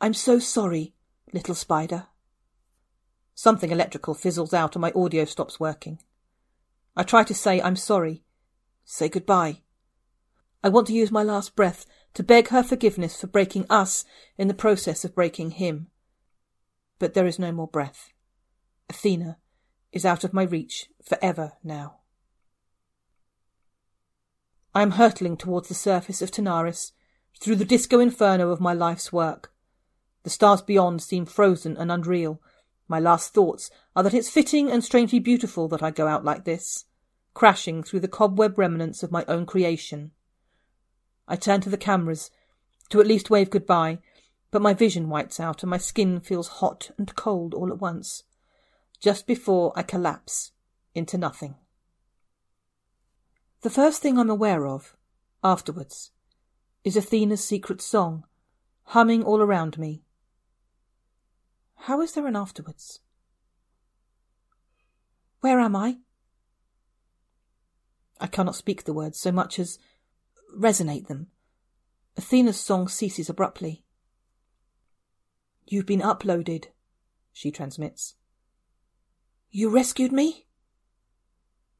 I'm 0.00 0.14
so 0.14 0.38
sorry, 0.38 0.94
little 1.32 1.54
spider. 1.54 2.06
Something 3.34 3.70
electrical 3.70 4.14
fizzles 4.14 4.54
out 4.54 4.74
and 4.74 4.80
my 4.80 4.92
audio 4.92 5.26
stops 5.26 5.60
working. 5.60 6.00
I 6.96 7.02
try 7.02 7.22
to 7.24 7.34
say 7.34 7.60
I'm 7.60 7.76
sorry. 7.76 8.24
Say 8.84 9.08
goodbye. 9.08 9.60
I 10.62 10.68
want 10.68 10.86
to 10.88 10.92
use 10.92 11.10
my 11.10 11.22
last 11.22 11.56
breath 11.56 11.86
to 12.14 12.22
beg 12.22 12.48
her 12.48 12.62
forgiveness 12.62 13.18
for 13.18 13.26
breaking 13.26 13.66
us 13.70 14.04
in 14.36 14.48
the 14.48 14.54
process 14.54 15.04
of 15.04 15.14
breaking 15.14 15.52
him. 15.52 15.86
But 16.98 17.14
there 17.14 17.26
is 17.26 17.38
no 17.38 17.50
more 17.50 17.68
breath. 17.68 18.12
Athena 18.88 19.38
is 19.92 20.04
out 20.04 20.24
of 20.24 20.34
my 20.34 20.42
reach 20.42 20.88
forever 21.02 21.52
now. 21.64 22.00
I 24.74 24.82
am 24.82 24.92
hurtling 24.92 25.36
towards 25.36 25.68
the 25.68 25.74
surface 25.74 26.22
of 26.22 26.30
Tanaris, 26.30 26.92
through 27.40 27.56
the 27.56 27.64
disco 27.64 27.98
inferno 27.98 28.50
of 28.50 28.60
my 28.60 28.74
life's 28.74 29.12
work. 29.12 29.52
The 30.24 30.30
stars 30.30 30.60
beyond 30.60 31.02
seem 31.02 31.24
frozen 31.24 31.76
and 31.76 31.90
unreal. 31.90 32.40
My 32.86 33.00
last 33.00 33.32
thoughts 33.32 33.70
are 33.96 34.02
that 34.02 34.14
it's 34.14 34.28
fitting 34.28 34.70
and 34.70 34.84
strangely 34.84 35.18
beautiful 35.18 35.66
that 35.68 35.82
I 35.82 35.90
go 35.90 36.06
out 36.06 36.24
like 36.24 36.44
this, 36.44 36.84
crashing 37.32 37.82
through 37.82 38.00
the 38.00 38.08
cobweb 38.08 38.58
remnants 38.58 39.02
of 39.02 39.10
my 39.10 39.24
own 39.26 39.46
creation. 39.46 40.10
I 41.30 41.36
turn 41.36 41.62
to 41.62 41.70
the 41.70 41.78
cameras, 41.78 42.30
to 42.90 43.00
at 43.00 43.06
least 43.06 43.30
wave 43.30 43.48
goodbye, 43.48 44.00
but 44.50 44.60
my 44.60 44.74
vision 44.74 45.08
whites 45.08 45.40
out 45.40 45.62
and 45.62 45.70
my 45.70 45.78
skin 45.78 46.20
feels 46.20 46.48
hot 46.48 46.90
and 46.98 47.14
cold 47.14 47.54
all 47.54 47.70
at 47.70 47.80
once, 47.80 48.24
just 49.00 49.26
before 49.26 49.72
I 49.76 49.82
collapse 49.82 50.50
into 50.94 51.16
nothing. 51.16 51.54
The 53.62 53.70
first 53.70 54.02
thing 54.02 54.18
I'm 54.18 54.28
aware 54.28 54.66
of, 54.66 54.96
afterwards, 55.42 56.10
is 56.84 56.96
Athena's 56.96 57.44
secret 57.44 57.80
song, 57.80 58.24
humming 58.82 59.22
all 59.22 59.40
around 59.40 59.78
me, 59.78 60.02
how 61.84 62.02
is 62.02 62.12
there 62.12 62.26
an 62.26 62.36
afterwards? 62.36 63.00
Where 65.40 65.58
am 65.58 65.74
I? 65.74 65.98
I 68.20 68.26
cannot 68.26 68.54
speak 68.54 68.84
the 68.84 68.92
words 68.92 69.18
so 69.18 69.32
much 69.32 69.58
as 69.58 69.78
resonate 70.56 71.06
them. 71.06 71.28
Athena's 72.16 72.58
song 72.58 72.88
ceases 72.88 73.28
abruptly. 73.28 73.84
You've 75.66 75.86
been 75.86 76.00
uploaded, 76.00 76.66
she 77.32 77.50
transmits. 77.50 78.14
You 79.50 79.68
rescued 79.68 80.12
me? 80.12 80.46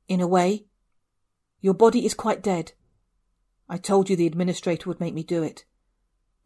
In 0.08 0.20
a 0.20 0.26
way. 0.26 0.66
Your 1.60 1.74
body 1.74 2.06
is 2.06 2.14
quite 2.14 2.42
dead. 2.42 2.72
I 3.68 3.76
told 3.76 4.10
you 4.10 4.16
the 4.16 4.26
administrator 4.26 4.88
would 4.88 5.00
make 5.00 5.14
me 5.14 5.22
do 5.22 5.42
it 5.42 5.64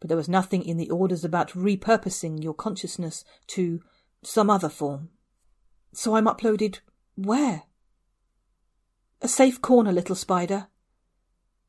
but 0.05 0.09
there 0.09 0.17
was 0.17 0.29
nothing 0.29 0.63
in 0.63 0.77
the 0.77 0.89
orders 0.91 1.23
about 1.23 1.49
repurposing 1.53 2.43
your 2.43 2.53
consciousness 2.53 3.23
to 3.47 3.81
some 4.23 4.51
other 4.51 4.69
form. 4.69 5.09
So 5.93 6.15
I'm 6.15 6.25
uploaded 6.25 6.79
where? 7.15 7.63
A 9.21 9.27
safe 9.27 9.61
corner, 9.61 9.91
little 9.91 10.15
spider. 10.15 10.67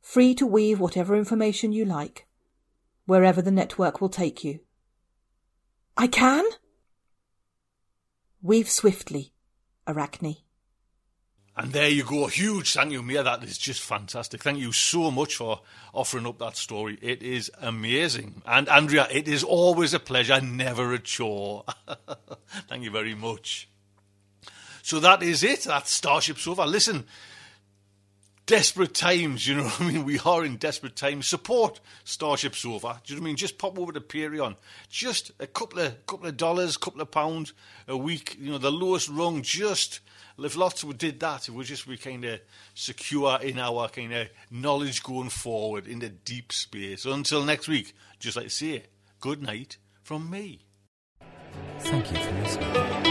Free 0.07 0.36
to 0.36 0.46
weave 0.46 0.78
whatever 0.78 1.16
information 1.16 1.72
you 1.72 1.84
like, 1.84 2.28
wherever 3.07 3.42
the 3.42 3.50
network 3.50 4.00
will 4.00 4.09
take 4.09 4.44
you. 4.44 4.61
I 5.96 6.07
can? 6.07 6.44
Weave 8.40 8.70
swiftly, 8.70 9.32
Arachne. 9.84 10.36
And 11.57 11.72
there 11.72 11.88
you 11.88 12.04
go. 12.04 12.28
Huge 12.28 12.72
thank 12.72 12.92
you, 12.92 13.02
Mia. 13.02 13.24
That 13.24 13.42
is 13.42 13.59
just 13.59 13.82
fantastic. 13.82 14.44
Thank 14.44 14.61
you 14.61 14.70
so 14.70 15.11
much 15.11 15.34
for 15.34 15.62
offering 15.92 16.28
up 16.28 16.38
that 16.38 16.57
story. 16.57 17.00
It 17.02 17.20
is 17.24 17.50
amazing. 17.61 18.42
And 18.46 18.68
Andrea, 18.68 19.09
it 19.11 19.26
is 19.26 19.42
always 19.42 19.92
a 19.92 19.98
pleasure, 19.98 20.40
never 20.40 20.94
a 20.94 21.00
chore. 21.00 21.64
thank 22.68 22.84
you 22.84 22.92
very 22.92 23.16
much. 23.16 23.68
So 24.82 25.00
that 25.00 25.24
is 25.24 25.42
it. 25.42 25.62
That's 25.62 25.90
Starship 25.90 26.38
Sofa. 26.38 26.62
Listen, 26.62 27.07
desperate 28.47 28.94
times, 28.94 29.47
you 29.47 29.57
know 29.57 29.64
what 29.64 29.80
I 29.80 29.92
mean? 29.92 30.05
We 30.05 30.18
are 30.20 30.44
in 30.44 30.57
desperate 30.57 30.97
times. 30.97 31.26
Support 31.26 31.80
Starship 32.05 32.55
Sofa. 32.55 33.01
Do 33.05 33.12
you 33.12 33.18
know 33.18 33.22
what 33.22 33.26
I 33.26 33.30
mean? 33.30 33.36
Just 33.36 33.59
pop 33.59 33.78
over 33.78 33.92
to 33.92 34.01
Patreon. 34.01 34.57
Just 34.88 35.32
a 35.40 35.47
couple 35.47 35.80
of 35.80 36.07
couple 36.07 36.28
of 36.28 36.36
dollars, 36.36 36.76
couple 36.76 37.01
of 37.01 37.11
pounds 37.11 37.53
a 37.88 37.97
week. 37.97 38.36
You 38.40 38.53
know, 38.53 38.59
the 38.59 38.72
lowest 38.72 39.09
rung. 39.09 39.42
Just 39.42 40.01
if 40.38 40.57
lots 40.57 40.82
of 40.82 40.97
did 40.97 41.20
that, 41.20 41.49
it 41.49 41.53
would 41.53 41.66
just 41.66 41.88
be 41.88 41.97
kind 41.97 42.24
of 42.24 42.40
secure 42.74 43.38
in 43.40 43.59
our 43.59 43.88
kind 43.88 44.12
of 44.12 44.28
knowledge 44.51 45.03
going 45.03 45.30
forward 45.30 45.86
in 45.86 45.99
the 45.99 46.09
deep 46.09 46.53
space. 46.53 47.05
Until 47.05 47.44
next 47.44 47.68
week, 47.68 47.94
just 48.18 48.36
like 48.36 48.47
to 48.47 48.51
say, 48.51 48.84
good 49.20 49.42
night 49.42 49.78
from 50.03 50.30
me. 50.30 50.61
Thank 51.80 52.12
you 52.12 52.18
for 52.18 52.32
listening. 52.32 53.05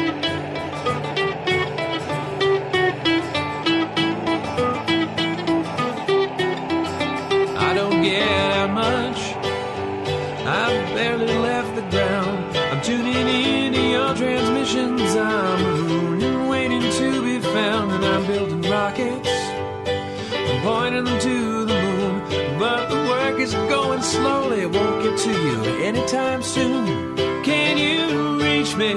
Pointing 20.65 21.03
them 21.03 21.19
to 21.19 21.65
the 21.65 21.79
moon, 21.79 22.57
but 22.57 22.89
the 22.89 22.95
work 23.07 23.39
is 23.39 23.53
going 23.53 24.01
slowly. 24.01 24.61
It 24.61 24.71
won't 24.71 25.03
get 25.03 25.15
to 25.19 25.31
you 25.45 25.57
anytime 25.89 26.41
soon. 26.41 27.15
Can 27.43 27.77
you 27.77 28.41
reach 28.43 28.75
me? 28.75 28.93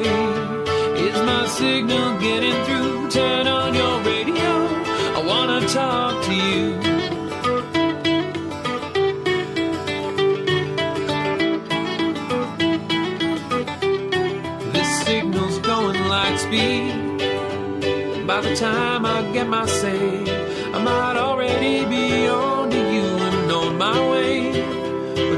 Is 1.06 1.20
my 1.30 1.46
signal 1.46 2.18
getting 2.20 2.58
through? 2.64 3.10
Turn 3.10 3.46
on 3.46 3.74
your 3.74 4.00
radio. 4.00 4.50
I 5.18 5.20
wanna 5.30 5.60
talk 5.68 6.24
to 6.28 6.34
you. 6.34 6.64
This 14.72 14.90
signal's 15.04 15.58
going 15.58 16.00
light 16.08 16.38
speed. 16.38 18.26
By 18.26 18.40
the 18.40 18.56
time 18.56 19.04
I 19.04 19.20
get 19.34 19.46
my 19.46 19.66
say. 19.66 20.38
I 20.78 20.82
might 20.82 21.17